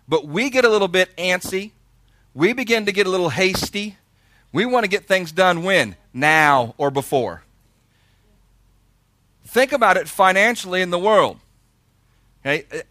But 0.07 0.27
we 0.27 0.49
get 0.49 0.65
a 0.65 0.69
little 0.69 0.87
bit 0.87 1.15
antsy. 1.17 1.71
We 2.33 2.53
begin 2.53 2.87
to 2.87 2.91
get 2.91 3.05
a 3.05 3.09
little 3.09 3.29
hasty. 3.29 3.97
We 4.51 4.65
want 4.65 4.83
to 4.83 4.89
get 4.89 5.05
things 5.05 5.31
done 5.31 5.63
when? 5.63 5.95
Now 6.13 6.73
or 6.77 6.89
before. 6.89 7.43
Think 9.45 9.71
about 9.71 9.97
it 9.97 10.07
financially 10.09 10.81
in 10.81 10.89
the 10.89 10.99
world. 10.99 11.39
Okay? 12.41 12.65
Eh, 12.71 12.81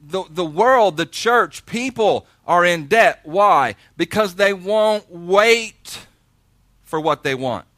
the, 0.00 0.24
the 0.28 0.44
world, 0.44 0.96
the 0.96 1.06
church, 1.06 1.64
people 1.64 2.26
are 2.46 2.64
in 2.64 2.88
debt. 2.88 3.20
Why? 3.22 3.74
Because 3.96 4.34
they 4.34 4.52
won't 4.52 5.10
wait 5.10 6.00
for 6.82 7.00
what 7.00 7.22
they 7.22 7.34
want. 7.34 7.71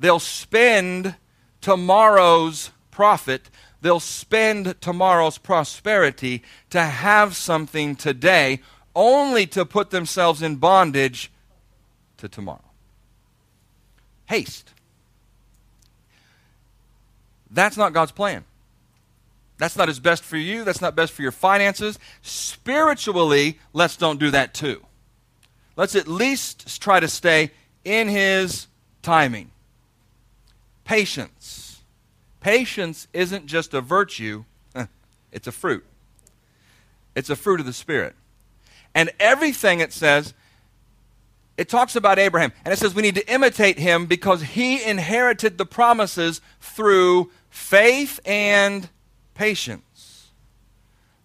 They'll 0.00 0.18
spend 0.18 1.14
tomorrow's 1.60 2.70
profit, 2.90 3.50
they'll 3.82 4.00
spend 4.00 4.80
tomorrow's 4.80 5.38
prosperity 5.38 6.42
to 6.70 6.82
have 6.82 7.36
something 7.36 7.94
today, 7.94 8.60
only 8.96 9.46
to 9.46 9.64
put 9.64 9.90
themselves 9.90 10.42
in 10.42 10.56
bondage 10.56 11.30
to 12.16 12.28
tomorrow. 12.28 12.64
Haste. 14.26 14.72
That's 17.50 17.76
not 17.76 17.92
God's 17.92 18.12
plan. 18.12 18.44
That's 19.58 19.76
not 19.76 19.88
His 19.88 20.00
best 20.00 20.24
for 20.24 20.38
you. 20.38 20.64
That's 20.64 20.80
not 20.80 20.96
best 20.96 21.12
for 21.12 21.20
your 21.20 21.32
finances. 21.32 21.98
Spiritually, 22.22 23.58
let's 23.74 23.96
don't 23.96 24.18
do 24.18 24.30
that 24.30 24.54
too. 24.54 24.82
Let's 25.76 25.94
at 25.94 26.08
least 26.08 26.80
try 26.80 27.00
to 27.00 27.08
stay 27.08 27.50
in 27.84 28.08
His 28.08 28.66
timing. 29.02 29.50
Patience. 30.90 31.82
Patience 32.40 33.06
isn't 33.12 33.46
just 33.46 33.74
a 33.74 33.80
virtue, 33.80 34.44
it's 35.30 35.46
a 35.46 35.52
fruit. 35.52 35.86
It's 37.14 37.30
a 37.30 37.36
fruit 37.36 37.60
of 37.60 37.66
the 37.66 37.72
Spirit. 37.72 38.16
And 38.92 39.12
everything 39.20 39.78
it 39.78 39.92
says, 39.92 40.34
it 41.56 41.68
talks 41.68 41.94
about 41.94 42.18
Abraham. 42.18 42.52
And 42.64 42.74
it 42.74 42.76
says 42.78 42.92
we 42.92 43.02
need 43.02 43.14
to 43.14 43.32
imitate 43.32 43.78
him 43.78 44.06
because 44.06 44.42
he 44.42 44.82
inherited 44.82 45.58
the 45.58 45.64
promises 45.64 46.40
through 46.60 47.30
faith 47.50 48.18
and 48.24 48.88
patience. 49.34 50.30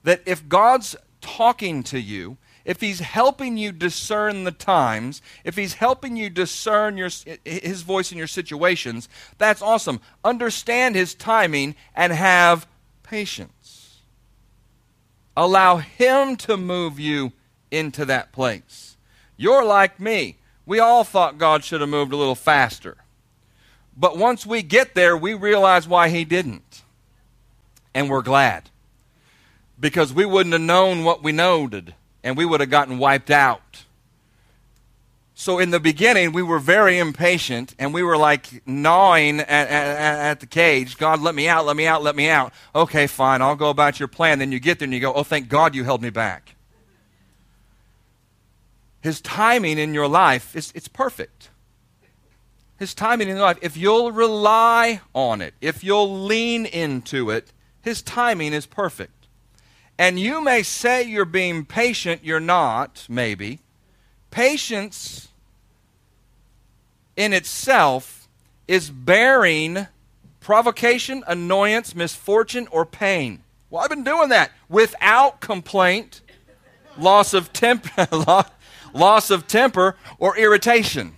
That 0.03 0.21
if 0.27 0.47
God's 0.47 0.95
talking 1.21 1.81
to 1.85 1.99
you, 1.99 2.37
if 2.65 2.81
he's 2.81 2.99
helping 2.99 3.57
you 3.57 3.71
discern 3.71 4.43
the 4.43 4.51
times, 4.51 5.21
if 5.43 5.55
he's 5.55 5.75
helping 5.75 6.17
you 6.17 6.29
discern 6.29 6.97
your, 6.97 7.09
his 7.45 7.83
voice 7.83 8.11
in 8.11 8.17
your 8.17 8.27
situations, 8.27 9.07
that's 9.37 9.61
awesome. 9.61 10.01
Understand 10.23 10.95
his 10.95 11.13
timing 11.13 11.75
and 11.95 12.11
have 12.11 12.67
patience. 13.03 14.01
Allow 15.37 15.77
him 15.77 16.35
to 16.37 16.57
move 16.57 16.99
you 16.99 17.33
into 17.69 18.03
that 18.05 18.31
place. 18.31 18.97
You're 19.37 19.65
like 19.65 19.99
me. 19.99 20.37
We 20.65 20.79
all 20.79 21.03
thought 21.03 21.37
God 21.37 21.63
should 21.63 21.81
have 21.81 21.89
moved 21.89 22.13
a 22.13 22.17
little 22.17 22.35
faster. 22.35 22.97
But 23.95 24.17
once 24.17 24.45
we 24.45 24.63
get 24.63 24.95
there, 24.95 25.15
we 25.15 25.33
realize 25.33 25.87
why 25.87 26.09
he 26.09 26.25
didn't. 26.25 26.83
And 27.93 28.09
we're 28.09 28.23
glad. 28.23 28.71
Because 29.79 30.11
we 30.11 30.25
wouldn't 30.25 30.53
have 30.53 30.61
known 30.61 31.03
what 31.03 31.21
we 31.21 31.31
knowed 31.31 31.93
and 32.25 32.35
we 32.35 32.43
would 32.43 32.59
have 32.59 32.71
gotten 32.71 32.97
wiped 32.97 33.29
out. 33.29 33.83
So 35.35 35.59
in 35.59 35.69
the 35.69 35.79
beginning, 35.79 36.31
we 36.31 36.41
were 36.41 36.59
very 36.59 36.97
impatient 36.97 37.75
and 37.77 37.93
we 37.93 38.01
were 38.01 38.17
like 38.17 38.65
gnawing 38.65 39.41
at, 39.41 39.49
at, 39.49 39.69
at, 39.69 40.39
the 40.39 40.47
cage. 40.47 40.97
God, 40.97 41.21
let 41.21 41.35
me 41.35 41.47
out, 41.47 41.65
let 41.65 41.75
me 41.75 41.85
out, 41.85 42.01
let 42.01 42.15
me 42.15 42.29
out. 42.29 42.51
Okay, 42.73 43.05
fine, 43.05 43.41
I'll 43.41 43.55
go 43.55 43.69
about 43.69 43.99
your 43.99 44.07
plan. 44.07 44.39
Then 44.39 44.51
you 44.51 44.59
get 44.59 44.79
there 44.79 44.85
and 44.85 44.93
you 44.93 44.99
go, 44.99 45.13
oh, 45.13 45.23
thank 45.23 45.49
God 45.49 45.75
you 45.75 45.83
held 45.83 46.01
me 46.01 46.09
back. 46.09 46.55
His 49.01 49.21
timing 49.21 49.77
in 49.77 49.93
your 49.93 50.07
life 50.07 50.55
is 50.55 50.71
it's 50.73 50.87
perfect. 50.87 51.49
His 52.79 52.95
timing 52.95 53.29
in 53.29 53.35
your 53.35 53.45
life, 53.45 53.59
if 53.61 53.77
you'll 53.77 54.11
rely 54.11 55.01
on 55.13 55.41
it, 55.41 55.53
if 55.61 55.83
you'll 55.83 56.21
lean 56.21 56.65
into 56.65 57.29
it, 57.29 57.51
his 57.81 58.01
timing 58.01 58.51
is 58.51 58.65
perfect. 58.65 59.14
And 59.97 60.19
you 60.19 60.41
may 60.41 60.63
say 60.63 61.03
you're 61.03 61.25
being 61.25 61.65
patient, 61.65 62.23
you're 62.23 62.39
not, 62.39 63.05
maybe. 63.07 63.59
Patience 64.29 65.29
in 67.15 67.31
itself 67.31 68.27
is 68.67 68.89
bearing 68.89 69.87
provocation, 70.41 71.23
annoyance, 71.27 71.95
misfortune, 71.95 72.67
or 72.71 72.85
pain. 72.85 73.41
Well, 73.69 73.83
I've 73.83 73.89
been 73.89 74.03
doing 74.03 74.29
that 74.29 74.51
without 74.69 75.39
complaint, 75.39 76.21
loss 76.97 77.33
of 77.33 77.53
temper, 77.53 78.07
loss 78.93 79.29
of 79.29 79.47
temper, 79.47 79.95
or 80.19 80.37
irritation. 80.37 81.15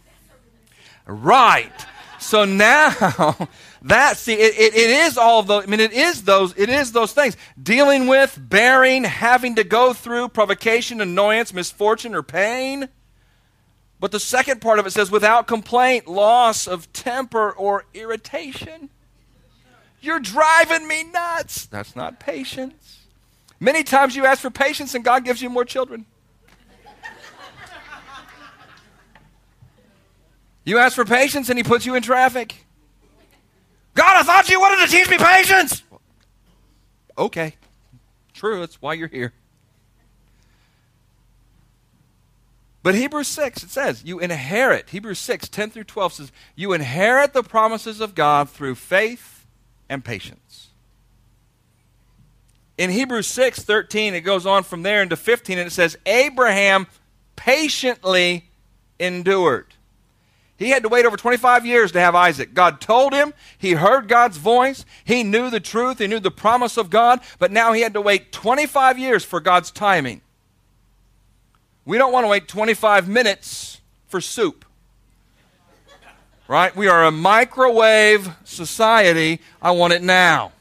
Right. 1.06 1.86
So 2.20 2.46
now 2.46 2.92
that 3.84 4.18
see 4.18 4.34
it, 4.34 4.58
it, 4.58 4.76
it 4.76 4.90
is 4.90 5.18
all 5.18 5.44
those 5.44 5.64
I 5.64 5.68
mean 5.68 5.80
it 5.80 5.94
is 5.94 6.24
those 6.24 6.54
it 6.58 6.70
is 6.70 6.92
those 6.92 7.14
things. 7.14 7.38
Dealing 7.62 8.08
with, 8.08 8.38
bearing, 8.42 9.04
having 9.04 9.56
to 9.56 9.64
go 9.64 9.94
through 9.94 10.30
provocation, 10.30 11.02
annoyance, 11.02 11.54
misfortune, 11.54 12.16
or 12.16 12.24
pain. 12.24 12.90
But 14.00 14.12
the 14.12 14.20
second 14.20 14.62
part 14.62 14.80
of 14.80 14.86
it 14.86 14.92
says 14.92 15.10
without 15.10 15.48
complaint, 15.48 16.08
loss 16.08 16.68
of 16.68 16.92
temper 16.94 17.52
or 17.52 17.86
irritation. 17.94 18.90
You're 20.00 20.20
driving 20.20 20.88
me 20.88 21.04
nuts. 21.06 21.66
That's 21.66 21.96
not 21.96 22.20
patience. 22.20 23.00
Many 23.60 23.84
times 23.84 24.16
you 24.16 24.26
ask 24.26 24.42
for 24.42 24.52
patience 24.52 24.94
and 24.94 25.04
God 25.04 25.26
gives 25.26 25.42
you 25.42 25.50
more 25.50 25.66
children. 25.66 26.06
You 30.64 30.80
ask 30.80 30.96
for 30.96 31.06
patience 31.06 31.50
and 31.50 31.58
he 31.58 31.64
puts 31.64 31.86
you 31.86 31.96
in 31.96 32.04
traffic. 32.04 32.67
God, 33.98 34.16
I 34.16 34.22
thought 34.22 34.48
you 34.48 34.60
wanted 34.60 34.86
to 34.86 34.92
teach 34.92 35.10
me 35.10 35.18
patience. 35.18 35.82
Okay. 37.18 37.56
True, 38.32 38.60
that's 38.60 38.80
why 38.80 38.94
you're 38.94 39.08
here. 39.08 39.34
But 42.84 42.94
Hebrews 42.94 43.28
6, 43.28 43.64
it 43.64 43.72
says, 43.72 44.04
you 44.06 44.20
inherit, 44.20 44.92
Hebrews 44.92 45.18
6, 45.18 45.50
10 45.50 45.72
through 45.72 45.86
12 45.86 46.14
says, 46.14 46.32
you 46.56 46.74
inherit 46.74 47.34
the 47.34 47.42
promises 47.42 48.00
of 48.00 48.14
God 48.14 48.52
through 48.52 48.76
faith 48.76 49.48
and 49.90 50.06
patience. 50.06 50.68
In 52.78 52.92
Hebrews 52.92 53.26
6, 53.26 53.64
13, 53.64 54.14
it 54.14 54.22
goes 54.22 54.46
on 54.46 54.62
from 54.62 54.84
there 54.84 55.02
into 55.02 55.16
15, 55.16 55.58
and 55.58 55.68
it 55.68 55.72
says, 55.72 55.98
Abraham 56.06 56.86
patiently 57.36 58.52
endured. 59.00 59.74
He 60.58 60.70
had 60.72 60.84
to 60.84 60.90
wait 60.90 61.06
over 61.06 61.18
25 61.18 61.66
years 61.66 61.92
to 61.92 62.00
have 62.00 62.16
Isaac. 62.16 62.54
God 62.54 62.82
told 62.82 63.14
him, 63.14 63.34
he 63.58 63.74
heard 63.74 64.08
God's 64.08 64.38
voice, 64.38 64.86
he 65.06 65.24
knew 65.24 65.50
the 65.50 65.60
truth, 65.60 66.00
he 66.00 66.08
knew 66.08 66.20
the 66.20 66.32
promise 66.32 66.78
of 66.78 66.90
God, 66.90 67.22
but 67.38 67.52
now 67.52 67.74
he 67.74 67.82
had 67.82 67.94
to 67.94 68.02
wait 68.02 68.32
25 68.32 68.98
years 68.98 69.24
for 69.24 69.40
God's 69.40 69.70
timing. 69.70 70.22
We 71.86 71.98
don't 71.98 72.12
want 72.12 72.26
to 72.26 72.28
wait 72.28 72.48
25 72.48 73.08
minutes 73.08 73.82
for 74.08 74.20
soup. 74.20 74.66
Right? 76.48 76.76
We 76.76 76.88
are 76.88 77.06
a 77.06 77.12
microwave 77.12 78.30
society. 78.44 79.42
I 79.62 79.72
want 79.72 79.94
it 79.94 80.02
now. 80.02 80.54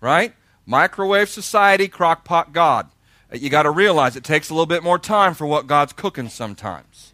Right? 0.00 0.34
Microwave 0.66 1.28
society, 1.28 1.88
crockpot 1.88 2.52
God. 2.52 2.88
You 3.32 3.48
got 3.48 3.62
to 3.62 3.70
realize 3.70 4.16
it 4.16 4.24
takes 4.24 4.50
a 4.50 4.54
little 4.54 4.66
bit 4.66 4.82
more 4.82 4.98
time 4.98 5.34
for 5.34 5.46
what 5.46 5.66
God's 5.66 5.92
cooking 5.92 6.28
sometimes. 6.28 7.11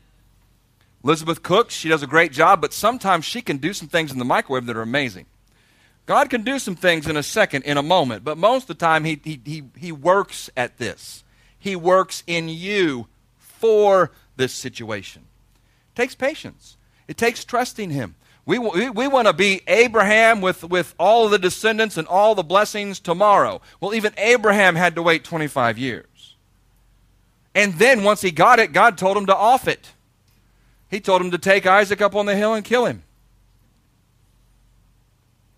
Elizabeth 1.05 1.43
cooks, 1.43 1.75
she 1.75 1.89
does 1.89 2.03
a 2.03 2.07
great 2.07 2.33
job, 2.33 2.61
but 2.61 2.73
sometimes 2.73 3.25
she 3.25 3.41
can 3.41 3.59
do 3.59 3.73
some 3.73 3.89
things 3.89 4.13
in 4.13 4.19
the 4.19 4.25
microwave 4.25 4.67
that 4.67 4.77
are 4.77 4.83
amazing. 4.83 5.27
God 6.07 6.31
can 6.31 6.43
do 6.43 6.59
some 6.59 6.75
things 6.75 7.07
in 7.07 7.17
a 7.17 7.23
second, 7.23 7.63
in 7.65 7.77
a 7.77 7.83
moment, 7.83 8.25
but 8.25 8.39
most 8.39 8.63
of 8.63 8.79
the 8.79 8.87
time 8.87 9.05
he, 9.05 9.21
he, 9.23 9.41
he, 9.45 9.65
he 9.77 9.93
works 9.93 10.51
at 10.57 10.79
this. 10.79 11.23
He 11.59 11.77
works 11.77 12.23
in 12.27 12.49
you 12.49 13.09
for 13.39 14.11
this 14.37 14.53
situation. 14.53 15.23
It 15.93 15.97
takes 15.97 16.15
patience, 16.15 16.77
it 17.07 17.17
takes 17.17 17.45
trusting 17.45 17.91
Him. 17.91 18.15
We, 18.47 18.59
we, 18.59 18.89
we 18.89 19.09
want 19.09 19.27
to 19.27 19.35
be 19.35 19.61
Abraham 19.67 20.41
with, 20.41 20.65
with 20.65 20.95
all 20.99 21.29
the 21.29 21.39
descendants 21.39 21.99
and 21.99 22.09
all 22.09 22.35
the 22.35 22.43
blessings 22.43 22.99
tomorrow. 22.99 23.61
Well, 23.79 23.95
even 23.95 24.15
Abraham 24.17 24.75
had 24.75 24.95
to 24.95 25.03
wait 25.03 25.23
25 25.23 25.77
years. 25.77 26.35
And 27.55 27.75
then 27.75 28.05
once 28.05 28.23
he 28.23 28.31
got 28.31 28.59
it, 28.59 28.73
God 28.73 28.97
told 28.97 29.19
him 29.19 29.27
to 29.27 29.37
off 29.37 29.69
it. 29.69 29.93
He 30.91 31.01
told 31.01 31.21
him 31.21 31.31
to 31.31 31.39
take 31.39 31.67
Isaac 31.67 32.01
up 32.01 32.15
on 32.15 32.27
the 32.27 32.37
hill 32.37 32.55
and 32.55 32.65
kill 32.65 32.87
him. 32.87 33.03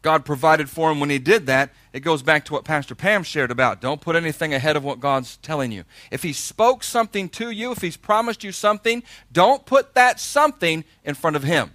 God 0.02 0.24
provided 0.24 0.70
for 0.70 0.90
him 0.90 0.98
when 0.98 1.10
he 1.10 1.18
did 1.18 1.46
that. 1.46 1.70
It 1.92 2.00
goes 2.00 2.22
back 2.22 2.46
to 2.46 2.54
what 2.54 2.64
Pastor 2.64 2.94
Pam 2.94 3.22
shared 3.22 3.50
about. 3.50 3.82
Don't 3.82 4.00
put 4.00 4.16
anything 4.16 4.54
ahead 4.54 4.76
of 4.76 4.82
what 4.82 4.98
God's 4.98 5.36
telling 5.38 5.72
you. 5.72 5.84
If 6.10 6.22
he 6.22 6.32
spoke 6.32 6.82
something 6.82 7.28
to 7.30 7.50
you, 7.50 7.70
if 7.72 7.82
he's 7.82 7.98
promised 7.98 8.42
you 8.42 8.50
something, 8.50 9.02
don't 9.30 9.66
put 9.66 9.94
that 9.94 10.18
something 10.18 10.84
in 11.04 11.14
front 11.14 11.36
of 11.36 11.42
him. 11.42 11.72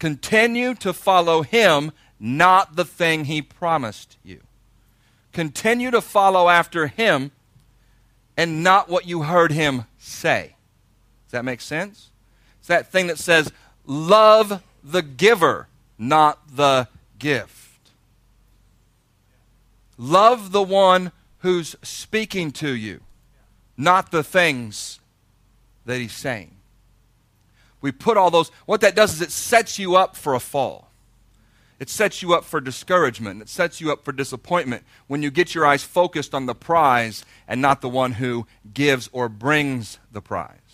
Continue 0.00 0.74
to 0.74 0.92
follow 0.92 1.42
him, 1.42 1.92
not 2.18 2.74
the 2.74 2.84
thing 2.84 3.26
he 3.26 3.40
promised 3.40 4.16
you. 4.24 4.40
Continue 5.32 5.92
to 5.92 6.00
follow 6.00 6.48
after 6.48 6.88
him 6.88 7.30
and 8.36 8.64
not 8.64 8.88
what 8.88 9.06
you 9.06 9.22
heard 9.22 9.52
him 9.52 9.84
say. 9.96 10.55
Does 11.26 11.32
that 11.32 11.44
make 11.44 11.60
sense? 11.60 12.10
It's 12.60 12.68
that 12.68 12.90
thing 12.90 13.08
that 13.08 13.18
says, 13.18 13.52
love 13.84 14.62
the 14.82 15.02
giver, 15.02 15.66
not 15.98 16.56
the 16.56 16.88
gift. 17.18 17.90
Love 19.98 20.52
the 20.52 20.62
one 20.62 21.10
who's 21.38 21.74
speaking 21.82 22.52
to 22.52 22.70
you, 22.74 23.00
not 23.76 24.12
the 24.12 24.22
things 24.22 25.00
that 25.84 25.98
he's 25.98 26.12
saying. 26.12 26.52
We 27.80 27.92
put 27.92 28.16
all 28.16 28.30
those, 28.30 28.50
what 28.66 28.80
that 28.82 28.94
does 28.94 29.14
is 29.14 29.22
it 29.22 29.32
sets 29.32 29.78
you 29.78 29.96
up 29.96 30.16
for 30.16 30.34
a 30.34 30.40
fall. 30.40 30.90
It 31.78 31.90
sets 31.90 32.22
you 32.22 32.34
up 32.34 32.44
for 32.44 32.60
discouragement. 32.60 33.42
It 33.42 33.48
sets 33.48 33.80
you 33.80 33.92
up 33.92 34.04
for 34.04 34.12
disappointment 34.12 34.84
when 35.08 35.22
you 35.22 35.30
get 35.30 35.54
your 35.54 35.66
eyes 35.66 35.82
focused 35.82 36.34
on 36.34 36.46
the 36.46 36.54
prize 36.54 37.24
and 37.46 37.60
not 37.60 37.80
the 37.80 37.88
one 37.88 38.12
who 38.12 38.46
gives 38.72 39.10
or 39.12 39.28
brings 39.28 39.98
the 40.10 40.22
prize 40.22 40.65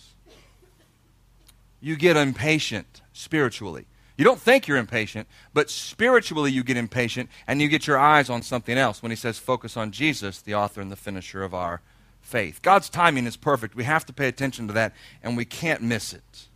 you 1.83 1.97
get 1.97 2.15
impatient 2.15 3.01
spiritually. 3.11 3.85
You 4.15 4.23
don't 4.23 4.39
think 4.39 4.67
you're 4.67 4.77
impatient, 4.77 5.27
but 5.53 5.69
spiritually 5.69 6.49
you 6.49 6.63
get 6.63 6.77
impatient 6.77 7.29
and 7.45 7.61
you 7.61 7.67
get 7.67 7.87
your 7.87 7.97
eyes 7.97 8.29
on 8.29 8.41
something 8.41 8.77
else 8.77 9.03
when 9.03 9.11
he 9.11 9.17
says 9.17 9.37
focus 9.37 9.75
on 9.75 9.91
Jesus, 9.91 10.39
the 10.39 10.55
author 10.55 10.79
and 10.79 10.89
the 10.89 10.95
finisher 10.95 11.43
of 11.43 11.53
our 11.53 11.81
faith. 12.21 12.61
God's 12.61 12.89
timing 12.89 13.25
is 13.25 13.35
perfect. 13.35 13.75
We 13.75 13.83
have 13.83 14.05
to 14.05 14.13
pay 14.13 14.29
attention 14.29 14.67
to 14.67 14.73
that 14.73 14.93
and 15.21 15.35
we 15.35 15.43
can't 15.43 15.81
miss 15.81 16.13
it. 16.13 16.47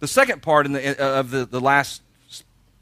The 0.00 0.08
second 0.08 0.42
part 0.42 0.70
the, 0.70 1.02
uh, 1.02 1.20
of 1.20 1.30
the, 1.30 1.46
the 1.46 1.60
last 1.60 2.02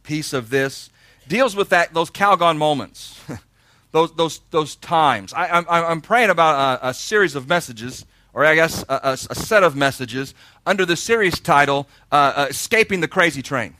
piece 0.02 0.32
of 0.32 0.50
this 0.50 0.90
deals 1.28 1.54
with 1.54 1.68
that, 1.68 1.94
those 1.94 2.10
Calgon 2.10 2.56
moments, 2.56 3.20
those, 3.92 4.12
those, 4.16 4.40
those 4.50 4.74
times. 4.74 5.32
I, 5.32 5.62
am 5.68 6.00
praying 6.00 6.30
about 6.30 6.80
a, 6.82 6.88
a 6.88 6.94
series 6.94 7.36
of 7.36 7.48
messages 7.48 8.06
or 8.32 8.44
I 8.44 8.54
guess 8.54 8.84
a, 8.88 8.94
a, 8.94 9.12
a, 9.12 9.34
set 9.34 9.62
of 9.62 9.76
messages 9.76 10.34
under 10.66 10.84
the 10.84 10.96
series 10.96 11.40
title 11.40 11.88
uh, 12.12 12.32
uh, 12.36 12.46
"Escaping 12.50 13.00
the 13.00 13.08
Crazy 13.08 13.42
Train." 13.42 13.76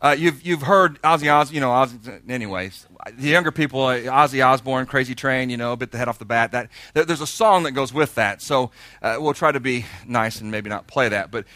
Uh, 0.00 0.14
you've 0.16 0.42
you've 0.42 0.62
heard 0.62 1.00
Ozzy 1.02 1.32
Os, 1.32 1.50
you 1.50 1.60
know, 1.60 1.70
Ozzy, 1.70 2.30
anyways. 2.30 2.86
The 3.12 3.28
younger 3.28 3.50
people, 3.50 3.82
uh, 3.82 3.98
Ozzy 3.98 4.44
Osbourne, 4.44 4.86
"Crazy 4.86 5.14
Train," 5.14 5.50
you 5.50 5.56
know, 5.56 5.74
bit 5.76 5.90
the 5.90 5.98
head 5.98 6.08
off 6.08 6.18
the 6.18 6.24
bat. 6.24 6.52
That 6.52 6.70
there's 6.94 7.20
a 7.20 7.26
song 7.26 7.64
that 7.64 7.72
goes 7.72 7.92
with 7.92 8.14
that. 8.14 8.42
So 8.42 8.70
uh, 9.02 9.16
we'll 9.18 9.34
try 9.34 9.50
to 9.50 9.60
be 9.60 9.86
nice 10.06 10.40
and 10.40 10.50
maybe 10.50 10.70
not 10.70 10.86
play 10.86 11.08
that, 11.08 11.30
but 11.30 11.46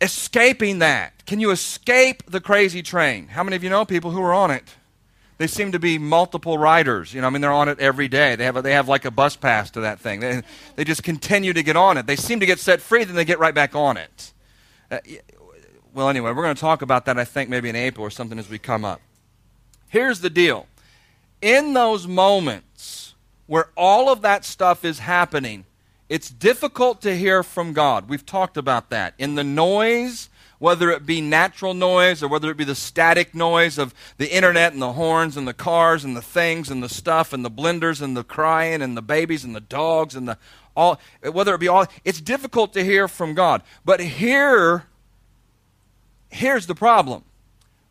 escaping 0.00 0.78
that. 0.78 1.26
Can 1.26 1.40
you 1.40 1.50
escape 1.50 2.30
the 2.30 2.40
crazy 2.40 2.82
train? 2.82 3.28
How 3.28 3.42
many 3.42 3.56
of 3.56 3.64
you 3.64 3.70
know 3.70 3.84
people 3.84 4.10
who 4.10 4.22
are 4.22 4.34
on 4.34 4.50
it? 4.50 4.64
They 5.38 5.46
seem 5.46 5.72
to 5.72 5.78
be 5.78 5.98
multiple 5.98 6.58
riders. 6.58 7.14
You 7.14 7.20
know, 7.20 7.28
I 7.28 7.30
mean, 7.30 7.40
they're 7.40 7.52
on 7.52 7.68
it 7.68 7.78
every 7.80 8.08
day. 8.08 8.36
They 8.36 8.44
have, 8.44 8.56
a, 8.56 8.62
they 8.62 8.72
have 8.72 8.88
like 8.88 9.04
a 9.04 9.10
bus 9.10 9.36
pass 9.36 9.70
to 9.70 9.80
that 9.80 10.00
thing. 10.00 10.20
They, 10.20 10.42
they 10.76 10.84
just 10.84 11.02
continue 11.02 11.52
to 11.52 11.62
get 11.62 11.76
on 11.76 11.96
it. 11.96 12.06
They 12.06 12.16
seem 12.16 12.40
to 12.40 12.46
get 12.46 12.58
set 12.58 12.80
free, 12.80 13.04
then 13.04 13.14
they 13.14 13.24
get 13.24 13.38
right 13.38 13.54
back 13.54 13.74
on 13.74 13.96
it. 13.96 14.32
Uh, 14.90 14.98
well, 15.94 16.08
anyway, 16.08 16.32
we're 16.32 16.42
going 16.42 16.54
to 16.54 16.60
talk 16.60 16.82
about 16.82 17.06
that, 17.06 17.18
I 17.18 17.24
think, 17.24 17.48
maybe 17.48 17.68
in 17.68 17.76
April 17.76 18.04
or 18.04 18.10
something 18.10 18.38
as 18.38 18.48
we 18.50 18.58
come 18.58 18.84
up. 18.84 19.00
Here's 19.88 20.20
the 20.20 20.30
deal 20.30 20.66
in 21.40 21.72
those 21.72 22.06
moments 22.06 23.14
where 23.46 23.70
all 23.76 24.10
of 24.10 24.22
that 24.22 24.44
stuff 24.44 24.84
is 24.84 24.98
happening, 24.98 25.64
It's 26.08 26.30
difficult 26.30 27.02
to 27.02 27.14
hear 27.16 27.42
from 27.42 27.74
God. 27.74 28.08
We've 28.08 28.24
talked 28.24 28.56
about 28.56 28.88
that. 28.90 29.14
In 29.18 29.34
the 29.34 29.44
noise, 29.44 30.30
whether 30.58 30.90
it 30.90 31.06
be 31.06 31.20
natural 31.20 31.74
noise 31.74 32.22
or 32.22 32.28
whether 32.28 32.50
it 32.50 32.56
be 32.56 32.64
the 32.64 32.74
static 32.74 33.34
noise 33.34 33.78
of 33.78 33.94
the 34.16 34.34
internet 34.34 34.72
and 34.72 34.82
the 34.82 34.92
horns 34.92 35.36
and 35.36 35.46
the 35.46 35.54
cars 35.54 36.04
and 36.04 36.16
the 36.16 36.22
things 36.22 36.70
and 36.70 36.82
the 36.82 36.88
stuff 36.88 37.32
and 37.32 37.44
the 37.44 37.50
blenders 37.50 38.02
and 38.02 38.16
the 38.16 38.24
crying 38.24 38.82
and 38.82 38.96
the 38.96 39.02
babies 39.02 39.44
and 39.44 39.54
the 39.54 39.60
dogs 39.60 40.14
and 40.14 40.28
the 40.28 40.38
all 40.76 41.00
whether 41.32 41.54
it 41.54 41.58
be 41.58 41.68
all 41.68 41.86
it's 42.04 42.20
difficult 42.20 42.72
to 42.72 42.84
hear 42.84 43.08
from 43.08 43.34
God. 43.34 43.62
But 43.84 44.00
here 44.00 44.84
here's 46.30 46.66
the 46.66 46.74
problem. 46.74 47.24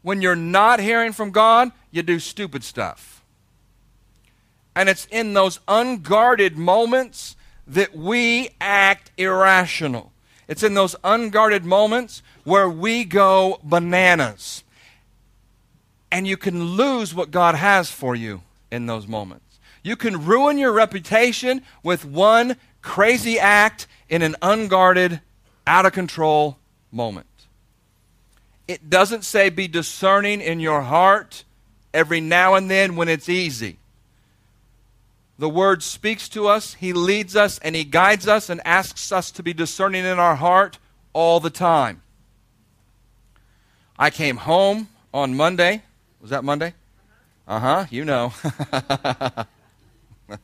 When 0.01 0.21
you're 0.21 0.36
not 0.36 0.80
hearing 0.80 1.12
from 1.12 1.32
God, 1.32 1.71
you 1.91 2.01
do 2.01 2.19
stupid 2.19 2.63
stuff. 2.63 3.23
And 4.75 4.89
it's 4.89 5.08
in 5.10 5.34
those 5.34 5.60
unguarded 5.67 6.58
moments 6.58 7.36
that 7.65 7.95
we 7.95 8.51
act 8.62 9.12
irrational. 9.17 10.12
It's 10.47 10.63
in 10.63 10.73
those 10.73 10.95
unguarded 11.03 11.65
moments 11.65 12.23
where 12.43 12.69
we 12.69 13.03
go 13.03 13.60
bananas. 13.63 14.63
And 16.12 16.25
you 16.25 16.38
can 16.38 16.63
lose 16.63 17.13
what 17.13 17.31
God 17.31 17.55
has 17.55 17.91
for 17.91 18.15
you 18.15 18.41
in 18.71 18.86
those 18.86 19.07
moments. 19.07 19.60
You 19.83 19.95
can 19.95 20.25
ruin 20.25 20.57
your 20.57 20.71
reputation 20.71 21.62
with 21.83 22.05
one 22.05 22.55
crazy 22.81 23.39
act 23.39 23.88
in 24.10 24.21
an 24.21 24.36
unguarded, 24.41 25.21
out 25.65 25.86
of 25.86 25.91
control 25.91 26.57
moment. 26.91 27.27
It 28.67 28.89
doesn't 28.89 29.25
say 29.25 29.49
be 29.49 29.67
discerning 29.67 30.41
in 30.41 30.60
your 30.60 30.81
heart 30.81 31.43
every 31.93 32.21
now 32.21 32.55
and 32.55 32.69
then 32.69 32.95
when 32.95 33.10
it's 33.10 33.29
easy. 33.29 33.77
The 35.39 35.50
Word 35.50 35.84
speaks 35.84 36.28
to 36.30 36.47
us, 36.47 36.76
He 36.76 36.93
leads 36.93 37.36
us, 37.36 37.60
and 37.60 37.76
He 37.76 37.84
guides 37.84 38.28
us 38.28 38.50
and 38.50 38.60
asks 38.65 39.12
us 39.12 39.30
to 39.32 39.43
be 39.43 39.54
discerning 39.54 40.04
in 40.04 40.19
our 40.19 40.36
heart 40.36 40.80
all 41.13 41.39
the 41.39 41.50
time. 41.50 42.02
I 44.00 44.10
came 44.10 44.38
home 44.38 44.89
on 45.13 45.36
Monday. 45.36 45.84
Was 46.21 46.30
that 46.32 46.43
Monday? 46.43 46.73
Uh 47.47 47.60
huh, 47.60 47.86
you 47.89 48.04
know. 48.04 48.34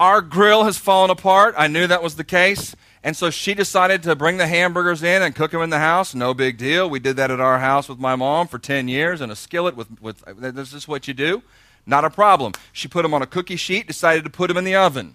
Our 0.00 0.20
grill 0.20 0.64
has 0.64 0.76
fallen 0.76 1.10
apart. 1.10 1.54
I 1.56 1.68
knew 1.68 1.86
that 1.86 2.02
was 2.02 2.16
the 2.16 2.24
case. 2.24 2.76
And 3.02 3.16
so 3.16 3.30
she 3.30 3.54
decided 3.54 4.02
to 4.02 4.16
bring 4.16 4.36
the 4.36 4.46
hamburgers 4.46 5.02
in 5.02 5.22
and 5.22 5.34
cook 5.34 5.52
them 5.52 5.62
in 5.62 5.70
the 5.70 5.78
house. 5.78 6.14
No 6.14 6.34
big 6.34 6.58
deal. 6.58 6.90
We 6.90 6.98
did 6.98 7.16
that 7.16 7.30
at 7.30 7.40
our 7.40 7.60
house 7.60 7.88
with 7.88 7.98
my 7.98 8.16
mom 8.16 8.48
for 8.48 8.58
10 8.58 8.88
years 8.88 9.20
in 9.20 9.30
a 9.30 9.36
skillet 9.36 9.76
with, 9.76 10.02
with 10.02 10.22
this 10.54 10.74
is 10.74 10.88
what 10.88 11.06
you 11.06 11.14
do. 11.14 11.42
Not 11.86 12.04
a 12.04 12.10
problem. 12.10 12.52
She 12.72 12.88
put 12.88 13.02
them 13.02 13.14
on 13.14 13.22
a 13.22 13.26
cookie 13.26 13.56
sheet, 13.56 13.86
decided 13.86 14.24
to 14.24 14.30
put 14.30 14.48
them 14.48 14.56
in 14.56 14.64
the 14.64 14.74
oven, 14.74 15.14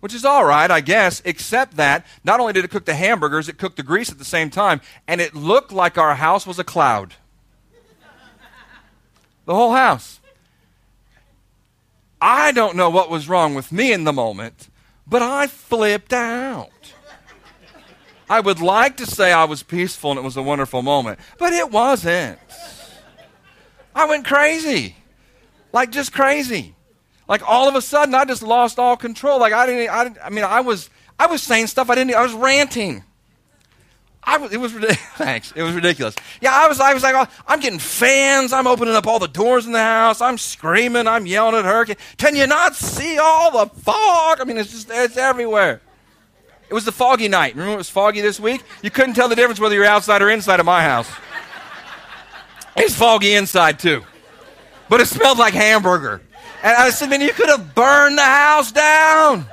which 0.00 0.14
is 0.14 0.24
all 0.24 0.44
right, 0.44 0.70
I 0.70 0.82
guess, 0.82 1.22
except 1.24 1.76
that 1.76 2.06
not 2.22 2.40
only 2.40 2.52
did 2.52 2.64
it 2.64 2.70
cook 2.70 2.84
the 2.84 2.94
hamburgers, 2.94 3.48
it 3.48 3.56
cooked 3.58 3.78
the 3.78 3.82
grease 3.82 4.10
at 4.12 4.18
the 4.18 4.24
same 4.24 4.50
time, 4.50 4.82
and 5.08 5.20
it 5.20 5.34
looked 5.34 5.72
like 5.72 5.96
our 5.96 6.14
house 6.16 6.46
was 6.46 6.58
a 6.58 6.64
cloud. 6.64 7.14
the 9.46 9.54
whole 9.54 9.72
house. 9.72 10.20
I 12.20 12.52
don't 12.52 12.76
know 12.76 12.90
what 12.90 13.08
was 13.08 13.28
wrong 13.28 13.54
with 13.54 13.72
me 13.72 13.92
in 13.92 14.04
the 14.04 14.12
moment, 14.12 14.68
but 15.06 15.22
I 15.22 15.46
flipped 15.46 16.12
out. 16.12 16.68
I 18.28 18.40
would 18.40 18.60
like 18.60 18.98
to 18.98 19.06
say 19.06 19.32
I 19.32 19.44
was 19.44 19.62
peaceful 19.62 20.10
and 20.10 20.18
it 20.18 20.22
was 20.22 20.36
a 20.36 20.42
wonderful 20.42 20.82
moment, 20.82 21.18
but 21.38 21.52
it 21.52 21.70
wasn't. 21.70 22.38
I 23.94 24.04
went 24.04 24.24
crazy. 24.24 24.96
Like 25.72 25.90
just 25.90 26.12
crazy. 26.12 26.74
Like 27.28 27.48
all 27.48 27.68
of 27.68 27.76
a 27.76 27.82
sudden, 27.82 28.14
I 28.14 28.24
just 28.24 28.42
lost 28.42 28.78
all 28.78 28.96
control. 28.96 29.38
Like 29.38 29.52
I 29.52 29.66
didn't. 29.66 29.88
I, 29.88 30.04
didn't, 30.04 30.18
I 30.22 30.30
mean, 30.30 30.44
I 30.44 30.60
was. 30.60 30.90
I 31.18 31.26
was 31.26 31.42
saying 31.42 31.68
stuff 31.68 31.90
I 31.90 31.94
didn't. 31.94 32.14
I 32.14 32.22
was 32.22 32.32
ranting. 32.32 33.04
I 34.24 34.36
was, 34.36 34.52
it 34.52 34.58
was 34.58 34.72
thanks. 35.16 35.52
It 35.52 35.62
was 35.62 35.74
ridiculous. 35.74 36.16
Yeah, 36.40 36.50
I 36.52 36.66
was. 36.66 36.80
I 36.80 36.92
was 36.92 37.04
like, 37.04 37.14
oh, 37.14 37.32
I'm 37.46 37.60
getting 37.60 37.78
fans. 37.78 38.52
I'm 38.52 38.66
opening 38.66 38.94
up 38.94 39.06
all 39.06 39.20
the 39.20 39.28
doors 39.28 39.64
in 39.64 39.72
the 39.72 39.78
house. 39.78 40.20
I'm 40.20 40.38
screaming. 40.38 41.06
I'm 41.06 41.24
yelling 41.24 41.54
at 41.54 41.64
her. 41.64 41.86
Can 42.16 42.34
you 42.34 42.48
not 42.48 42.74
see 42.74 43.18
all 43.18 43.52
the 43.52 43.74
fog? 43.80 44.40
I 44.40 44.44
mean, 44.44 44.56
it's 44.56 44.72
just 44.72 44.90
it's 44.90 45.16
everywhere. 45.16 45.82
It 46.68 46.74
was 46.74 46.84
the 46.84 46.92
foggy 46.92 47.28
night. 47.28 47.54
Remember, 47.54 47.74
it 47.74 47.78
was 47.78 47.90
foggy 47.90 48.20
this 48.20 48.40
week. 48.40 48.62
You 48.82 48.90
couldn't 48.90 49.14
tell 49.14 49.28
the 49.28 49.36
difference 49.36 49.60
whether 49.60 49.74
you're 49.74 49.84
outside 49.84 50.22
or 50.22 50.30
inside 50.30 50.58
of 50.58 50.66
my 50.66 50.82
house. 50.82 51.10
It's 52.76 52.94
foggy 52.94 53.34
inside 53.34 53.78
too 53.78 54.04
but 54.90 55.00
it 55.00 55.06
smelled 55.06 55.38
like 55.38 55.54
hamburger. 55.54 56.20
And 56.62 56.76
I 56.76 56.90
said, 56.90 57.08
man, 57.08 57.20
you 57.20 57.32
could 57.32 57.48
have 57.48 57.74
burned 57.74 58.18
the 58.18 58.24
house 58.24 58.72
down. 58.72 59.46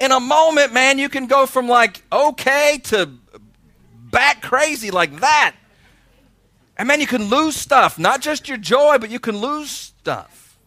In 0.00 0.10
a 0.10 0.18
moment, 0.18 0.74
man, 0.74 0.98
you 0.98 1.08
can 1.08 1.28
go 1.28 1.46
from 1.46 1.68
like 1.68 2.02
okay 2.12 2.80
to 2.84 3.08
back 4.10 4.42
crazy 4.42 4.90
like 4.90 5.20
that. 5.20 5.54
And 6.76 6.88
man, 6.88 7.00
you 7.00 7.06
can 7.06 7.22
lose 7.24 7.54
stuff. 7.54 8.00
Not 8.00 8.20
just 8.20 8.48
your 8.48 8.58
joy, 8.58 8.98
but 8.98 9.10
you 9.10 9.20
can 9.20 9.38
lose 9.38 9.70
stuff. 9.70 10.58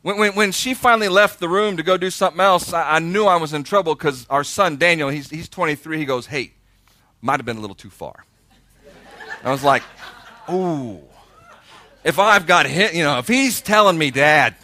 When, 0.00 0.16
when, 0.16 0.34
when 0.34 0.52
she 0.52 0.72
finally 0.72 1.08
left 1.08 1.40
the 1.40 1.48
room 1.48 1.76
to 1.76 1.82
go 1.82 1.98
do 1.98 2.08
something 2.08 2.40
else, 2.40 2.72
I, 2.72 2.96
I 2.96 2.98
knew 3.00 3.26
I 3.26 3.36
was 3.36 3.52
in 3.52 3.64
trouble 3.64 3.94
because 3.94 4.26
our 4.30 4.44
son, 4.44 4.78
Daniel, 4.78 5.10
he's, 5.10 5.28
he's 5.28 5.50
23, 5.50 5.98
he 5.98 6.04
goes, 6.06 6.24
hey, 6.24 6.54
might 7.20 7.38
have 7.38 7.44
been 7.44 7.58
a 7.58 7.60
little 7.60 7.76
too 7.76 7.90
far. 7.90 8.24
I 9.42 9.50
was 9.50 9.64
like, 9.64 9.82
ooh. 10.50 11.00
If 12.02 12.18
I've 12.18 12.46
got 12.46 12.66
hit, 12.66 12.94
you 12.94 13.02
know, 13.02 13.18
if 13.18 13.28
he's 13.28 13.60
telling 13.60 13.98
me, 13.98 14.10
Dad, 14.10 14.54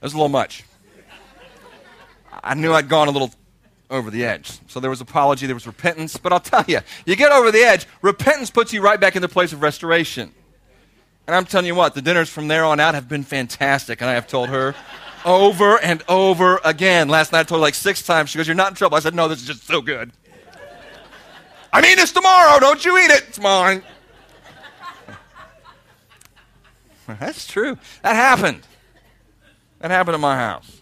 that's 0.00 0.14
a 0.14 0.16
little 0.16 0.28
much. 0.28 0.64
I 2.42 2.54
knew 2.54 2.72
I'd 2.72 2.88
gone 2.88 3.08
a 3.08 3.10
little 3.10 3.32
over 3.90 4.10
the 4.10 4.24
edge. 4.24 4.58
So 4.68 4.80
there 4.80 4.90
was 4.90 5.00
apology, 5.00 5.46
there 5.46 5.56
was 5.56 5.66
repentance. 5.66 6.16
But 6.16 6.32
I'll 6.32 6.40
tell 6.40 6.64
you, 6.66 6.80
you 7.04 7.16
get 7.16 7.32
over 7.32 7.50
the 7.50 7.60
edge, 7.60 7.86
repentance 8.02 8.50
puts 8.50 8.72
you 8.72 8.82
right 8.82 9.00
back 9.00 9.16
in 9.16 9.22
the 9.22 9.28
place 9.28 9.52
of 9.52 9.62
restoration. 9.62 10.32
And 11.26 11.34
I'm 11.34 11.44
telling 11.44 11.66
you 11.66 11.74
what, 11.74 11.94
the 11.94 12.02
dinners 12.02 12.28
from 12.28 12.48
there 12.48 12.64
on 12.64 12.78
out 12.78 12.94
have 12.94 13.08
been 13.08 13.24
fantastic. 13.24 14.00
And 14.00 14.08
I 14.08 14.14
have 14.14 14.26
told 14.26 14.48
her 14.48 14.74
over 15.24 15.78
and 15.82 16.02
over 16.08 16.60
again. 16.64 17.08
Last 17.08 17.32
night 17.32 17.40
I 17.40 17.42
told 17.42 17.60
her 17.60 17.62
like 17.62 17.74
six 17.74 18.02
times. 18.02 18.30
She 18.30 18.38
goes, 18.38 18.46
You're 18.46 18.54
not 18.54 18.70
in 18.70 18.74
trouble. 18.76 18.96
I 18.96 19.00
said, 19.00 19.14
No, 19.14 19.28
this 19.28 19.40
is 19.40 19.46
just 19.46 19.66
so 19.66 19.82
good. 19.82 20.12
I'm 21.72 21.84
eating 21.84 21.96
this 21.96 22.12
tomorrow. 22.12 22.58
Don't 22.60 22.84
you 22.84 22.96
eat 22.98 23.10
it. 23.10 23.24
It's 23.28 23.40
mine. 23.40 23.82
That's 27.06 27.46
true. 27.46 27.78
That 28.02 28.16
happened. 28.16 28.66
That 29.80 29.90
happened 29.90 30.14
in 30.14 30.20
my 30.20 30.36
house. 30.36 30.80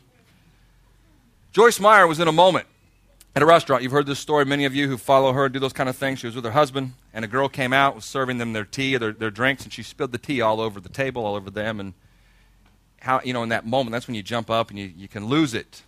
Joyce 1.53 1.79
Meyer 1.79 2.07
was 2.07 2.21
in 2.21 2.29
a 2.29 2.33
moment 2.33 2.67
at 3.37 3.43
a 3.43 3.47
restaurant. 3.47 3.83
You've 3.83 3.93
heard 3.93 4.07
this 4.07 4.19
story. 4.19 4.45
Many 4.45 4.65
of 4.65 4.75
you 4.75 4.89
who 4.89 4.97
follow 4.97 5.33
her 5.33 5.49
do 5.49 5.59
those 5.59 5.73
kind 5.73 5.89
of 5.89 5.97
things. 5.97 6.21
She 6.21 6.27
was 6.27 6.37
with 6.37 6.45
her 6.45 6.51
husband, 6.53 6.93
and 7.13 7.25
a 7.25 7.29
girl 7.29 7.49
came 7.49 7.73
out, 7.73 7.95
was 7.95 8.05
serving 8.05 8.39
them 8.39 8.53
their 8.53 8.65
tea 8.65 8.97
their, 8.97 9.13
their 9.13 9.31
drinks, 9.31 9.65
and 9.65 9.73
she 9.73 9.83
spilled 9.83 10.13
the 10.13 10.19
tea 10.19 10.41
all 10.41 10.61
over 10.61 10.81
the 10.81 10.89
table, 10.89 11.25
all 11.25 11.35
over 11.35 11.51
them. 11.51 11.81
And 11.81 11.95
how, 13.01 13.21
you 13.25 13.33
know, 13.33 13.43
in 13.43 13.51
that 13.51 13.67
moment, 13.67 13.93
that's 13.93 14.07
when 14.07 14.15
you 14.15 14.23
jump 14.23 14.51
up 14.51 14.71
and 14.71 14.79
you, 14.79 14.93
you 14.97 15.09
can 15.09 15.27
lose 15.27 15.55
it. 15.55 15.83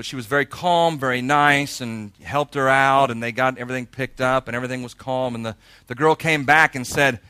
But 0.00 0.06
she 0.06 0.16
was 0.16 0.24
very 0.24 0.46
calm, 0.46 0.98
very 0.98 1.20
nice, 1.20 1.82
and 1.82 2.12
helped 2.22 2.54
her 2.54 2.70
out, 2.70 3.10
and 3.10 3.22
they 3.22 3.32
got 3.32 3.58
everything 3.58 3.84
picked 3.84 4.22
up, 4.22 4.48
and 4.48 4.56
everything 4.56 4.82
was 4.82 4.94
calm. 4.94 5.34
And 5.34 5.44
the, 5.44 5.56
the 5.88 5.94
girl 5.94 6.14
came 6.14 6.46
back 6.46 6.74
and 6.74 6.86
said, 6.86 7.20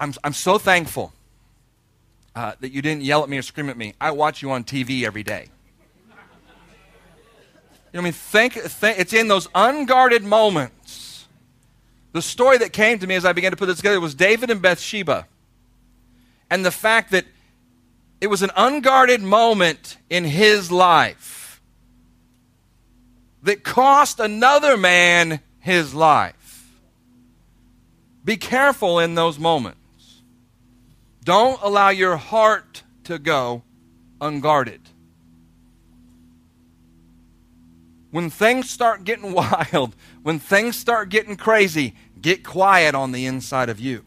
I'm, 0.00 0.14
I'm 0.24 0.32
so 0.32 0.56
thankful 0.56 1.12
uh, 2.34 2.54
that 2.60 2.72
you 2.72 2.80
didn't 2.80 3.02
yell 3.02 3.22
at 3.22 3.28
me 3.28 3.36
or 3.36 3.42
scream 3.42 3.68
at 3.68 3.76
me. 3.76 3.92
I 4.00 4.12
watch 4.12 4.40
you 4.40 4.50
on 4.52 4.64
TV 4.64 5.02
every 5.02 5.22
day. 5.22 5.48
You 5.98 6.14
know, 7.92 8.00
I 8.00 8.02
mean, 8.04 8.14
think, 8.14 8.54
think, 8.54 8.98
it's 8.98 9.12
in 9.12 9.28
those 9.28 9.46
unguarded 9.54 10.24
moments. 10.24 11.26
The 12.12 12.22
story 12.22 12.56
that 12.56 12.72
came 12.72 12.98
to 13.00 13.06
me 13.06 13.16
as 13.16 13.26
I 13.26 13.34
began 13.34 13.50
to 13.50 13.56
put 13.58 13.66
this 13.66 13.76
together 13.76 14.00
was 14.00 14.14
David 14.14 14.48
and 14.48 14.62
Bathsheba. 14.62 15.26
And 16.48 16.64
the 16.64 16.70
fact 16.70 17.10
that 17.10 17.26
it 18.18 18.28
was 18.28 18.40
an 18.40 18.50
unguarded 18.56 19.20
moment 19.20 19.98
in 20.08 20.24
his 20.24 20.72
life 20.72 21.37
that 23.42 23.64
cost 23.64 24.20
another 24.20 24.76
man 24.76 25.40
his 25.60 25.94
life. 25.94 26.72
Be 28.24 28.36
careful 28.36 28.98
in 28.98 29.14
those 29.14 29.38
moments. 29.38 29.78
Don't 31.24 31.60
allow 31.62 31.90
your 31.90 32.16
heart 32.16 32.82
to 33.04 33.18
go 33.18 33.62
unguarded. 34.20 34.80
When 38.10 38.30
things 38.30 38.70
start 38.70 39.04
getting 39.04 39.32
wild, 39.34 39.94
when 40.22 40.38
things 40.38 40.76
start 40.76 41.08
getting 41.08 41.36
crazy, 41.36 41.94
get 42.20 42.44
quiet 42.44 42.94
on 42.94 43.12
the 43.12 43.26
inside 43.26 43.68
of 43.68 43.78
you. 43.78 44.04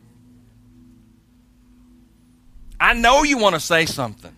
I 2.80 2.94
know 2.94 3.24
you 3.24 3.38
want 3.38 3.54
to 3.54 3.60
say 3.60 3.86
something. 3.86 4.36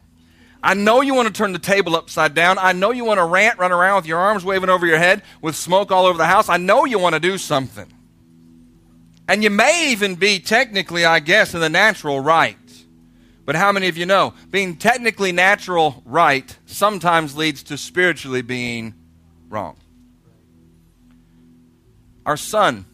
I 0.64 0.76
know 0.76 1.02
you 1.02 1.14
want 1.14 1.28
to 1.28 1.34
turn 1.34 1.52
the 1.52 1.60
table 1.60 1.94
upside 1.94 2.34
down. 2.34 2.58
I 2.58 2.72
know 2.72 2.92
you 2.92 3.04
want 3.04 3.18
to 3.18 3.26
rant, 3.26 3.60
run 3.60 3.74
around 3.74 3.98
with 3.98 4.06
your 4.06 4.18
arms 4.18 4.46
waving 4.46 4.70
over 4.70 4.88
your 4.88 4.98
head 4.98 5.22
with 5.42 5.58
smoke 5.58 5.92
all 5.92 6.06
over 6.06 6.18
the 6.18 6.26
house. 6.26 6.48
I 6.48 6.56
know 6.56 6.86
you 6.86 6.98
want 6.98 7.16
to 7.16 7.20
do 7.20 7.38
something. 7.38 7.92
And 9.28 9.44
you 9.44 9.50
may 9.50 9.92
even 9.92 10.16
be 10.16 10.40
technically, 10.40 11.04
I 11.04 11.20
guess, 11.20 11.54
in 11.54 11.60
the 11.60 11.70
natural 11.70 12.22
right. 12.22 12.58
But 13.46 13.56
how 13.56 13.74
many 13.74 13.90
of 13.90 13.98
you 13.98 14.06
know 14.06 14.34
being 14.52 14.78
technically 14.78 15.34
natural 15.34 16.02
right 16.06 16.58
sometimes 16.66 17.36
leads 17.36 17.64
to 17.64 17.78
spiritually 17.78 18.42
being 18.42 18.94
wrong? 19.50 19.76
Our 22.26 22.38
son 22.38 22.86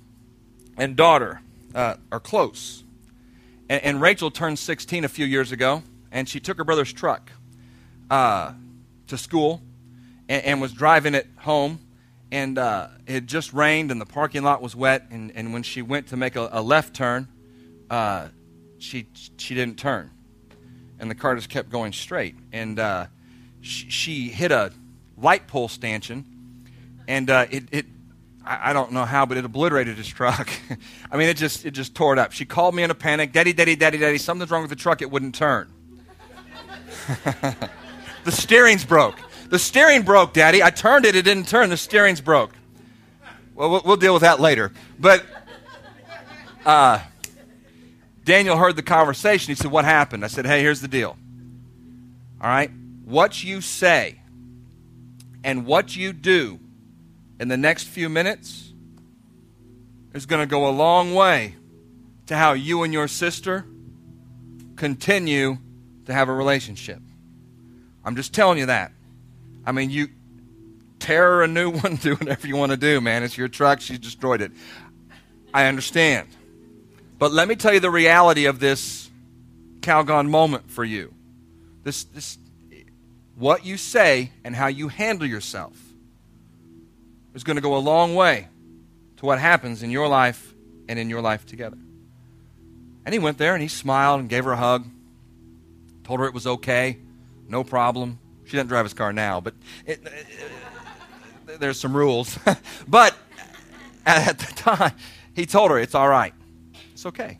and 0.75 0.95
daughter 0.95 1.41
uh, 1.75 1.95
are 2.11 2.19
close. 2.19 2.83
And, 3.69 3.83
and, 3.83 4.01
Rachel 4.01 4.31
turned 4.31 4.57
16 4.57 5.03
a 5.03 5.07
few 5.07 5.27
years 5.27 5.51
ago, 5.51 5.83
and 6.11 6.27
she 6.27 6.39
took 6.39 6.57
her 6.57 6.63
brother's 6.63 6.91
truck 6.91 7.31
uh, 8.09 8.53
to 9.07 9.17
school 9.17 9.61
and, 10.27 10.43
and, 10.43 10.61
was 10.61 10.73
driving 10.73 11.15
it 11.15 11.27
home. 11.37 11.79
And 12.31 12.57
uh, 12.57 12.89
it 13.07 13.13
had 13.13 13.27
just 13.27 13.53
rained, 13.53 13.91
and 13.91 13.99
the 13.99 14.05
parking 14.05 14.43
lot 14.43 14.61
was 14.61 14.75
wet. 14.75 15.07
And, 15.09 15.31
and 15.35 15.51
when 15.51 15.63
she 15.63 15.81
went 15.81 16.07
to 16.07 16.17
make 16.17 16.35
a, 16.35 16.49
a 16.51 16.61
left 16.61 16.95
turn, 16.95 17.27
uh, 17.89 18.27
she, 18.77 19.07
she 19.37 19.55
didn't 19.55 19.79
turn 19.79 20.11
and 20.99 21.09
the 21.09 21.15
car 21.15 21.35
just 21.35 21.49
kept 21.49 21.69
going 21.69 21.93
straight. 21.93 22.35
And 22.51 22.77
uh, 22.79 23.07
she, 23.61 23.89
she, 23.89 24.29
hit 24.29 24.51
a 24.51 24.71
light 25.17 25.47
pole 25.47 25.67
stanchion, 25.67 26.25
and 27.07 27.29
uh, 27.29 27.47
it, 27.49 27.63
it 27.71 27.85
I, 28.45 28.69
I, 28.71 28.73
don't 28.73 28.91
know 28.91 29.05
how, 29.05 29.25
but 29.25 29.37
it 29.37 29.45
obliterated 29.45 29.97
his 29.97 30.07
truck. 30.07 30.49
I 31.11 31.17
mean, 31.17 31.29
it 31.29 31.37
just 31.37 31.65
it 31.65 31.71
just 31.71 31.95
tore 31.95 32.13
it 32.13 32.19
up. 32.19 32.33
She 32.33 32.45
called 32.45 32.75
me 32.75 32.83
in 32.83 32.91
a 32.91 32.95
panic, 32.95 33.31
"Daddy, 33.31 33.53
Daddy, 33.53 33.75
Daddy, 33.75 33.97
Daddy, 33.97 34.17
something's 34.17 34.51
wrong 34.51 34.61
with 34.61 34.69
the 34.69 34.75
truck. 34.75 35.01
It 35.01 35.09
wouldn't 35.09 35.35
turn. 35.35 35.71
the 38.29 38.35
steering's 38.35 38.85
broke. 38.85 39.15
The 39.49 39.59
steering 39.59 40.03
broke, 40.03 40.33
Daddy. 40.33 40.61
I 40.61 40.69
turned 40.69 41.05
it, 41.05 41.15
it 41.15 41.23
didn't 41.23 41.47
turn. 41.47 41.69
The 41.69 41.77
steering's 41.77 42.21
broke. 42.21 42.51
Well, 43.55 43.69
we'll, 43.71 43.81
we'll 43.83 43.97
deal 43.97 44.13
with 44.13 44.21
that 44.21 44.39
later. 44.39 44.71
But." 44.99 45.25
Uh, 46.65 46.99
Daniel 48.29 48.57
heard 48.57 48.75
the 48.75 48.83
conversation. 48.83 49.49
He 49.49 49.55
said, 49.55 49.71
What 49.71 49.85
happened? 49.85 50.23
I 50.23 50.27
said, 50.27 50.45
Hey, 50.45 50.61
here's 50.61 50.81
the 50.81 50.87
deal. 50.87 51.17
All 52.39 52.47
right? 52.47 52.69
What 53.03 53.43
you 53.43 53.59
say 53.59 54.19
and 55.43 55.65
what 55.65 55.95
you 55.95 56.13
do 56.13 56.59
in 57.39 57.47
the 57.47 57.57
next 57.57 57.85
few 57.85 58.07
minutes 58.07 58.71
is 60.13 60.27
going 60.27 60.41
to 60.41 60.45
go 60.45 60.69
a 60.69 60.69
long 60.69 61.15
way 61.15 61.55
to 62.27 62.37
how 62.37 62.53
you 62.53 62.83
and 62.83 62.93
your 62.93 63.07
sister 63.07 63.65
continue 64.75 65.57
to 66.05 66.13
have 66.13 66.29
a 66.29 66.33
relationship. 66.33 67.01
I'm 68.03 68.15
just 68.15 68.33
telling 68.33 68.57
you 68.57 68.67
that. 68.67 68.91
I 69.65 69.71
mean, 69.71 69.89
you 69.89 70.09
tear 70.99 71.41
a 71.41 71.47
new 71.47 71.71
one, 71.79 71.95
do 71.95 72.15
whatever 72.15 72.47
you 72.47 72.55
want 72.55 72.71
to 72.71 72.77
do, 72.77 73.01
man. 73.01 73.23
It's 73.23 73.37
your 73.37 73.47
truck. 73.47 73.81
She 73.81 73.97
destroyed 73.97 74.41
it. 74.41 74.51
I 75.53 75.65
understand. 75.65 76.27
But 77.17 77.31
let 77.31 77.47
me 77.47 77.55
tell 77.55 77.73
you 77.73 77.79
the 77.79 77.89
reality 77.89 78.45
of 78.45 78.59
this 78.59 79.09
Calgon 79.81 80.29
moment 80.29 80.71
for 80.71 80.85
you. 80.85 81.13
This, 81.83 82.03
this, 82.05 82.37
what 83.35 83.65
you 83.65 83.77
say 83.77 84.31
and 84.43 84.55
how 84.55 84.67
you 84.67 84.87
handle 84.89 85.27
yourself 85.27 85.77
is 87.33 87.43
going 87.43 87.55
to 87.55 87.61
go 87.61 87.75
a 87.75 87.79
long 87.79 88.15
way 88.15 88.47
to 89.17 89.25
what 89.25 89.39
happens 89.39 89.83
in 89.83 89.91
your 89.91 90.07
life 90.07 90.53
and 90.87 90.97
in 90.99 91.09
your 91.09 91.21
life 91.21 91.45
together. 91.45 91.77
And 93.05 93.13
he 93.13 93.19
went 93.19 93.37
there 93.37 93.53
and 93.53 93.61
he 93.61 93.67
smiled 93.67 94.19
and 94.19 94.29
gave 94.29 94.45
her 94.45 94.53
a 94.53 94.57
hug, 94.57 94.85
told 96.03 96.19
her 96.19 96.25
it 96.25 96.33
was 96.33 96.47
okay, 96.47 96.97
no 97.49 97.63
problem. 97.63 98.19
She 98.45 98.53
doesn't 98.53 98.67
drive 98.67 98.85
his 98.85 98.93
car 98.93 99.11
now, 99.11 99.41
but 99.41 99.53
it, 99.85 100.01
it, 101.47 101.59
there's 101.59 101.79
some 101.79 101.95
rules. 101.95 102.37
but 102.87 103.15
at 104.05 104.39
the 104.39 104.53
time, 104.53 104.93
he 105.33 105.45
told 105.45 105.71
her 105.71 105.79
it's 105.79 105.95
all 105.95 106.07
right. 106.07 106.33
It's 106.93 107.05
okay. 107.05 107.39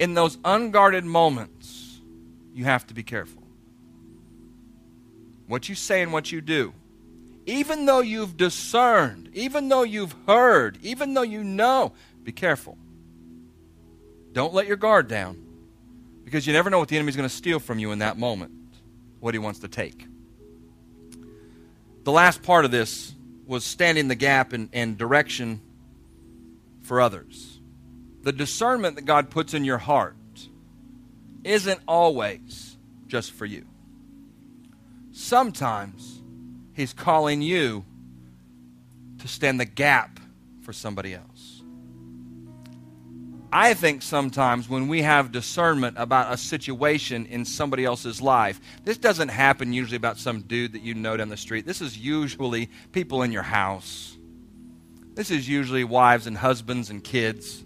In 0.00 0.14
those 0.14 0.38
unguarded 0.44 1.04
moments, 1.04 2.00
you 2.52 2.64
have 2.64 2.86
to 2.88 2.94
be 2.94 3.02
careful. 3.02 3.42
What 5.46 5.68
you 5.68 5.74
say 5.74 6.02
and 6.02 6.12
what 6.12 6.32
you 6.32 6.40
do. 6.40 6.72
Even 7.46 7.84
though 7.84 8.00
you've 8.00 8.38
discerned, 8.38 9.28
even 9.34 9.68
though 9.68 9.82
you've 9.82 10.14
heard, 10.26 10.78
even 10.82 11.12
though 11.12 11.22
you 11.22 11.44
know, 11.44 11.92
be 12.22 12.32
careful. 12.32 12.78
Don't 14.32 14.54
let 14.54 14.66
your 14.66 14.78
guard 14.78 15.06
down 15.06 15.43
because 16.24 16.46
you 16.46 16.52
never 16.52 16.70
know 16.70 16.78
what 16.78 16.88
the 16.88 16.96
enemy's 16.96 17.16
going 17.16 17.28
to 17.28 17.34
steal 17.34 17.58
from 17.58 17.78
you 17.78 17.92
in 17.92 18.00
that 18.00 18.18
moment, 18.18 18.52
what 19.20 19.34
he 19.34 19.38
wants 19.38 19.60
to 19.60 19.68
take. 19.68 20.06
The 22.04 22.12
last 22.12 22.42
part 22.42 22.64
of 22.64 22.70
this 22.70 23.14
was 23.46 23.64
standing 23.64 24.08
the 24.08 24.14
gap 24.14 24.52
and, 24.52 24.68
and 24.72 24.96
direction 24.96 25.60
for 26.82 27.00
others. 27.00 27.60
The 28.22 28.32
discernment 28.32 28.96
that 28.96 29.04
God 29.04 29.30
puts 29.30 29.54
in 29.54 29.64
your 29.64 29.78
heart 29.78 30.16
isn't 31.44 31.80
always 31.86 32.76
just 33.06 33.32
for 33.32 33.46
you. 33.46 33.66
Sometimes 35.12 36.22
He's 36.74 36.92
calling 36.92 37.40
you 37.40 37.84
to 39.18 39.28
stand 39.28 39.60
the 39.60 39.64
gap 39.64 40.18
for 40.62 40.72
somebody 40.72 41.14
else. 41.14 41.33
I 43.54 43.72
think 43.72 44.02
sometimes 44.02 44.68
when 44.68 44.88
we 44.88 45.02
have 45.02 45.32
discernment 45.32 45.96
about 45.96 46.32
a 46.32 46.36
situation 46.36 47.24
in 47.26 47.44
somebody 47.44 47.84
else's 47.84 48.20
life, 48.20 48.60
this 48.84 48.98
doesn't 48.98 49.28
happen 49.28 49.72
usually 49.72 49.96
about 49.96 50.18
some 50.18 50.42
dude 50.42 50.72
that 50.72 50.82
you 50.82 50.94
know 50.94 51.16
down 51.16 51.28
the 51.28 51.36
street. 51.36 51.64
This 51.64 51.80
is 51.80 51.96
usually 51.96 52.68
people 52.92 53.22
in 53.22 53.30
your 53.30 53.44
house 53.44 54.14
this 55.14 55.30
is 55.30 55.48
usually 55.48 55.84
wives 55.84 56.26
and 56.26 56.36
husbands 56.36 56.90
and 56.90 57.02
kids. 57.02 57.64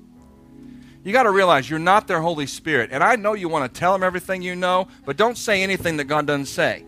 You 1.03 1.13
got 1.13 1.23
to 1.23 1.31
realize 1.31 1.69
you're 1.69 1.79
not 1.79 2.07
their 2.07 2.21
Holy 2.21 2.47
Spirit. 2.47 2.91
And 2.93 3.03
I 3.03 3.17
know 3.17 3.33
you 3.33 3.49
want 3.49 3.73
to 3.73 3.81
tell 3.81 3.93
them 3.93 4.03
everything 4.03 4.43
you 4.43 4.55
know, 4.55 4.89
but 5.07 5.17
don't 5.17 5.39
say 5.39 5.63
anything 5.63 5.97
that 5.97 6.05
God 6.05 6.27
doesn't 6.27 6.47
say. 6.47 6.85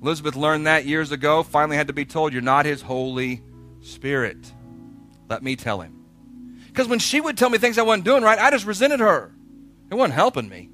Elizabeth 0.00 0.36
learned 0.36 0.66
that 0.66 0.86
years 0.86 1.10
ago, 1.12 1.42
finally 1.42 1.76
had 1.76 1.88
to 1.88 1.92
be 1.92 2.04
told, 2.04 2.32
You're 2.32 2.42
not 2.42 2.64
His 2.64 2.80
Holy 2.80 3.42
Spirit. 3.80 4.52
Let 5.30 5.42
me 5.42 5.56
tell 5.56 5.80
him. 5.80 5.96
Because 6.66 6.88
when 6.88 6.98
she 6.98 7.20
would 7.20 7.38
tell 7.38 7.48
me 7.48 7.56
things 7.56 7.78
I 7.78 7.82
wasn't 7.82 8.04
doing 8.04 8.22
right, 8.22 8.38
I 8.38 8.50
just 8.50 8.66
resented 8.66 9.00
her. 9.00 9.32
It 9.90 9.94
wasn't 9.94 10.14
helping 10.14 10.48
me. 10.48 10.68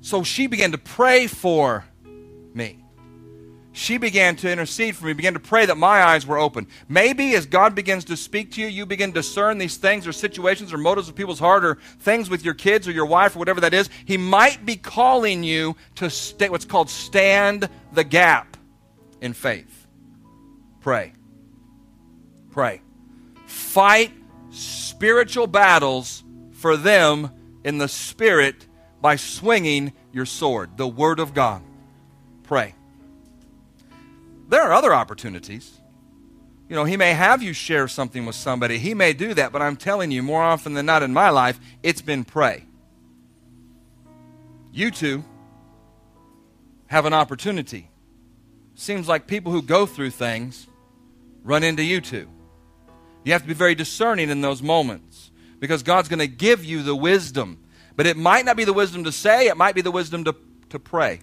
So 0.00 0.22
she 0.22 0.46
began 0.46 0.72
to 0.72 0.78
pray 0.78 1.26
for 1.26 1.84
me 2.54 2.82
she 3.76 3.98
began 3.98 4.36
to 4.36 4.50
intercede 4.50 4.96
for 4.96 5.04
me, 5.04 5.12
began 5.12 5.34
to 5.34 5.38
pray 5.38 5.66
that 5.66 5.76
my 5.76 6.02
eyes 6.02 6.26
were 6.26 6.38
open. 6.38 6.66
Maybe 6.88 7.34
as 7.34 7.44
God 7.44 7.74
begins 7.74 8.06
to 8.06 8.16
speak 8.16 8.52
to 8.52 8.62
you, 8.62 8.68
you 8.68 8.86
begin 8.86 9.10
to 9.10 9.20
discern 9.20 9.58
these 9.58 9.76
things 9.76 10.06
or 10.06 10.12
situations 10.12 10.72
or 10.72 10.78
motives 10.78 11.10
of 11.10 11.14
people's 11.14 11.38
heart 11.38 11.62
or 11.62 11.74
things 12.00 12.30
with 12.30 12.42
your 12.42 12.54
kids 12.54 12.88
or 12.88 12.92
your 12.92 13.04
wife 13.04 13.36
or 13.36 13.38
whatever 13.38 13.60
that 13.60 13.74
is. 13.74 13.90
He 14.06 14.16
might 14.16 14.64
be 14.64 14.76
calling 14.76 15.44
you 15.44 15.76
to 15.96 16.08
stay, 16.08 16.48
what's 16.48 16.64
called 16.64 16.88
stand 16.88 17.68
the 17.92 18.02
gap 18.02 18.56
in 19.20 19.34
faith. 19.34 19.75
Pray. 20.86 21.12
Pray. 22.52 22.80
Fight 23.46 24.12
spiritual 24.50 25.48
battles 25.48 26.22
for 26.52 26.76
them 26.76 27.28
in 27.64 27.78
the 27.78 27.88
spirit 27.88 28.68
by 29.00 29.16
swinging 29.16 29.92
your 30.12 30.26
sword, 30.26 30.76
the 30.76 30.86
Word 30.86 31.18
of 31.18 31.34
God. 31.34 31.60
Pray. 32.44 32.76
There 34.48 34.62
are 34.62 34.72
other 34.72 34.94
opportunities. 34.94 35.80
You 36.68 36.76
know, 36.76 36.84
he 36.84 36.96
may 36.96 37.14
have 37.14 37.42
you 37.42 37.52
share 37.52 37.88
something 37.88 38.24
with 38.24 38.36
somebody. 38.36 38.78
He 38.78 38.94
may 38.94 39.12
do 39.12 39.34
that, 39.34 39.50
but 39.50 39.62
I'm 39.62 39.74
telling 39.74 40.12
you, 40.12 40.22
more 40.22 40.44
often 40.44 40.74
than 40.74 40.86
not 40.86 41.02
in 41.02 41.12
my 41.12 41.30
life, 41.30 41.58
it's 41.82 42.00
been 42.00 42.22
pray. 42.24 42.64
You 44.70 44.92
two 44.92 45.24
have 46.86 47.06
an 47.06 47.12
opportunity. 47.12 47.90
Seems 48.76 49.08
like 49.08 49.26
people 49.26 49.50
who 49.50 49.62
go 49.62 49.84
through 49.84 50.10
things 50.10 50.68
run 51.46 51.62
into 51.62 51.82
you 51.82 52.00
two. 52.00 52.28
You 53.24 53.32
have 53.32 53.42
to 53.42 53.48
be 53.48 53.54
very 53.54 53.74
discerning 53.74 54.28
in 54.28 54.40
those 54.40 54.62
moments 54.62 55.30
because 55.58 55.82
God's 55.82 56.08
going 56.08 56.18
to 56.18 56.26
give 56.26 56.64
you 56.64 56.82
the 56.82 56.94
wisdom. 56.94 57.58
But 57.96 58.06
it 58.06 58.16
might 58.16 58.44
not 58.44 58.56
be 58.56 58.64
the 58.64 58.72
wisdom 58.72 59.04
to 59.04 59.12
say, 59.12 59.48
it 59.48 59.56
might 59.56 59.74
be 59.74 59.80
the 59.80 59.90
wisdom 59.90 60.24
to, 60.24 60.34
to 60.68 60.78
pray. 60.78 61.20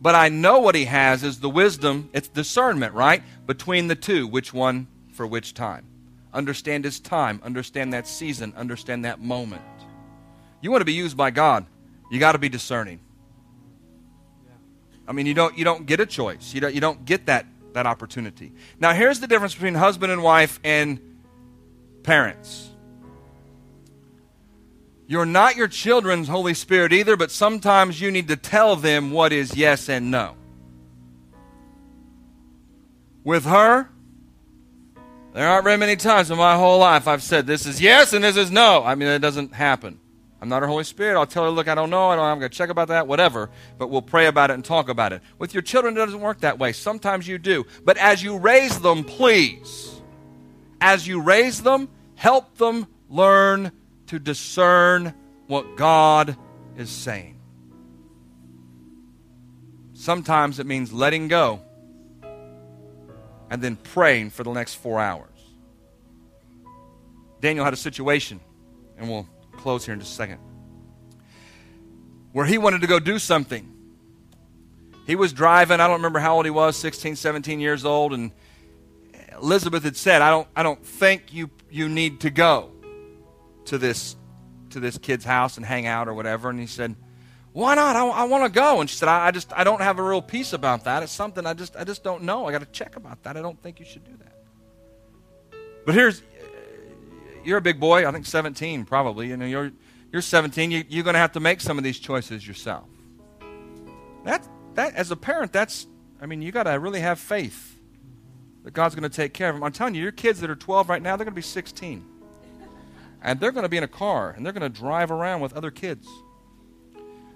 But 0.00 0.14
I 0.14 0.28
know 0.28 0.58
what 0.60 0.74
he 0.74 0.86
has 0.86 1.22
is 1.22 1.40
the 1.40 1.50
wisdom, 1.50 2.10
it's 2.12 2.28
discernment, 2.28 2.94
right? 2.94 3.22
Between 3.46 3.88
the 3.88 3.94
two, 3.94 4.26
which 4.26 4.52
one 4.52 4.86
for 5.12 5.26
which 5.26 5.54
time. 5.54 5.86
Understand 6.32 6.84
his 6.84 7.00
time, 7.00 7.40
understand 7.44 7.92
that 7.92 8.06
season, 8.06 8.54
understand 8.56 9.04
that 9.04 9.20
moment. 9.20 9.62
You 10.60 10.70
want 10.70 10.80
to 10.80 10.86
be 10.86 10.92
used 10.92 11.16
by 11.16 11.30
God, 11.30 11.66
you 12.10 12.18
got 12.18 12.32
to 12.32 12.38
be 12.38 12.48
discerning. 12.48 13.00
I 15.06 15.12
mean, 15.12 15.26
you 15.26 15.34
don't, 15.34 15.58
you 15.58 15.64
don't 15.64 15.86
get 15.86 16.00
a 16.00 16.06
choice. 16.06 16.54
You 16.54 16.60
don't, 16.60 16.74
you 16.74 16.80
don't 16.80 17.04
get 17.04 17.26
that, 17.26 17.44
that 17.74 17.86
opportunity. 17.86 18.52
Now, 18.78 18.92
here's 18.92 19.20
the 19.20 19.26
difference 19.26 19.54
between 19.54 19.74
husband 19.74 20.12
and 20.12 20.22
wife 20.22 20.60
and 20.64 21.00
parents. 22.02 22.70
You're 25.06 25.26
not 25.26 25.56
your 25.56 25.68
children's 25.68 26.28
Holy 26.28 26.54
Spirit 26.54 26.92
either, 26.92 27.16
but 27.16 27.30
sometimes 27.30 28.00
you 28.00 28.10
need 28.10 28.28
to 28.28 28.36
tell 28.36 28.76
them 28.76 29.10
what 29.10 29.32
is 29.32 29.56
yes 29.56 29.88
and 29.88 30.10
no. 30.10 30.36
With 33.24 33.44
her, 33.44 33.90
There 35.32 35.48
aren't 35.48 35.64
very 35.64 35.76
many 35.76 35.96
times 35.96 36.30
in 36.30 36.38
my 36.38 36.56
whole 36.56 36.78
life 36.80 37.06
I've 37.06 37.22
said 37.22 37.46
this 37.46 37.64
is 37.64 37.80
yes 37.80 38.12
and 38.12 38.24
this 38.24 38.36
is 38.36 38.50
no. 38.50 38.82
I 38.84 38.94
mean, 38.96 39.08
it 39.08 39.20
doesn't 39.20 39.54
happen. 39.54 40.00
I'm 40.40 40.48
not 40.48 40.62
her 40.62 40.68
Holy 40.68 40.84
Spirit. 40.84 41.18
I'll 41.18 41.26
tell 41.26 41.44
her, 41.44 41.50
look, 41.50 41.68
I 41.68 41.74
don't 41.74 41.90
know. 41.90 42.08
I 42.08 42.16
don't, 42.16 42.24
I'm 42.24 42.38
going 42.38 42.50
to 42.50 42.56
check 42.56 42.70
about 42.70 42.88
that, 42.88 43.06
whatever. 43.06 43.50
But 43.76 43.90
we'll 43.90 44.00
pray 44.00 44.26
about 44.26 44.50
it 44.50 44.54
and 44.54 44.64
talk 44.64 44.88
about 44.88 45.12
it. 45.12 45.20
With 45.38 45.52
your 45.52 45.62
children, 45.62 45.94
it 45.94 46.00
doesn't 46.00 46.20
work 46.20 46.40
that 46.40 46.58
way. 46.58 46.72
Sometimes 46.72 47.28
you 47.28 47.36
do. 47.36 47.66
But 47.84 47.98
as 47.98 48.22
you 48.22 48.38
raise 48.38 48.80
them, 48.80 49.04
please, 49.04 50.00
as 50.80 51.06
you 51.06 51.20
raise 51.20 51.62
them, 51.62 51.90
help 52.14 52.56
them 52.56 52.86
learn 53.10 53.70
to 54.06 54.18
discern 54.18 55.14
what 55.46 55.76
God 55.76 56.36
is 56.76 56.88
saying. 56.88 57.38
Sometimes 59.92 60.58
it 60.58 60.64
means 60.64 60.90
letting 60.90 61.28
go 61.28 61.60
and 63.50 63.60
then 63.60 63.76
praying 63.76 64.30
for 64.30 64.44
the 64.44 64.52
next 64.52 64.76
four 64.76 64.98
hours. 64.98 65.26
Daniel 67.40 67.64
had 67.64 67.74
a 67.74 67.76
situation, 67.76 68.40
and 68.96 69.08
we'll 69.10 69.28
close 69.60 69.84
here 69.84 69.94
in 69.94 70.00
just 70.00 70.12
a 70.12 70.16
second, 70.16 70.38
where 72.32 72.46
he 72.46 72.58
wanted 72.58 72.80
to 72.80 72.86
go 72.86 72.98
do 72.98 73.18
something. 73.18 73.76
He 75.06 75.16
was 75.16 75.32
driving, 75.32 75.80
I 75.80 75.86
don't 75.86 75.96
remember 75.96 76.18
how 76.18 76.36
old 76.36 76.44
he 76.44 76.50
was, 76.50 76.76
16, 76.76 77.16
17 77.16 77.60
years 77.60 77.84
old, 77.84 78.12
and 78.12 78.32
Elizabeth 79.40 79.82
had 79.84 79.96
said, 79.96 80.22
I 80.22 80.30
don't, 80.30 80.48
I 80.54 80.62
don't 80.62 80.84
think 80.84 81.32
you, 81.32 81.50
you 81.70 81.88
need 81.88 82.20
to 82.20 82.30
go 82.30 82.70
to 83.66 83.78
this, 83.78 84.16
to 84.70 84.80
this 84.80 84.98
kid's 84.98 85.24
house 85.24 85.56
and 85.56 85.64
hang 85.64 85.86
out 85.86 86.08
or 86.08 86.14
whatever. 86.14 86.50
And 86.50 86.60
he 86.60 86.66
said, 86.66 86.94
why 87.52 87.74
not? 87.74 87.96
I, 87.96 88.06
I 88.06 88.24
want 88.24 88.44
to 88.44 88.50
go. 88.50 88.80
And 88.80 88.88
she 88.88 88.96
said, 88.96 89.08
I, 89.08 89.28
I, 89.28 89.30
just, 89.30 89.52
I 89.52 89.64
don't 89.64 89.80
have 89.80 89.98
a 89.98 90.02
real 90.02 90.22
peace 90.22 90.52
about 90.52 90.84
that. 90.84 91.02
It's 91.02 91.12
something 91.12 91.46
I 91.46 91.54
just, 91.54 91.76
I 91.76 91.84
just 91.84 92.04
don't 92.04 92.22
know. 92.22 92.46
I 92.46 92.52
got 92.52 92.60
to 92.60 92.66
check 92.66 92.96
about 92.96 93.22
that. 93.24 93.36
I 93.36 93.42
don't 93.42 93.60
think 93.62 93.80
you 93.80 93.86
should 93.86 94.04
do 94.04 94.12
that. 94.18 95.58
But 95.84 95.94
here's, 95.94 96.22
you're 97.44 97.58
a 97.58 97.62
big 97.62 97.80
boy. 97.80 98.06
I 98.06 98.12
think 98.12 98.26
17 98.26 98.84
probably. 98.84 99.28
You 99.28 99.36
know, 99.36 99.46
you're, 99.46 99.72
you're 100.12 100.22
17. 100.22 100.70
You, 100.70 100.84
you're 100.88 101.04
going 101.04 101.14
to 101.14 101.20
have 101.20 101.32
to 101.32 101.40
make 101.40 101.60
some 101.60 101.78
of 101.78 101.84
these 101.84 101.98
choices 101.98 102.46
yourself. 102.46 102.88
That, 104.24 104.46
that, 104.74 104.94
as 104.94 105.10
a 105.10 105.16
parent, 105.16 105.52
that's, 105.52 105.86
I 106.20 106.26
mean, 106.26 106.42
you 106.42 106.52
got 106.52 106.64
to 106.64 106.72
really 106.72 107.00
have 107.00 107.18
faith 107.18 107.78
that 108.64 108.72
God's 108.72 108.94
going 108.94 109.08
to 109.08 109.14
take 109.14 109.32
care 109.32 109.48
of 109.48 109.56
them. 109.56 109.64
I'm 109.64 109.72
telling 109.72 109.94
you, 109.94 110.02
your 110.02 110.12
kids 110.12 110.40
that 110.40 110.50
are 110.50 110.56
12 110.56 110.88
right 110.88 111.00
now, 111.00 111.16
they're 111.16 111.24
going 111.24 111.34
to 111.34 111.36
be 111.36 111.42
16. 111.42 112.04
And 113.22 113.40
they're 113.40 113.52
going 113.52 113.64
to 113.64 113.68
be 113.68 113.76
in 113.76 113.84
a 113.84 113.88
car 113.88 114.30
and 114.30 114.44
they're 114.44 114.52
going 114.52 114.70
to 114.70 114.80
drive 114.80 115.10
around 115.10 115.40
with 115.40 115.52
other 115.54 115.70
kids. 115.70 116.08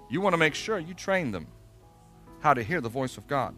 You 0.09 0.21
want 0.21 0.35
to 0.35 0.39
make 0.39 0.55
sure 0.55 0.79
you 0.79 0.95
train 0.95 1.31
them 1.31 1.47
how 2.41 2.55
to 2.55 2.63
hear 2.63 2.81
the 2.81 2.89
voice 2.89 3.17
of 3.17 3.27
God. 3.27 3.55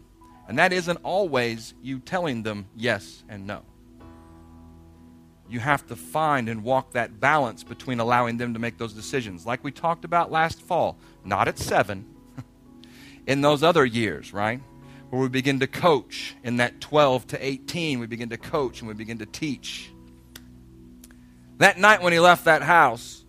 And 0.47 0.57
that 0.59 0.71
isn't 0.71 0.99
always 1.03 1.73
you 1.81 1.99
telling 1.99 2.43
them 2.43 2.67
yes 2.75 3.23
and 3.27 3.45
no. 3.45 3.63
You 5.49 5.59
have 5.59 5.87
to 5.87 5.95
find 5.95 6.49
and 6.49 6.63
walk 6.63 6.91
that 6.91 7.19
balance 7.19 7.63
between 7.63 7.99
allowing 7.99 8.37
them 8.37 8.53
to 8.53 8.59
make 8.59 8.77
those 8.77 8.93
decisions, 8.93 9.45
like 9.45 9.63
we 9.63 9.71
talked 9.71 10.03
about 10.05 10.31
last 10.31 10.61
fall, 10.61 10.97
not 11.23 11.47
at 11.47 11.57
seven, 11.57 12.05
in 13.27 13.41
those 13.41 13.63
other 13.63 13.85
years, 13.85 14.33
right? 14.33 14.61
Where 15.09 15.21
we 15.21 15.29
begin 15.29 15.59
to 15.61 15.67
coach 15.67 16.35
in 16.43 16.57
that 16.57 16.81
12 16.81 17.27
to 17.27 17.45
18, 17.45 17.99
we 17.99 18.07
begin 18.07 18.29
to 18.29 18.37
coach 18.37 18.81
and 18.81 18.87
we 18.87 18.93
begin 18.93 19.19
to 19.19 19.25
teach. 19.25 19.91
That 21.57 21.79
night 21.79 22.01
when 22.01 22.13
he 22.13 22.19
left 22.19 22.45
that 22.45 22.61
house, 22.61 23.23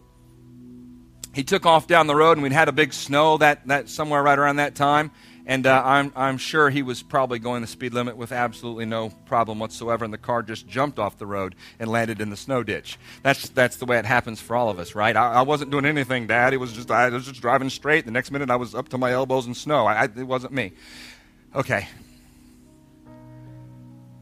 he 1.34 1.44
took 1.44 1.66
off 1.66 1.86
down 1.86 2.08
the 2.08 2.16
road, 2.16 2.32
and 2.32 2.42
we'd 2.42 2.52
had 2.52 2.68
a 2.68 2.72
big 2.72 2.92
snow 2.92 3.38
that, 3.38 3.66
that 3.68 3.88
somewhere 3.88 4.22
right 4.22 4.38
around 4.38 4.56
that 4.56 4.74
time. 4.74 5.12
And 5.49 5.66
uh, 5.66 5.82
I'm, 5.82 6.12
I'm 6.14 6.36
sure 6.36 6.68
he 6.68 6.82
was 6.82 7.03
probably 7.03 7.38
going 7.38 7.62
the 7.62 7.66
speed 7.66 7.94
limit 7.94 8.18
with 8.18 8.32
absolutely 8.32 8.84
no 8.84 9.09
problem 9.24 9.59
whatsoever, 9.59 10.05
and 10.05 10.12
the 10.12 10.18
car 10.18 10.42
just 10.42 10.68
jumped 10.68 10.99
off 10.99 11.16
the 11.16 11.26
road 11.26 11.55
and 11.80 11.90
landed 11.90 12.20
in 12.20 12.28
the 12.28 12.36
snow 12.36 12.62
ditch. 12.62 12.99
That's, 13.22 13.49
that's 13.49 13.76
the 13.76 13.86
way 13.86 13.99
it 13.99 14.05
happens 14.05 14.42
for 14.42 14.55
all 14.55 14.68
of 14.68 14.78
us, 14.78 14.94
right? 14.94 15.16
I, 15.16 15.32
I 15.32 15.42
wasn't 15.42 15.70
doing 15.70 15.86
anything, 15.86 16.26
Dad. 16.26 16.53
It 16.53 16.59
was 16.59 16.74
just, 16.74 16.90
I 16.90 17.09
was 17.09 17.24
just 17.24 17.40
driving 17.40 17.70
straight. 17.70 18.05
The 18.05 18.11
next 18.11 18.30
minute, 18.30 18.51
I 18.51 18.57
was 18.57 18.74
up 18.74 18.90
to 18.90 18.99
my 18.99 19.12
elbows 19.12 19.46
in 19.46 19.55
snow. 19.55 19.86
I, 19.86 20.03
I, 20.03 20.05
it 20.05 20.26
wasn't 20.26 20.53
me. 20.53 20.72
Okay. 21.57 21.88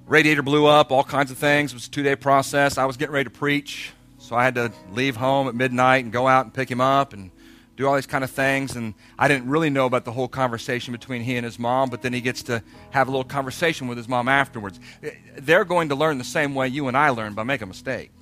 Radiator 0.07 0.43
blew 0.43 0.66
up, 0.66 0.93
all 0.93 1.03
kinds 1.03 1.33
of 1.33 1.39
things. 1.39 1.72
It 1.72 1.74
was 1.74 1.89
a 1.89 1.91
two 1.91 2.05
day 2.05 2.14
process. 2.14 2.79
I 2.79 2.85
was 2.85 2.97
getting 2.97 3.14
ready 3.14 3.24
to 3.24 3.31
preach. 3.31 3.91
So 4.18 4.37
I 4.37 4.45
had 4.45 4.55
to 4.55 4.72
leave 4.93 5.16
home 5.16 5.49
at 5.49 5.57
midnight 5.57 6.05
and 6.05 6.12
go 6.12 6.29
out 6.29 6.45
and 6.45 6.55
pick 6.55 6.70
him 6.70 6.81
up 6.81 7.12
and 7.12 7.33
do 7.77 7.87
all 7.87 7.95
these 7.95 8.07
kind 8.07 8.24
of 8.24 8.31
things. 8.31 8.74
And 8.74 8.95
I 9.18 9.29
didn't 9.29 9.49
really 9.49 9.70
know 9.70 9.87
about 9.87 10.05
the 10.05 10.12
whole 10.12 10.29
conversation 10.29 10.93
between 10.93 11.22
he 11.22 11.37
and 11.37 11.45
his 11.45 11.59
mom, 11.59 11.91
but 11.91 12.03
then 12.03 12.12
he 12.12 12.20
gets 12.20 12.43
to 12.45 12.62
have 12.91 13.09
a 13.09 13.11
little 13.11 13.24
conversation 13.24 13.87
with 13.89 13.99
his 13.99 14.09
mom 14.09 14.29
afterwards. 14.29 14.81
They're 15.37 15.64
going 15.64 15.91
to 15.91 15.95
learn 15.95 16.18
the 16.18 16.24
same 16.24 16.55
way 16.55 16.68
you 16.68 16.89
and 16.89 16.97
I 16.97 17.11
learn 17.11 17.35
by 17.35 17.43
making 17.45 17.68
mistakes 17.68 18.16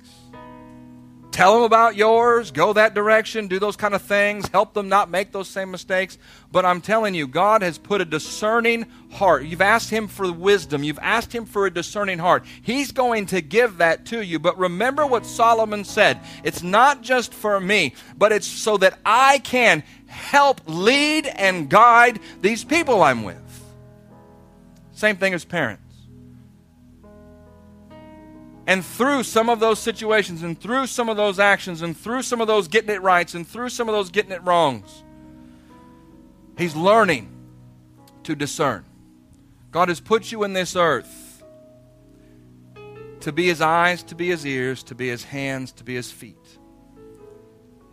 tell 1.35 1.55
them 1.55 1.63
about 1.63 1.97
yours, 1.97 2.49
go 2.49 2.71
that 2.71 2.93
direction, 2.93 3.49
do 3.49 3.59
those 3.59 3.75
kind 3.75 3.93
of 3.93 4.01
things, 4.01 4.47
help 4.47 4.73
them 4.73 4.87
not 4.87 5.09
make 5.09 5.33
those 5.33 5.49
same 5.49 5.69
mistakes. 5.69 6.17
But 6.49 6.63
I'm 6.63 6.79
telling 6.79 7.13
you, 7.13 7.27
God 7.27 7.61
has 7.61 7.77
put 7.77 7.99
a 7.99 8.05
discerning 8.05 8.85
heart. 9.11 9.43
You've 9.43 9.59
asked 9.59 9.89
Him 9.89 10.07
for 10.07 10.31
wisdom, 10.31 10.81
you've 10.81 10.99
asked 11.01 11.35
Him 11.35 11.45
for 11.45 11.65
a 11.65 11.71
discerning 11.71 12.19
heart. 12.19 12.45
He's 12.61 12.93
going 12.93 13.25
to 13.27 13.41
give 13.41 13.79
that 13.79 14.05
to 14.07 14.21
you. 14.21 14.39
But 14.39 14.57
remember 14.57 15.05
what 15.05 15.25
Solomon 15.25 15.83
said 15.83 16.21
it's 16.45 16.63
not 16.63 17.01
just 17.01 17.33
for 17.33 17.59
me, 17.59 17.95
but 18.17 18.31
it's 18.31 18.47
so 18.47 18.77
that 18.77 18.97
I 19.05 19.39
can 19.39 19.83
help 20.07 20.61
lead 20.67 21.27
and 21.27 21.69
guide 21.69 22.21
these 22.41 22.63
people 22.63 23.03
I'm 23.03 23.23
with. 23.23 23.41
Same 24.93 25.17
thing 25.17 25.33
as 25.33 25.43
parents. 25.43 25.84
And 28.67 28.83
through 28.83 29.23
some 29.23 29.49
of 29.49 29.59
those 29.59 29.79
situations, 29.79 30.41
and 30.41 30.59
through 30.59 30.87
some 30.87 31.07
of 31.07 31.17
those 31.17 31.39
actions, 31.39 31.81
and 31.81 31.95
through 31.95 32.23
some 32.23 32.41
of 32.41 32.47
those 32.47 32.67
getting 32.67 32.89
it 32.89 33.01
rights, 33.01 33.35
and 33.35 33.47
through 33.47 33.69
some 33.69 33.87
of 33.87 33.93
those 33.93 34.09
getting 34.09 34.31
it 34.31 34.41
wrongs, 34.43 35.03
he's 36.57 36.75
learning 36.75 37.29
to 38.23 38.35
discern. 38.35 38.85
God 39.71 39.89
has 39.89 39.99
put 39.99 40.31
you 40.31 40.43
in 40.43 40.53
this 40.53 40.75
earth 40.75 41.43
to 43.19 43.31
be 43.31 43.47
his 43.47 43.61
eyes, 43.61 44.03
to 44.03 44.15
be 44.15 44.29
his 44.29 44.45
ears, 44.45 44.83
to 44.83 44.95
be 44.95 45.09
his 45.09 45.23
hands, 45.23 45.71
to 45.73 45.83
be 45.83 45.95
his 45.95 46.11
feet. 46.11 46.37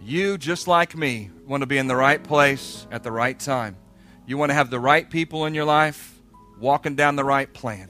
You, 0.01 0.37
just 0.37 0.67
like 0.67 0.97
me, 0.97 1.31
want 1.47 1.63
to 1.63 1.67
be 1.67 1.79
in 1.79 1.87
the 1.87 1.97
right 1.97 2.23
place 2.23 2.87
at 2.91 3.03
the 3.03 3.13
right 3.13 3.39
time. 3.39 3.77
You 4.27 4.37
want 4.39 4.51
to 4.51 4.55
have 4.55 4.71
the 4.71 4.81
right 4.81 5.09
people 5.09 5.47
in 5.47 5.55
your 5.55 5.65
life 5.65 6.19
walking 6.59 6.97
down 6.97 7.17
the 7.17 7.25
right 7.25 7.53
plan. 7.53 7.89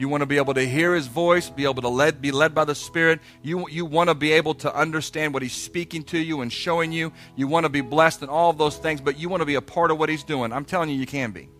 You 0.00 0.08
want 0.08 0.22
to 0.22 0.26
be 0.26 0.38
able 0.38 0.54
to 0.54 0.66
hear 0.66 0.94
his 0.94 1.08
voice, 1.08 1.50
be 1.50 1.64
able 1.64 1.82
to 1.82 1.90
lead, 1.90 2.22
be 2.22 2.30
led 2.30 2.54
by 2.54 2.64
the 2.64 2.74
Spirit. 2.74 3.20
You, 3.42 3.68
you 3.68 3.84
want 3.84 4.08
to 4.08 4.14
be 4.14 4.32
able 4.32 4.54
to 4.54 4.74
understand 4.74 5.34
what 5.34 5.42
he's 5.42 5.52
speaking 5.52 6.04
to 6.04 6.18
you 6.18 6.40
and 6.40 6.50
showing 6.50 6.90
you. 6.90 7.12
You 7.36 7.46
want 7.48 7.64
to 7.64 7.68
be 7.68 7.82
blessed 7.82 8.22
in 8.22 8.30
all 8.30 8.48
of 8.48 8.56
those 8.56 8.78
things, 8.78 9.02
but 9.02 9.18
you 9.18 9.28
want 9.28 9.42
to 9.42 9.44
be 9.44 9.56
a 9.56 9.60
part 9.60 9.90
of 9.90 9.98
what 9.98 10.08
he's 10.08 10.24
doing. 10.24 10.54
I'm 10.54 10.64
telling 10.64 10.88
you, 10.88 10.96
you 10.96 11.04
can 11.04 11.32
be. 11.32 11.50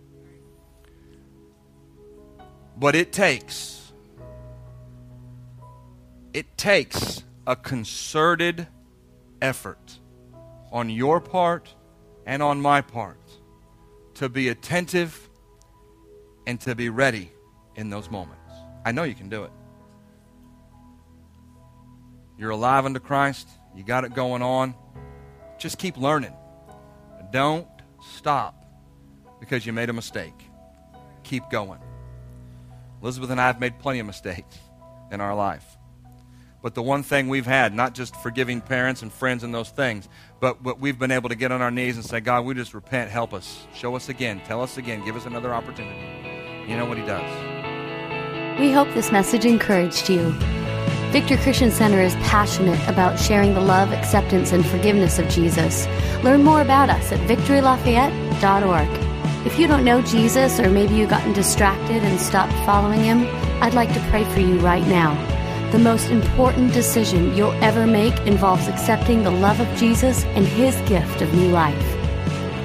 But 2.75 2.95
it 2.95 3.13
takes, 3.13 3.93
it 6.33 6.57
takes 6.57 7.23
a 7.45 7.55
concerted 7.55 8.65
effort 9.39 9.99
on 10.71 10.89
your 10.89 11.21
part 11.21 11.75
and 12.25 12.41
on 12.41 12.59
my 12.59 12.81
part 12.81 13.19
to 14.15 14.29
be 14.29 14.49
attentive 14.49 15.29
and 16.47 16.59
to 16.61 16.73
be 16.73 16.89
ready 16.89 17.31
in 17.75 17.89
those 17.89 18.09
moments. 18.09 18.51
I 18.85 18.91
know 18.91 19.03
you 19.03 19.15
can 19.15 19.29
do 19.29 19.43
it. 19.43 19.51
You're 22.37 22.51
alive 22.51 22.85
unto 22.85 22.99
Christ, 22.99 23.47
you 23.75 23.83
got 23.83 24.03
it 24.03 24.13
going 24.13 24.41
on. 24.41 24.75
Just 25.57 25.77
keep 25.77 25.95
learning. 25.97 26.33
Don't 27.31 27.67
stop 28.01 28.65
because 29.39 29.65
you 29.65 29.73
made 29.73 29.89
a 29.89 29.93
mistake. 29.93 30.33
Keep 31.23 31.49
going. 31.49 31.79
Elizabeth 33.01 33.29
and 33.29 33.39
I 33.39 33.47
have 33.47 33.59
made 33.59 33.79
plenty 33.79 33.99
of 33.99 34.05
mistakes 34.05 34.57
in 35.11 35.21
our 35.21 35.35
life. 35.35 35.65
But 36.61 36.75
the 36.75 36.83
one 36.83 37.01
thing 37.01 37.27
we've 37.27 37.45
had, 37.45 37.73
not 37.73 37.95
just 37.95 38.15
forgiving 38.17 38.61
parents 38.61 39.01
and 39.01 39.11
friends 39.11 39.43
and 39.43 39.53
those 39.53 39.69
things, 39.69 40.07
but, 40.39 40.61
but 40.61 40.79
we've 40.79 40.99
been 40.99 41.11
able 41.11 41.29
to 41.29 41.35
get 41.35 41.51
on 41.51 41.61
our 41.61 41.71
knees 41.71 41.95
and 41.95 42.05
say, 42.05 42.19
God, 42.19 42.45
we 42.45 42.53
just 42.53 42.73
repent. 42.73 43.09
Help 43.09 43.33
us. 43.33 43.65
Show 43.73 43.95
us 43.95 44.09
again. 44.09 44.41
Tell 44.45 44.61
us 44.61 44.77
again. 44.77 45.03
Give 45.03 45.15
us 45.15 45.25
another 45.25 45.53
opportunity. 45.53 46.69
You 46.69 46.77
know 46.77 46.85
what 46.85 46.97
He 46.97 47.05
does. 47.05 47.50
We 48.61 48.71
hope 48.71 48.93
this 48.93 49.11
message 49.11 49.43
encouraged 49.43 50.07
you. 50.07 50.29
Victory 51.09 51.37
Christian 51.37 51.71
Center 51.71 51.99
is 51.99 52.13
passionate 52.17 52.79
about 52.87 53.17
sharing 53.17 53.55
the 53.55 53.59
love, 53.59 53.91
acceptance, 53.91 54.51
and 54.51 54.63
forgiveness 54.63 55.17
of 55.17 55.27
Jesus. 55.29 55.87
Learn 56.23 56.43
more 56.43 56.61
about 56.61 56.91
us 56.91 57.11
at 57.11 57.19
victorylafayette.org. 57.21 59.47
If 59.47 59.57
you 59.57 59.65
don't 59.65 59.83
know 59.83 60.03
Jesus, 60.03 60.59
or 60.59 60.69
maybe 60.69 60.93
you've 60.93 61.09
gotten 61.09 61.33
distracted 61.33 62.03
and 62.03 62.19
stopped 62.19 62.53
following 62.63 63.03
him, 63.03 63.25
I'd 63.63 63.73
like 63.73 63.91
to 63.95 64.07
pray 64.11 64.25
for 64.25 64.41
you 64.41 64.59
right 64.59 64.85
now. 64.85 65.15
The 65.71 65.79
most 65.79 66.11
important 66.11 66.71
decision 66.71 67.35
you'll 67.35 67.59
ever 67.63 67.87
make 67.87 68.15
involves 68.27 68.67
accepting 68.67 69.23
the 69.23 69.31
love 69.31 69.59
of 69.59 69.75
Jesus 69.75 70.23
and 70.35 70.45
his 70.45 70.75
gift 70.87 71.23
of 71.23 71.33
new 71.33 71.49
life. 71.49 71.97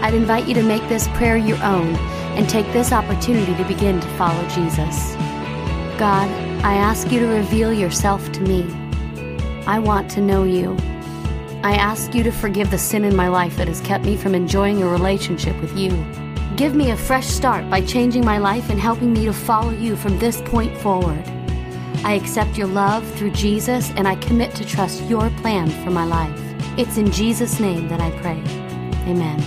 I'd 0.02 0.12
invite 0.12 0.46
you 0.46 0.52
to 0.56 0.62
make 0.62 0.86
this 0.90 1.08
prayer 1.14 1.38
your 1.38 1.62
own 1.64 1.96
and 2.36 2.46
take 2.50 2.70
this 2.74 2.92
opportunity 2.92 3.54
to 3.54 3.64
begin 3.64 3.98
to 3.98 4.08
follow 4.18 4.46
Jesus. 4.48 5.16
God, 5.98 6.28
I 6.62 6.74
ask 6.74 7.10
you 7.10 7.20
to 7.20 7.26
reveal 7.26 7.72
yourself 7.72 8.30
to 8.32 8.42
me. 8.42 8.66
I 9.66 9.78
want 9.78 10.10
to 10.10 10.20
know 10.20 10.44
you. 10.44 10.76
I 11.62 11.74
ask 11.74 12.14
you 12.14 12.22
to 12.22 12.30
forgive 12.30 12.70
the 12.70 12.76
sin 12.76 13.02
in 13.02 13.16
my 13.16 13.28
life 13.28 13.56
that 13.56 13.66
has 13.66 13.80
kept 13.80 14.04
me 14.04 14.14
from 14.14 14.34
enjoying 14.34 14.82
a 14.82 14.86
relationship 14.86 15.58
with 15.58 15.74
you. 15.74 15.90
Give 16.54 16.74
me 16.74 16.90
a 16.90 16.98
fresh 16.98 17.26
start 17.26 17.70
by 17.70 17.80
changing 17.80 18.26
my 18.26 18.36
life 18.36 18.68
and 18.68 18.78
helping 18.78 19.14
me 19.14 19.24
to 19.24 19.32
follow 19.32 19.70
you 19.70 19.96
from 19.96 20.18
this 20.18 20.42
point 20.42 20.76
forward. 20.76 21.24
I 22.04 22.12
accept 22.12 22.58
your 22.58 22.68
love 22.68 23.10
through 23.12 23.30
Jesus 23.30 23.90
and 23.96 24.06
I 24.06 24.16
commit 24.16 24.54
to 24.56 24.66
trust 24.66 25.02
your 25.04 25.30
plan 25.40 25.70
for 25.82 25.90
my 25.90 26.04
life. 26.04 26.38
It's 26.76 26.98
in 26.98 27.10
Jesus' 27.10 27.58
name 27.58 27.88
that 27.88 28.02
I 28.02 28.10
pray. 28.20 28.42
Amen. 29.10 29.40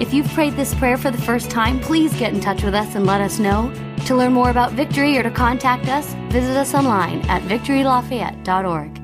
If 0.00 0.14
you've 0.14 0.32
prayed 0.34 0.54
this 0.54 0.72
prayer 0.72 0.96
for 0.96 1.10
the 1.10 1.20
first 1.20 1.50
time, 1.50 1.80
please 1.80 2.16
get 2.16 2.32
in 2.32 2.40
touch 2.40 2.62
with 2.62 2.74
us 2.74 2.94
and 2.94 3.06
let 3.06 3.20
us 3.20 3.40
know. 3.40 3.72
To 4.10 4.16
learn 4.16 4.32
more 4.32 4.50
about 4.50 4.72
Victory 4.72 5.16
or 5.16 5.22
to 5.22 5.30
contact 5.30 5.86
us, 5.86 6.14
visit 6.32 6.56
us 6.56 6.74
online 6.74 7.20
at 7.28 7.42
victorylafayette.org. 7.42 8.99